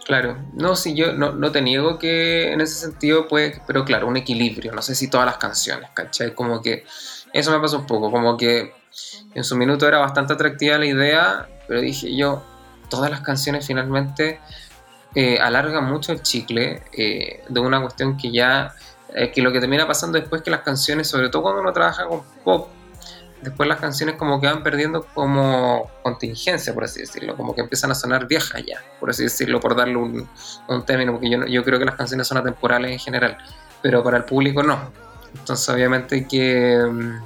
Claro, 0.04 0.36
no, 0.52 0.76
sí, 0.76 0.94
yo 0.94 1.14
no, 1.14 1.32
no 1.32 1.50
te 1.50 1.62
niego 1.62 1.98
que 1.98 2.52
en 2.52 2.60
ese 2.60 2.74
sentido 2.74 3.26
puede, 3.26 3.60
pero 3.66 3.86
claro, 3.86 4.06
un 4.06 4.18
equilibrio, 4.18 4.70
no 4.72 4.82
sé 4.82 4.94
si 4.94 5.08
todas 5.08 5.26
las 5.26 5.38
canciones, 5.38 5.88
¿cachai? 5.94 6.34
Como 6.34 6.60
que 6.60 6.84
eso 7.32 7.50
me 7.50 7.58
pasó 7.58 7.78
un 7.78 7.86
poco, 7.86 8.10
como 8.10 8.36
que 8.36 8.72
en 9.34 9.44
su 9.44 9.56
minuto 9.56 9.88
era 9.88 9.98
bastante 9.98 10.34
atractiva 10.34 10.78
la 10.78 10.86
idea, 10.86 11.48
pero 11.66 11.80
dije 11.80 12.14
yo, 12.14 12.44
todas 12.88 13.10
las 13.10 13.20
canciones 13.20 13.66
finalmente 13.66 14.40
eh, 15.14 15.38
alargan 15.40 15.84
mucho 15.84 16.12
el 16.12 16.20
chicle 16.20 16.82
eh, 16.92 17.42
de 17.48 17.60
una 17.60 17.80
cuestión 17.80 18.18
que 18.18 18.30
ya, 18.30 18.74
eh, 19.14 19.30
que 19.30 19.40
lo 19.40 19.50
que 19.50 19.60
termina 19.60 19.86
pasando 19.86 20.18
después 20.20 20.42
que 20.42 20.50
las 20.50 20.60
canciones, 20.60 21.08
sobre 21.08 21.30
todo 21.30 21.40
cuando 21.40 21.62
uno 21.62 21.72
trabaja 21.72 22.06
con 22.06 22.22
pop, 22.44 22.68
después 23.40 23.66
las 23.66 23.80
canciones 23.80 24.16
como 24.16 24.38
que 24.42 24.46
van 24.46 24.62
perdiendo 24.62 25.06
como 25.14 25.90
contingencia, 26.02 26.74
por 26.74 26.84
así 26.84 27.00
decirlo, 27.00 27.34
como 27.34 27.54
que 27.54 27.62
empiezan 27.62 27.90
a 27.92 27.94
sonar 27.94 28.26
viejas 28.26 28.62
ya, 28.66 28.82
por 29.00 29.08
así 29.08 29.22
decirlo, 29.22 29.58
por 29.58 29.74
darle 29.74 29.96
un, 29.96 30.28
término, 30.84 31.12
porque 31.12 31.30
yo, 31.30 31.46
yo 31.46 31.64
creo 31.64 31.78
que 31.78 31.86
las 31.86 31.94
canciones 31.94 32.26
son 32.26 32.36
atemporales 32.36 32.90
en 32.90 32.98
general, 32.98 33.38
pero 33.80 34.04
para 34.04 34.18
el 34.18 34.24
público 34.24 34.62
no. 34.62 34.90
Entonces 35.34 35.66
obviamente 35.68 36.26
que... 36.28 36.78
Mm, 36.90 37.22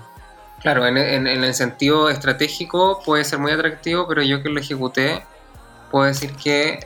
claro, 0.63 0.87
en, 0.87 0.97
en, 0.97 1.27
el 1.27 1.55
sentido 1.55 2.09
estratégico 2.09 3.03
puede 3.05 3.25
ser 3.25 3.41
muy 3.41 3.51
atractivo, 3.51 4.07
pero 4.07 4.23
yo 4.23 4.45
que 4.45 4.49
lo 4.49 4.61
ejecuté 4.61 5.25
puedo 5.91 6.05
decir 6.05 6.33
que 6.33 6.81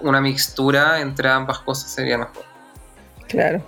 una 0.00 0.20
mixtura 0.20 1.00
entre 1.00 1.28
ambas 1.28 1.58
cosas 1.60 1.90
sería 1.90 2.18
mejor. 2.18 2.44
Claro. 3.28 3.62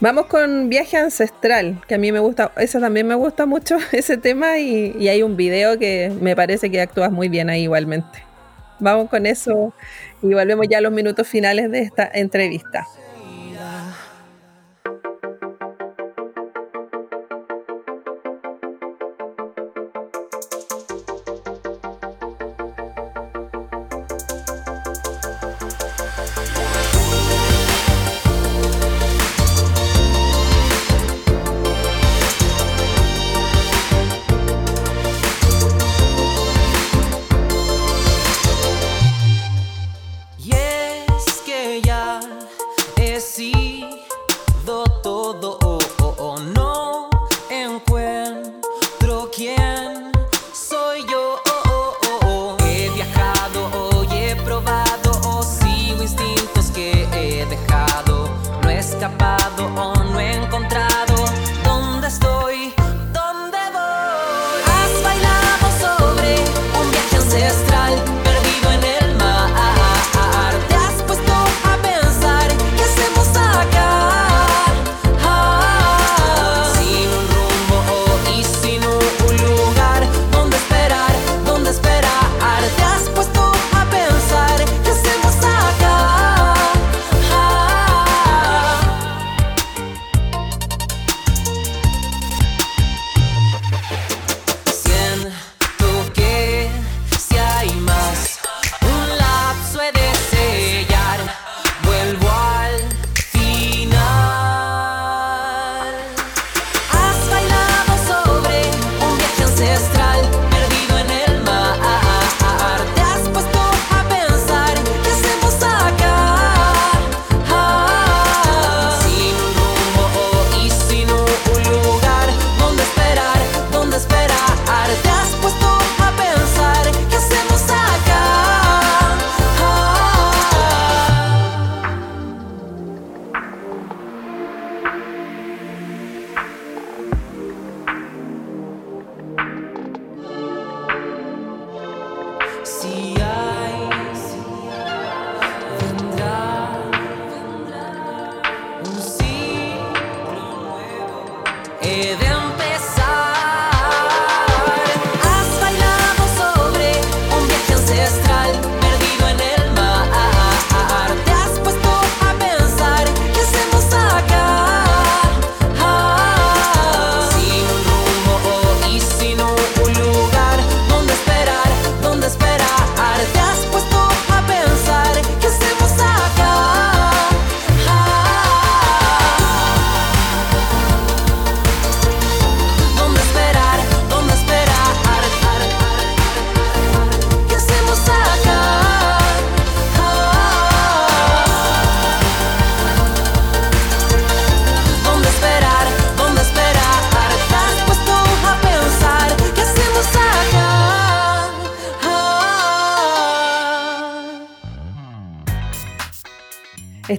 Vamos 0.00 0.26
con 0.26 0.68
Viaje 0.68 0.96
Ancestral, 0.96 1.80
que 1.86 1.94
a 1.94 1.98
mí 1.98 2.12
me 2.12 2.18
gusta, 2.18 2.52
eso 2.56 2.80
también 2.80 3.06
me 3.06 3.14
gusta 3.14 3.46
mucho, 3.46 3.78
ese 3.92 4.16
tema, 4.16 4.58
y, 4.58 4.94
y 4.98 5.08
hay 5.08 5.22
un 5.22 5.36
video 5.36 5.78
que 5.78 6.12
me 6.20 6.36
parece 6.36 6.70
que 6.70 6.80
actúas 6.80 7.10
muy 7.10 7.28
bien 7.28 7.48
ahí 7.48 7.62
igualmente. 7.62 8.22
Vamos 8.80 9.08
con 9.08 9.24
eso 9.24 9.72
y 10.20 10.34
volvemos 10.34 10.66
ya 10.68 10.78
a 10.78 10.80
los 10.80 10.92
minutos 10.92 11.26
finales 11.28 11.70
de 11.70 11.80
esta 11.80 12.10
entrevista. 12.12 12.86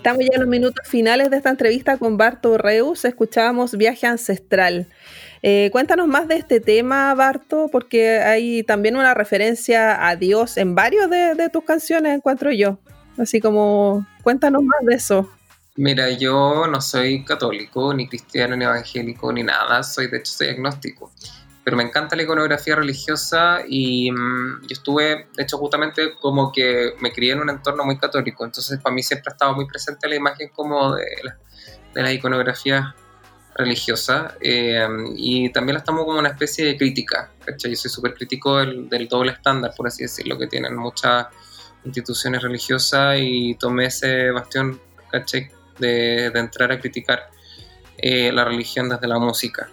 Estamos 0.05 0.23
ya 0.23 0.35
en 0.35 0.41
los 0.41 0.49
minutos 0.49 0.87
finales 0.87 1.31
de 1.31 1.37
esta 1.37 1.49
entrevista 1.49 1.97
con 1.97 2.15
Barto 2.15 2.59
Reus. 2.59 3.05
Escuchábamos 3.05 3.75
Viaje 3.75 4.05
Ancestral. 4.05 4.87
Eh, 5.41 5.69
cuéntanos 5.71 6.07
más 6.07 6.27
de 6.27 6.35
este 6.35 6.59
tema, 6.59 7.11
Barto, 7.15 7.69
porque 7.71 8.19
hay 8.19 8.61
también 8.61 8.97
una 8.97 9.15
referencia 9.15 10.07
a 10.07 10.15
Dios 10.15 10.57
en 10.57 10.75
varios 10.75 11.09
de, 11.09 11.49
tus 11.51 11.63
canciones, 11.63 12.15
encuentro 12.15 12.51
yo. 12.51 12.77
Así 13.17 13.41
como, 13.41 14.05
cuéntanos 14.21 14.61
más 14.61 14.85
de 14.85 14.93
eso. 14.93 15.27
Mira, 15.75 16.11
yo 16.11 16.67
no 16.67 16.81
soy 16.81 17.25
católico, 17.25 17.91
ni 17.91 18.07
cristiano, 18.07 18.55
ni 18.55 18.63
evangélico, 18.63 19.33
ni 19.33 19.41
nada. 19.41 19.81
Soy, 19.81 20.05
de 20.05 20.19
hecho, 20.19 20.33
soy 20.33 20.49
agnóstico 20.49 21.11
pero 21.65 21.77
me 21.77 21.83
encanta 21.83 22.15
la 22.15 22.21
iconografía 22.21 22.75
religiosa 22.75 23.57
y 23.67 24.11
mm, 24.11 24.67
yo 24.67 24.73
estuve, 24.73 25.27
de 25.35 25.43
hecho, 25.43 25.57
justamente 25.57 26.15
como 26.21 26.51
que 26.51 26.93
me 27.01 27.11
crié 27.11 27.33
en 27.33 27.39
un 27.39 27.49
entorno 27.49 27.83
muy 27.83 27.97
católico, 27.97 28.45
entonces 28.45 28.79
para 28.79 28.93
mí 28.93 29.01
siempre 29.01 29.31
ha 29.31 29.33
estado 29.33 29.55
muy 29.55 29.65
presente 29.65 30.07
la 30.07 30.15
imagen 30.15 30.49
como 30.49 30.93
de 30.93 31.07
la, 31.23 31.37
de 31.95 32.03
la 32.03 32.13
iconografía 32.13 32.95
religiosa 33.55 34.35
eh, 34.41 34.87
y 35.15 35.49
también 35.49 35.73
la 35.73 35.79
estamos 35.79 36.05
como 36.05 36.19
una 36.19 36.29
especie 36.29 36.65
de 36.65 36.77
crítica, 36.77 37.31
¿cachai? 37.43 37.71
Yo 37.71 37.77
soy 37.77 37.89
súper 37.89 38.13
crítico 38.13 38.57
del, 38.57 39.07
doble 39.09 39.31
estándar, 39.31 39.73
por 39.75 39.87
así 39.87 40.03
decirlo, 40.03 40.37
que 40.37 40.45
tienen 40.45 40.75
muchas 40.75 41.25
instituciones 41.83 42.43
religiosas 42.43 43.17
y 43.19 43.55
tomé 43.55 43.87
ese 43.87 44.29
bastión, 44.29 44.79
¿cachai? 45.11 45.49
De, 45.79 46.29
de 46.29 46.39
entrar 46.39 46.71
a 46.71 46.79
criticar 46.79 47.31
eh, 47.97 48.31
la 48.31 48.45
religión 48.45 48.87
desde 48.87 49.07
la 49.07 49.17
música. 49.17 49.67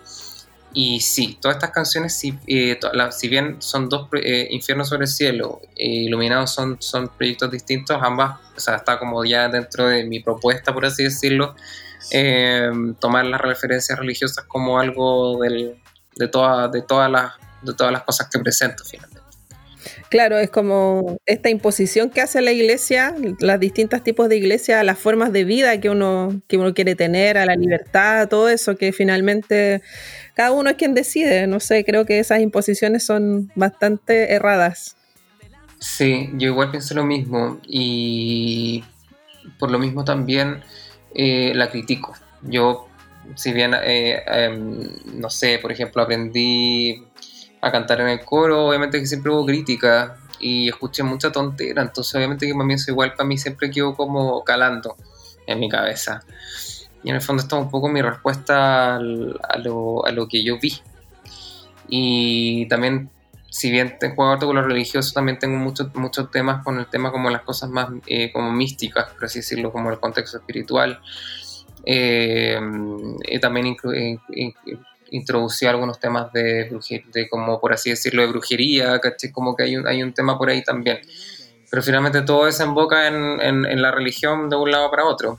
Y 0.75 1.01
sí, 1.01 1.39
todas 1.41 1.57
estas 1.57 1.71
canciones, 1.71 2.15
si, 2.15 2.39
eh, 2.47 2.79
si 3.11 3.29
bien 3.29 3.61
son 3.61 3.89
dos 3.89 4.09
eh, 4.15 4.49
Infiernos 4.51 4.89
sobre 4.89 5.05
el 5.05 5.09
Cielo 5.09 5.61
e 5.77 5.87
Iluminados 5.87 6.51
son, 6.51 6.77
son 6.81 7.09
proyectos 7.09 7.51
distintos, 7.51 7.99
ambas, 8.01 8.39
o 8.57 8.61
sea, 8.61 8.77
está 8.77 8.99
como 8.99 9.25
ya 9.25 9.49
dentro 9.49 9.87
de 9.87 10.05
mi 10.05 10.21
propuesta, 10.21 10.73
por 10.73 10.87
así 10.87 11.05
decirlo, 11.05 11.55
eh, 12.11 12.71
tomar 12.99 13.27
las 13.27 13.41
referencias 13.41 13.99
religiosas 13.99 14.45
como 14.47 14.79
algo 14.79 15.39
del, 15.43 15.77
de, 16.17 16.29
toda, 16.29 16.69
de, 16.69 16.83
todas 16.83 17.11
las, 17.11 17.33
de 17.63 17.75
todas 17.75 17.93
las 17.93 18.03
cosas 18.03 18.29
que 18.31 18.39
presento 18.39 18.83
finalmente. 18.85 19.22
Claro, 20.13 20.39
es 20.39 20.51
como 20.51 21.17
esta 21.25 21.49
imposición 21.49 22.11
que 22.11 22.21
hace 22.21 22.43
la 22.43 22.53
iglesia, 22.53 23.15
los 23.41 23.59
distintos 23.59 24.05
tipos 24.05 24.29
de 24.29 24.37
iglesia, 24.37 24.85
las 24.85 24.99
formas 24.99 25.33
de 25.33 25.45
vida 25.45 25.81
que 25.81 25.89
uno, 25.89 26.43
que 26.49 26.59
uno 26.59 26.75
quiere 26.75 26.95
tener, 26.95 27.39
a 27.39 27.47
la 27.47 27.57
libertad, 27.57 28.29
todo 28.29 28.51
eso 28.51 28.77
que 28.77 28.93
finalmente 28.93 29.81
cada 30.35 30.53
uno 30.53 30.69
es 30.69 30.77
quien 30.77 30.93
decide. 30.93 31.47
No 31.47 31.61
sé, 31.61 31.83
creo 31.87 32.05
que 32.05 32.19
esas 32.19 32.43
imposiciones 32.43 33.07
son 33.07 33.51
bastante 33.55 34.35
erradas. 34.35 34.99
Sí, 35.79 36.29
yo 36.35 36.49
igual 36.49 36.71
pienso 36.71 36.93
lo 36.93 37.07
mismo 37.07 37.59
y 37.67 38.85
por 39.59 39.71
lo 39.71 39.79
mismo 39.79 40.05
también 40.05 40.63
eh, 41.15 41.53
la 41.55 41.71
critico. 41.71 42.13
Yo, 42.43 42.87
si 43.35 43.55
bien, 43.55 43.73
eh, 43.83 44.23
em, 44.27 44.91
no 45.15 45.31
sé, 45.31 45.59
por 45.59 45.73
ejemplo, 45.73 46.03
aprendí 46.03 47.03
a 47.63 47.71
cantar 47.71 48.01
en 48.01 48.09
el 48.09 48.25
coro, 48.25 48.67
obviamente 48.67 49.01
que 49.01 49.07
siempre 49.07 49.33
hubo 49.33 49.47
crítica 49.47 50.17
y 50.41 50.69
escuché 50.69 51.05
mucha 51.05 51.31
tontera, 51.31 51.81
entonces 51.81 52.13
obviamente 52.17 52.47
que 52.47 52.53
para 52.53 52.65
mí 52.65 52.75
igual 52.89 53.15
para 53.15 53.25
mí 53.25 53.39
siempre 53.39 53.71
quedó 53.71 53.95
como 53.95 54.43
calando 54.43 54.97
en 55.47 55.61
mi 55.61 55.69
cabeza. 55.69 56.25
Y 57.05 57.11
en 57.11 57.17
el 57.17 57.23
fondo 57.23 57.43
está 57.43 57.57
un 57.57 57.71
poco 57.71 57.89
mi 57.89 58.03
respuesta 58.03 58.97
a, 58.97 58.99
lo, 59.01 60.05
a, 60.05 60.13
lo, 60.13 60.29
que 60.29 60.45
yo 60.45 60.59
vi. 60.61 60.73
Y 61.89 62.67
también, 62.67 63.11
si 63.51 63.71
bien 63.71 63.97
juego 64.01 64.33
harto 64.33 64.47
con 64.47 64.57
lo 64.57 64.63
religioso, 64.63 65.13
también 65.13 65.39
tengo 65.39 65.57
muchos 65.57 65.93
muchos 65.95 66.31
temas 66.31 66.63
con 66.65 66.79
el 66.79 66.87
tema 66.87 67.11
como 67.11 67.29
las 67.29 67.43
cosas 67.43 67.71
más 67.71 67.89
eh, 68.07 68.33
como 68.33 68.53
místicas, 68.53 69.11
por 69.11 69.25
así 69.25 69.41
decirlo, 69.41 69.73
como 69.73 69.91
el 69.91 69.99
contexto 69.99 70.39
espiritual. 70.39 71.01
Eh, 71.85 72.61
también 73.41 73.77
introducí 75.13 75.67
algunos 75.67 76.01
temas 76.01 76.33
de, 76.33 76.71
de, 77.13 77.29
como 77.29 77.61
por 77.61 77.73
así 77.73 77.91
decirlo, 77.91 78.23
de 78.23 78.29
brujería, 78.29 78.99
¿caché? 78.99 79.31
Como 79.31 79.55
que 79.55 79.63
hay 79.63 79.77
un, 79.77 79.87
hay 79.87 80.03
un 80.03 80.13
tema 80.13 80.37
por 80.37 80.51
ahí 80.51 80.63
también. 80.63 80.99
Pero 81.71 81.83
finalmente 81.83 82.23
todo 82.23 82.47
desemboca 82.47 83.07
en, 83.07 83.41
en, 83.41 83.65
en 83.65 83.81
la 83.81 83.91
religión 83.91 84.51
de 84.51 84.57
un 84.57 84.71
lado 84.71 84.91
para 84.91 85.05
otro. 85.05 85.39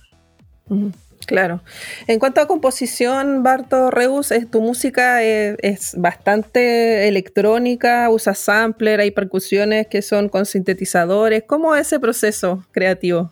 Claro. 1.26 1.62
En 2.08 2.20
cuanto 2.20 2.42
a 2.42 2.48
composición, 2.48 3.44
Barto 3.44 3.92
Reus, 3.92 4.32
es, 4.32 4.50
tu 4.50 4.62
música 4.62 5.24
es, 5.24 5.94
bastante 5.98 7.08
electrónica, 7.08 8.10
usa 8.10 8.34
sampler, 8.34 9.00
hay 9.00 9.12
percusiones 9.12 9.88
que 9.88 10.02
son 10.02 10.30
con 10.30 10.46
sintetizadores. 10.46 11.44
¿Cómo 11.46 11.76
es 11.76 11.88
ese 11.88 12.00
proceso 12.00 12.66
creativo? 12.72 13.32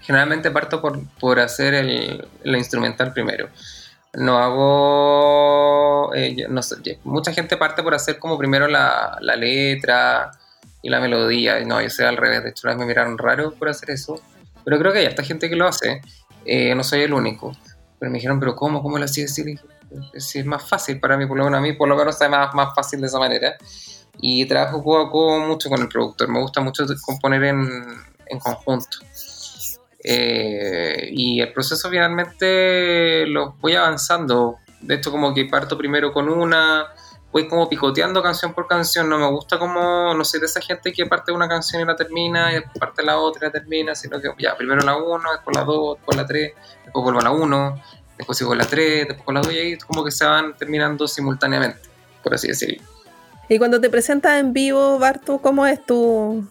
Generalmente 0.00 0.50
parto 0.50 0.80
por, 0.80 1.00
por 1.18 1.40
hacer 1.40 1.74
el, 1.74 2.26
instrumental 2.44 3.12
primero. 3.12 3.48
No 4.14 4.38
hago. 4.38 6.14
Eh, 6.14 6.46
mucha 7.04 7.32
gente 7.32 7.56
parte 7.56 7.82
por 7.82 7.94
hacer 7.94 8.18
como 8.18 8.38
primero 8.38 8.68
la, 8.68 9.18
la 9.20 9.36
letra 9.36 10.30
y 10.82 10.88
la 10.88 11.00
melodía. 11.00 11.60
Y 11.60 11.64
no, 11.64 11.80
yo 11.80 11.90
soy 11.90 12.06
al 12.06 12.16
revés. 12.16 12.44
De 12.44 12.50
hecho, 12.50 12.68
me 12.76 12.86
miraron 12.86 13.18
raro 13.18 13.52
por 13.54 13.68
hacer 13.68 13.90
eso. 13.90 14.20
Pero 14.64 14.78
creo 14.78 14.92
que 14.92 15.00
hay 15.00 15.06
esta 15.06 15.22
gente 15.22 15.48
que 15.48 15.56
lo 15.56 15.66
hace. 15.66 16.00
Eh, 16.44 16.74
no 16.74 16.84
soy 16.84 17.02
el 17.02 17.12
único. 17.12 17.52
Pero 17.98 18.10
me 18.10 18.18
dijeron, 18.18 18.38
¿pero 18.38 18.54
cómo? 18.54 18.82
¿Cómo 18.82 18.98
lo 18.98 19.04
hacía 19.04 19.24
decir? 19.24 19.60
Si 20.16 20.38
es 20.38 20.46
más 20.46 20.68
fácil 20.68 20.98
para 21.00 21.16
mí, 21.16 21.26
por 21.26 21.36
lo 21.36 21.44
menos 21.44 21.58
a 21.58 21.62
mí, 21.62 21.72
por 21.72 21.88
lo 21.88 21.96
menos 21.96 22.20
es 22.20 22.28
más, 22.28 22.54
más 22.54 22.74
fácil 22.74 23.00
de 23.00 23.06
esa 23.06 23.18
manera. 23.18 23.56
Y 24.20 24.46
trabajo 24.46 24.80
mucho 25.46 25.68
con 25.68 25.80
el 25.80 25.88
productor, 25.88 26.28
me 26.28 26.40
gusta 26.40 26.60
mucho 26.60 26.84
componer 27.04 27.44
en, 27.44 27.84
en 28.26 28.38
conjunto. 28.38 28.98
Eh, 30.06 31.08
y 31.12 31.40
el 31.40 31.50
proceso 31.52 31.88
finalmente 31.88 33.26
lo 33.26 33.56
voy 33.60 33.74
avanzando. 33.74 34.58
De 34.80 34.96
hecho, 34.96 35.10
como 35.10 35.32
que 35.32 35.46
parto 35.46 35.78
primero 35.78 36.12
con 36.12 36.28
una, 36.28 36.88
voy 37.32 37.48
como 37.48 37.68
picoteando 37.68 38.22
canción 38.22 38.52
por 38.52 38.68
canción, 38.68 39.08
no 39.08 39.18
me 39.18 39.26
gusta 39.28 39.58
como, 39.58 40.14
no 40.14 40.24
sé, 40.24 40.38
de 40.38 40.46
esa 40.46 40.60
gente 40.60 40.92
que 40.92 41.06
parte 41.06 41.32
una 41.32 41.48
canción 41.48 41.82
y 41.82 41.86
la 41.86 41.96
termina, 41.96 42.52
y 42.52 42.56
después 42.56 42.78
parte 42.78 43.02
la 43.02 43.18
otra 43.18 43.46
y 43.46 43.48
la 43.48 43.52
termina, 43.52 43.94
sino 43.94 44.20
que 44.20 44.28
ya, 44.38 44.54
primero 44.56 44.82
la 44.82 44.96
1, 44.96 45.32
después 45.32 45.56
la 45.56 45.64
2, 45.64 45.96
después 45.96 46.16
la 46.16 46.26
3, 46.26 46.52
después 46.84 47.02
vuelvo 47.02 47.20
a 47.20 47.24
la 47.24 47.30
1, 47.30 47.82
después 48.18 48.38
sigo 48.38 48.54
la 48.54 48.66
3, 48.66 49.08
después 49.08 49.24
con 49.24 49.34
la 49.34 49.40
2 49.40 49.52
y 49.54 49.58
ahí 49.58 49.78
como 49.78 50.04
que 50.04 50.10
se 50.10 50.26
van 50.26 50.54
terminando 50.54 51.08
simultáneamente, 51.08 51.80
por 52.22 52.34
así 52.34 52.48
decirlo. 52.48 52.84
Y 53.48 53.58
cuando 53.58 53.80
te 53.80 53.90
presentas 53.90 54.38
en 54.38 54.52
vivo, 54.52 54.98
Bartu, 54.98 55.40
¿cómo 55.40 55.66
es 55.66 55.84
tu, 55.84 56.46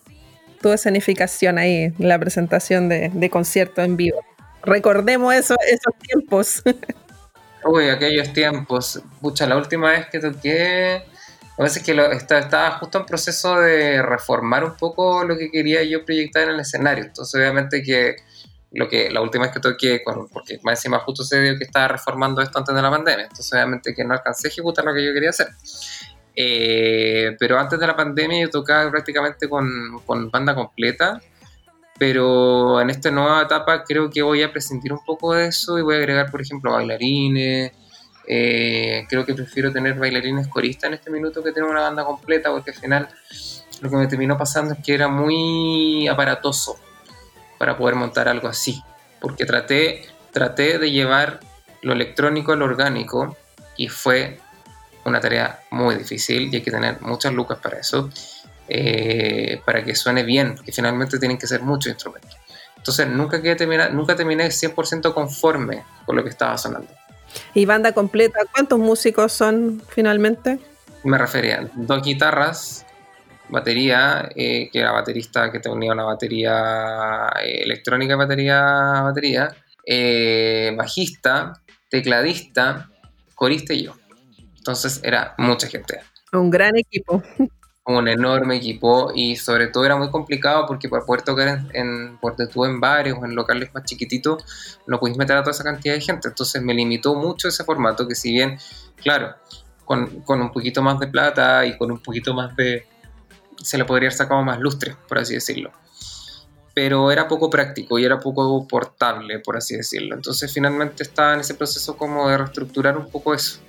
tu 0.64 0.72
escenificación 0.72 1.60
ahí, 1.60 1.94
la 2.00 2.18
presentación 2.18 2.90
de, 2.90 3.12
de 3.14 3.30
concierto 3.30 3.84
en 3.84 3.96
vivo? 3.96 4.26
Recordemos 4.64 5.34
eso, 5.36 5.56
esos 5.70 5.94
tiempos. 6.00 6.64
Uy, 7.66 7.90
aquellos 7.90 8.34
tiempos. 8.34 9.02
Pucha, 9.22 9.46
la 9.46 9.58
última 9.58 9.92
vez 9.92 10.08
que 10.08 10.20
toqué, 10.20 11.04
a 11.58 11.64
veces 11.64 11.84
que 11.84 11.94
lo, 11.94 12.12
estaba, 12.12 12.72
justo 12.72 12.98
en 12.98 13.06
proceso 13.06 13.60
de 13.60 14.02
reformar 14.02 14.64
un 14.64 14.76
poco 14.76 15.24
lo 15.24 15.38
que 15.38 15.52
quería 15.52 15.84
yo 15.84 16.04
proyectar 16.06 16.44
en 16.44 16.50
el 16.50 16.60
escenario. 16.60 17.06
Entonces, 17.06 17.36
obviamente 17.36 17.84
que 17.84 18.16
lo 18.72 18.90
que 18.90 19.12
la 19.12 19.22
última 19.22 19.46
vez 19.46 19.54
que 19.54 19.60
toqué, 19.60 20.02
porque 20.32 20.60
más 20.64 20.80
encima 20.80 20.98
justo 21.00 21.24
se 21.24 21.40
dio 21.42 21.58
que 21.58 21.64
estaba 21.64 21.90
reformando 21.90 22.42
esto 22.42 22.58
antes 22.58 22.74
de 22.74 22.82
la 22.82 22.90
pandemia, 22.90 23.26
entonces 23.26 23.54
obviamente 23.54 23.94
que 23.94 24.04
no 24.04 24.16
alcancé 24.16 24.48
a 24.48 24.50
ejecutar 24.50 24.84
lo 24.84 24.96
que 24.96 25.06
yo 25.06 25.14
quería 25.14 25.30
hacer. 25.30 25.50
Eh, 26.36 27.36
pero 27.40 27.60
antes 27.60 27.80
de 27.80 27.86
la 27.86 27.96
pandemia 27.96 28.42
yo 28.42 28.50
tocaba 28.50 28.90
prácticamente 28.90 29.48
con, 29.48 30.32
banda 30.32 30.56
completa 30.56 31.22
pero 32.00 32.82
en 32.82 32.90
esta 32.90 33.12
nueva 33.12 33.44
etapa 33.44 33.84
creo 33.84 34.10
que 34.10 34.24
voy 34.24 34.42
a 34.42 34.52
prescindir 34.52 34.92
un 34.92 35.06
poco 35.06 35.36
de 35.36 35.48
eso 35.48 35.78
y 35.78 35.84
voy 35.84 35.96
a 35.96 35.98
agregar, 36.00 36.32
por 36.32 36.42
ejemplo, 36.42 36.72
bailarines. 36.72 37.72
Eh, 38.28 39.06
creo 39.08 39.26
que 39.26 39.34
prefiero 39.34 39.72
tener 39.72 39.94
bailarines 39.94 40.48
coristas 40.48 40.88
en 40.90 40.96
este 40.96 41.12
minuto 41.12 41.44
que 41.44 41.52
tener 41.52 41.70
una 41.70 41.82
banda 41.82 42.04
completa, 42.04 42.52
porque 42.52 42.72
al 42.72 42.78
final 42.78 43.10
lo 43.82 43.90
que 43.90 43.96
me 43.96 44.08
terminó 44.08 44.38
pasando 44.38 44.74
es 44.74 44.80
que 44.84 44.94
era 44.94 45.08
muy 45.08 46.08
aparatoso 46.08 46.78
para 47.58 47.78
poder 47.78 47.96
montar 47.96 48.28
algo 48.28 48.48
así. 48.48 48.82
Porque 49.22 49.46
traté, 49.46 50.06
traté 50.32 50.80
de 50.80 50.92
llevar 50.92 51.40
lo 51.82 51.94
electrónico 51.94 52.54
al 52.54 52.62
orgánico 52.62 53.38
y 53.78 53.88
fue 53.88 54.40
una 55.06 55.20
tarea 55.20 55.60
muy 55.72 55.96
difícil 55.96 56.50
y 56.52 56.58
hay 56.58 56.62
que 56.62 56.72
tener 56.72 57.02
muchas 57.02 57.34
lucas 57.34 57.60
para 57.62 57.80
eso. 57.80 58.10
Eh, 58.70 59.62
para 59.66 59.84
que 59.84 59.94
suene 59.94 60.24
bien, 60.24 60.56
que 60.66 60.72
finalmente 60.72 61.20
tienen 61.20 61.38
que 61.38 61.48
ser 61.48 61.62
muchos 61.62 61.92
instrumentos. 61.92 62.38
Entonces 62.78 63.08
nunca, 63.08 63.42
terminar, 63.42 63.94
nunca 63.94 64.16
terminé 64.16 64.48
100% 64.48 65.14
conforme 65.14 65.84
con 66.06 66.16
lo 66.16 66.24
que 66.24 66.30
estaba 66.30 66.58
sonando. 66.58 66.88
¿Y 67.54 67.66
banda 67.66 67.92
completa? 67.92 68.40
¿Cuántos 68.52 68.80
músicos 68.80 69.34
son 69.34 69.82
finalmente? 69.90 70.60
Me 71.04 71.18
refería 71.18 71.70
dos 71.74 72.02
guitarras, 72.04 72.86
batería, 73.50 74.30
eh, 74.36 74.70
que 74.72 74.80
era 74.80 74.92
baterista 74.92 75.52
que 75.52 75.60
tenía 75.60 75.92
una 75.92 76.06
batería 76.06 77.32
eh, 77.44 77.64
electrónica, 77.64 78.16
batería, 78.16 79.02
batería, 79.04 79.56
bajista, 80.78 81.54
tecladista, 81.90 82.90
corista 83.36 83.74
y 83.74 83.84
yo. 83.84 83.96
Entonces 84.64 85.02
era 85.04 85.36
mucha 85.38 85.68
gente. 85.68 86.00
Un 86.32 86.50
gran 86.50 86.78
equipo. 86.78 87.22
un 87.86 88.08
enorme 88.08 88.56
equipo 88.56 89.12
y 89.14 89.36
sobre 89.36 89.68
todo 89.68 89.84
era 89.84 89.98
muy 89.98 90.10
complicado 90.10 90.66
porque 90.66 90.88
para 90.88 91.06
poder 91.06 91.24
tocar 91.24 91.50
en, 91.50 91.70
en 91.74 92.18
porque 92.22 92.48
tú 92.48 92.64
en 92.64 92.80
bares 92.80 93.14
o 93.14 93.26
en 93.26 93.36
locales 93.36 93.74
más 93.74 93.84
chiquititos 93.84 94.80
no 94.88 95.02
pudiste 95.02 95.20
meter 95.20 95.36
a 95.36 95.42
toda 95.42 95.52
esa 95.52 95.66
cantidad 95.66 95.96
de 95.96 96.00
gente. 96.00 96.30
Entonces 96.30 96.62
me 96.62 96.74
limitó 96.74 97.14
mucho 97.14 97.50
ese 97.50 97.66
formato 97.66 98.08
que 98.08 98.16
si 98.16 98.32
bien, 98.32 98.58
claro, 98.96 99.36
con, 99.84 100.22
con 100.22 100.42
un 100.42 100.54
poquito 100.54 100.82
más 100.82 100.98
de 100.98 101.08
plata 101.08 101.66
y 101.66 101.78
con 101.78 101.92
un 101.92 102.00
poquito 102.00 102.34
más 102.34 102.56
de... 102.56 102.88
se 103.62 103.78
le 103.78 103.84
podría 103.84 104.08
haber 104.08 104.18
sacado 104.18 104.42
más 104.44 104.62
lustre, 104.62 104.96
por 105.10 105.18
así 105.18 105.34
decirlo. 105.34 105.74
Pero 106.74 107.12
era 107.12 107.28
poco 107.28 107.50
práctico 107.50 108.00
y 108.00 108.06
era 108.06 108.18
poco 108.18 108.66
portable, 108.66 109.40
por 109.40 109.58
así 109.58 109.76
decirlo. 109.76 110.16
Entonces 110.16 110.54
finalmente 110.54 111.04
estaba 111.04 111.34
en 111.34 111.42
ese 111.42 111.54
proceso 111.54 111.98
como 111.98 112.30
de 112.30 112.38
reestructurar 112.38 112.98
un 112.98 113.10
poco 113.12 113.34
eso. 113.34 113.60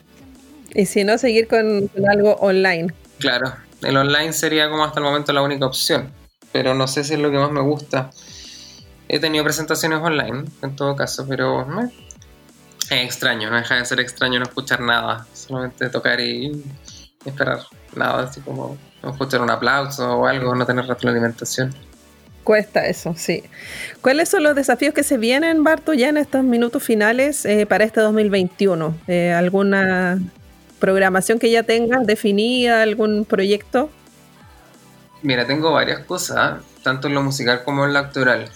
Y 0.75 0.87
si 0.87 1.05
no, 1.05 1.17
seguir 1.19 1.47
con, 1.47 1.89
con 1.89 2.11
algo 2.11 2.35
online. 2.35 2.93
Claro, 3.19 3.55
el 3.83 3.97
online 3.97 4.33
sería 4.33 4.69
como 4.69 4.85
hasta 4.85 5.01
el 5.01 5.05
momento 5.05 5.33
la 5.33 5.43
única 5.43 5.67
opción, 5.67 6.11
pero 6.53 6.75
no 6.75 6.89
sé 6.89 7.05
si 7.05 7.15
es 7.15 7.21
lo 7.21 7.31
que 7.31 7.39
más 7.39 7.51
me 7.51 7.61
gusta. 7.61 8.11
He 9.09 9.21
tenido 9.21 9.45
presentaciones 9.45 10.01
online, 10.01 10.45
en 10.63 10.77
todo 10.77 10.97
caso, 10.97 11.27
pero 11.29 11.67
es 12.91 12.93
extraño, 12.93 13.51
no 13.51 13.57
deja 13.57 13.77
de 13.77 13.85
ser 13.85 14.01
extraño 14.01 14.39
no 14.39 14.47
escuchar 14.47 14.81
nada, 14.81 15.27
solamente 15.33 15.89
tocar 15.91 16.21
y, 16.21 16.47
y 17.25 17.29
esperar 17.29 17.61
nada, 17.95 18.25
así 18.25 18.41
como 18.41 18.77
no 19.03 19.11
escuchar 19.11 19.43
un 19.43 19.51
aplauso 19.51 20.19
o 20.19 20.27
algo, 20.27 20.55
no 20.55 20.67
tener 20.67 20.87
retroalimentación. 20.87 21.75
Cuesta 22.43 22.87
eso, 22.87 23.15
sí. 23.17 23.43
¿Cuáles 24.03 24.29
son 24.29 24.43
los 24.43 24.55
desafíos 24.55 24.93
que 24.93 25.03
se 25.03 25.17
vienen, 25.17 25.65
Barto, 25.65 25.95
ya 25.95 26.11
en 26.11 26.19
estos 26.19 26.45
minutos 26.45 26.83
finales 26.83 27.47
eh, 27.47 27.65
para 27.65 27.85
este 27.85 28.01
2021? 28.01 28.95
Eh, 29.09 29.33
¿Alguna 29.33 30.19
programación 30.85 31.39
que 31.39 31.51
ya 31.51 31.63
tengas 31.63 32.07
definida, 32.07 32.83
algún 32.83 33.25
proyecto? 33.25 33.89
Mira, 35.23 35.47
tengo 35.47 35.73
varias 35.73 36.01
cosas, 36.01 36.63
tanto 36.83 37.09
en 37.09 37.15
lo 37.15 37.23
musical 37.23 37.65
como 37.65 37.87
en 37.87 37.95
lo 37.95 38.01
actoral. 38.01 38.51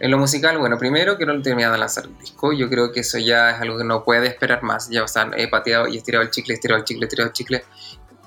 En 0.00 0.10
lo 0.10 0.18
musical, 0.18 0.58
bueno, 0.58 0.78
primero 0.78 1.16
quiero 1.16 1.40
terminar 1.40 1.70
de 1.70 1.78
lanzar 1.78 2.06
el 2.06 2.18
disco. 2.18 2.52
Yo 2.52 2.68
creo 2.68 2.90
que 2.90 3.00
eso 3.00 3.18
ya 3.18 3.50
es 3.50 3.60
algo 3.60 3.78
que 3.78 3.84
no 3.84 4.02
puede 4.02 4.26
esperar 4.26 4.64
más. 4.64 4.90
Ya, 4.90 5.04
o 5.04 5.06
sea, 5.06 5.30
he 5.36 5.46
pateado 5.46 5.86
y 5.86 5.96
estirado 5.96 6.24
el 6.24 6.30
chicle, 6.30 6.54
estirado 6.54 6.80
el 6.80 6.84
chicle, 6.84 7.04
estirado 7.04 7.28
el 7.28 7.32
chicle. 7.34 7.64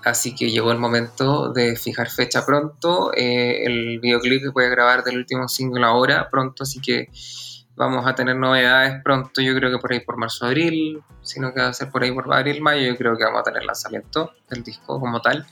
Así 0.05 0.33
que 0.35 0.49
llegó 0.49 0.71
el 0.71 0.77
momento 0.77 1.51
de 1.51 1.75
fijar 1.75 2.09
fecha 2.09 2.45
pronto. 2.45 3.11
Eh, 3.13 3.65
el 3.65 3.99
videoclip 3.99 4.41
que 4.41 4.49
voy 4.51 4.63
a 4.63 4.69
grabar 4.69 5.03
del 5.03 5.17
último 5.17 5.49
single 5.49 5.85
ahora 5.85 6.29
pronto, 6.29 6.63
así 6.63 6.79
que 6.79 7.09
vamos 7.75 8.05
a 8.05 8.15
tener 8.15 8.35
novedades 8.35 9.01
pronto. 9.03 9.41
Yo 9.41 9.55
creo 9.55 9.71
que 9.71 9.77
por 9.79 9.91
ahí 9.91 9.99
por 9.99 10.17
marzo, 10.17 10.45
abril, 10.45 11.01
sino 11.21 11.53
que 11.53 11.61
va 11.61 11.67
a 11.67 11.73
ser 11.73 11.89
por 11.89 12.03
ahí 12.03 12.11
por 12.11 12.31
abril, 12.33 12.61
mayo. 12.61 12.87
Yo 12.87 12.97
creo 12.97 13.17
que 13.17 13.23
vamos 13.23 13.41
a 13.41 13.43
tener 13.43 13.63
lanzamiento 13.65 14.33
del 14.49 14.63
disco 14.63 14.99
como 14.99 15.21
tal. 15.21 15.45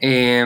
Eh, 0.00 0.44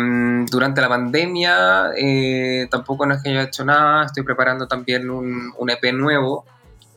durante 0.49 0.81
la 0.81 0.89
pandemia 0.89 1.91
eh, 1.97 2.69
tampoco 2.71 3.05
no 3.05 3.15
es 3.15 3.23
que 3.23 3.31
haya 3.31 3.43
hecho 3.43 3.65
nada, 3.65 4.05
estoy 4.05 4.23
preparando 4.23 4.69
también 4.69 5.11
un, 5.11 5.53
EP 5.69 5.93
nuevo 5.93 6.45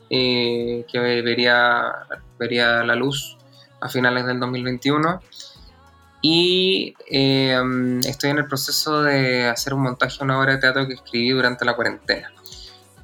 eh, 0.08 0.86
que 0.86 1.00
vería, 1.00 1.92
vería 2.38 2.84
la 2.84 2.94
luz 2.94 3.36
a 3.80 3.88
finales 3.88 4.24
del 4.26 4.38
2021 4.38 5.20
y 6.26 6.94
eh, 7.10 7.60
estoy 8.06 8.30
en 8.30 8.38
el 8.38 8.46
proceso 8.46 9.02
de 9.02 9.46
hacer 9.46 9.74
un 9.74 9.82
montaje 9.82 10.16
de 10.16 10.24
una 10.24 10.40
obra 10.40 10.52
de 10.54 10.58
teatro 10.58 10.88
que 10.88 10.94
escribí 10.94 11.28
durante 11.28 11.66
la 11.66 11.76
cuarentena. 11.76 12.32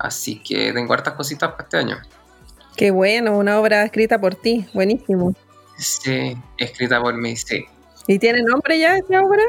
Así 0.01 0.43
que 0.43 0.73
tengo 0.73 0.95
hartas 0.95 1.15
cositas 1.15 1.51
para 1.51 1.65
este 1.65 1.77
año. 1.77 1.99
Qué 2.77 2.91
bueno, 2.91 3.37
una 3.37 3.61
obra 3.61 3.85
escrita 3.85 4.19
por 4.19 4.35
ti, 4.35 4.67
buenísimo. 4.73 5.35
Sí, 5.77 6.37
escrita 6.57 7.01
por 7.01 7.15
mí, 7.15 7.37
sí. 7.37 7.65
¿Y 8.07 8.19
tiene 8.19 8.43
nombre 8.43 8.79
ya 8.79 8.97
esta 8.97 9.21
obra? 9.23 9.43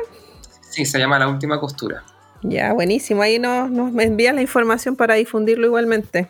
Sí, 0.69 0.85
se 0.85 0.99
llama 0.99 1.17
La 1.17 1.29
Última 1.29 1.59
Costura. 1.59 2.03
Ya, 2.43 2.73
buenísimo. 2.73 3.21
Ahí 3.21 3.39
nos, 3.39 3.71
nos 3.71 3.95
envías 4.03 4.35
la 4.35 4.41
información 4.41 4.97
para 4.97 5.15
difundirlo 5.15 5.67
igualmente. 5.67 6.27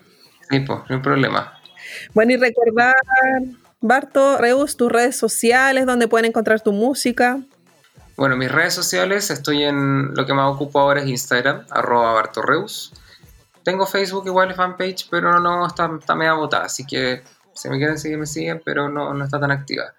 Sí, 0.48 0.60
pues, 0.60 0.78
no 0.88 0.96
hay 0.96 1.02
problema. 1.02 1.58
Bueno, 2.14 2.32
y 2.32 2.36
recordar, 2.36 2.94
Barto, 3.80 4.38
Reus, 4.38 4.76
tus 4.76 4.90
redes 4.92 5.16
sociales, 5.16 5.86
donde 5.86 6.06
pueden 6.06 6.26
encontrar 6.26 6.60
tu 6.60 6.72
música. 6.72 7.40
Bueno, 8.16 8.36
mis 8.36 8.52
redes 8.52 8.74
sociales, 8.74 9.30
estoy 9.30 9.64
en 9.64 10.14
lo 10.14 10.26
que 10.26 10.34
más 10.34 10.54
ocupo 10.54 10.78
ahora 10.78 11.00
es 11.00 11.08
Instagram, 11.08 11.66
arroba 11.70 12.12
Bartorreus. 12.12 12.92
Tengo 13.64 13.86
Facebook 13.86 14.26
igual, 14.26 14.54
fanpage, 14.54 15.08
pero 15.10 15.38
no 15.38 15.66
está, 15.66 15.90
está 15.98 16.14
media 16.14 16.34
botada, 16.34 16.64
así 16.64 16.84
que 16.86 17.22
si 17.54 17.68
me 17.68 17.78
quieren 17.78 17.98
seguir, 17.98 18.18
me 18.18 18.26
siguen, 18.26 18.60
pero 18.64 18.88
no, 18.88 19.12
no 19.14 19.24
está 19.24 19.38
tan 19.38 19.50
activa. 19.50 19.92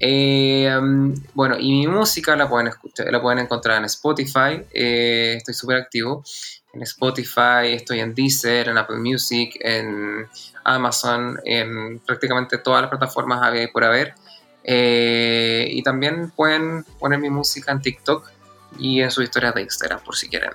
Eh, 0.00 0.68
um, 0.76 1.14
bueno, 1.34 1.56
y 1.58 1.70
mi 1.72 1.86
música 1.86 2.36
la 2.36 2.48
pueden, 2.48 2.68
escuchar, 2.68 3.10
la 3.10 3.22
pueden 3.22 3.38
encontrar 3.38 3.78
en 3.78 3.84
Spotify, 3.84 4.62
eh, 4.72 5.34
estoy 5.38 5.54
súper 5.54 5.76
activo. 5.76 6.22
En 6.72 6.82
Spotify, 6.82 7.72
estoy 7.72 8.00
en 8.00 8.14
Deezer, 8.14 8.68
en 8.68 8.76
Apple 8.76 8.96
Music, 8.96 9.56
en 9.60 10.26
Amazon, 10.64 11.38
en 11.44 12.00
prácticamente 12.00 12.58
todas 12.58 12.82
las 12.82 12.90
plataformas 12.90 13.40
a 13.42 13.50
ver 13.50 13.70
por 13.72 13.84
haber. 13.84 14.14
Eh, 14.64 15.68
y 15.70 15.82
también 15.82 16.30
pueden 16.30 16.84
poner 16.98 17.20
mi 17.20 17.30
música 17.30 17.70
en 17.70 17.80
TikTok 17.80 18.28
y 18.78 19.02
en 19.02 19.10
sus 19.12 19.22
historias 19.22 19.54
de 19.54 19.62
Instagram, 19.62 20.00
por 20.02 20.16
si 20.16 20.28
quieren 20.28 20.50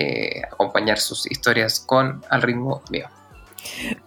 eh, 0.00 0.42
acompañar 0.52 1.00
sus 1.00 1.28
historias 1.28 1.80
con 1.80 2.22
al 2.30 2.42
ritmo 2.42 2.82
mío. 2.88 3.08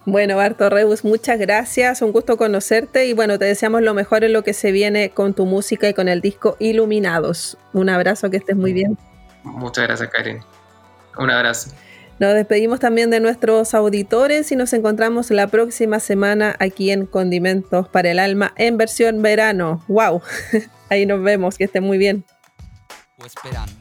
Bueno, 0.06 0.38
Barto 0.38 0.70
Reus, 0.70 1.04
muchas 1.04 1.38
gracias, 1.38 2.02
un 2.02 2.14
gusto 2.14 2.38
conocerte 2.38 3.08
y 3.08 3.14
bueno, 3.14 3.38
te 3.38 3.44
deseamos 3.44 3.82
lo 3.82 3.94
mejor 3.94 4.24
en 4.24 4.32
lo 4.32 4.42
que 4.42 4.54
se 4.54 4.72
viene 4.72 5.10
con 5.10 5.34
tu 5.34 5.46
música 5.46 5.90
y 5.90 5.94
con 5.94 6.08
el 6.08 6.22
disco 6.22 6.56
Iluminados. 6.60 7.58
Un 7.74 7.90
abrazo, 7.90 8.30
que 8.30 8.38
estés 8.38 8.56
muy 8.56 8.72
bien. 8.72 8.98
Muchas 9.44 9.86
gracias, 9.86 10.10
Karen. 10.10 10.40
Un 11.18 11.30
abrazo. 11.30 11.72
Nos 12.20 12.36
despedimos 12.36 12.80
también 12.80 13.10
de 13.10 13.20
nuestros 13.20 13.74
auditores 13.74 14.50
y 14.54 14.56
nos 14.56 14.72
encontramos 14.72 15.30
la 15.30 15.48
próxima 15.48 16.00
semana 16.00 16.56
aquí 16.60 16.92
en 16.92 17.06
Condimentos 17.06 17.90
para 17.90 18.12
el 18.12 18.20
Alma 18.20 18.54
en 18.56 18.78
versión 18.78 19.22
verano. 19.22 19.84
¡Wow! 19.90 20.22
Ahí 20.90 21.06
nos 21.06 21.22
vemos, 21.22 21.58
que 21.58 21.66
estén 21.66 21.84
muy 21.84 21.98
bien. 21.98 22.24
O 23.22 23.26
esperando. 23.26 23.81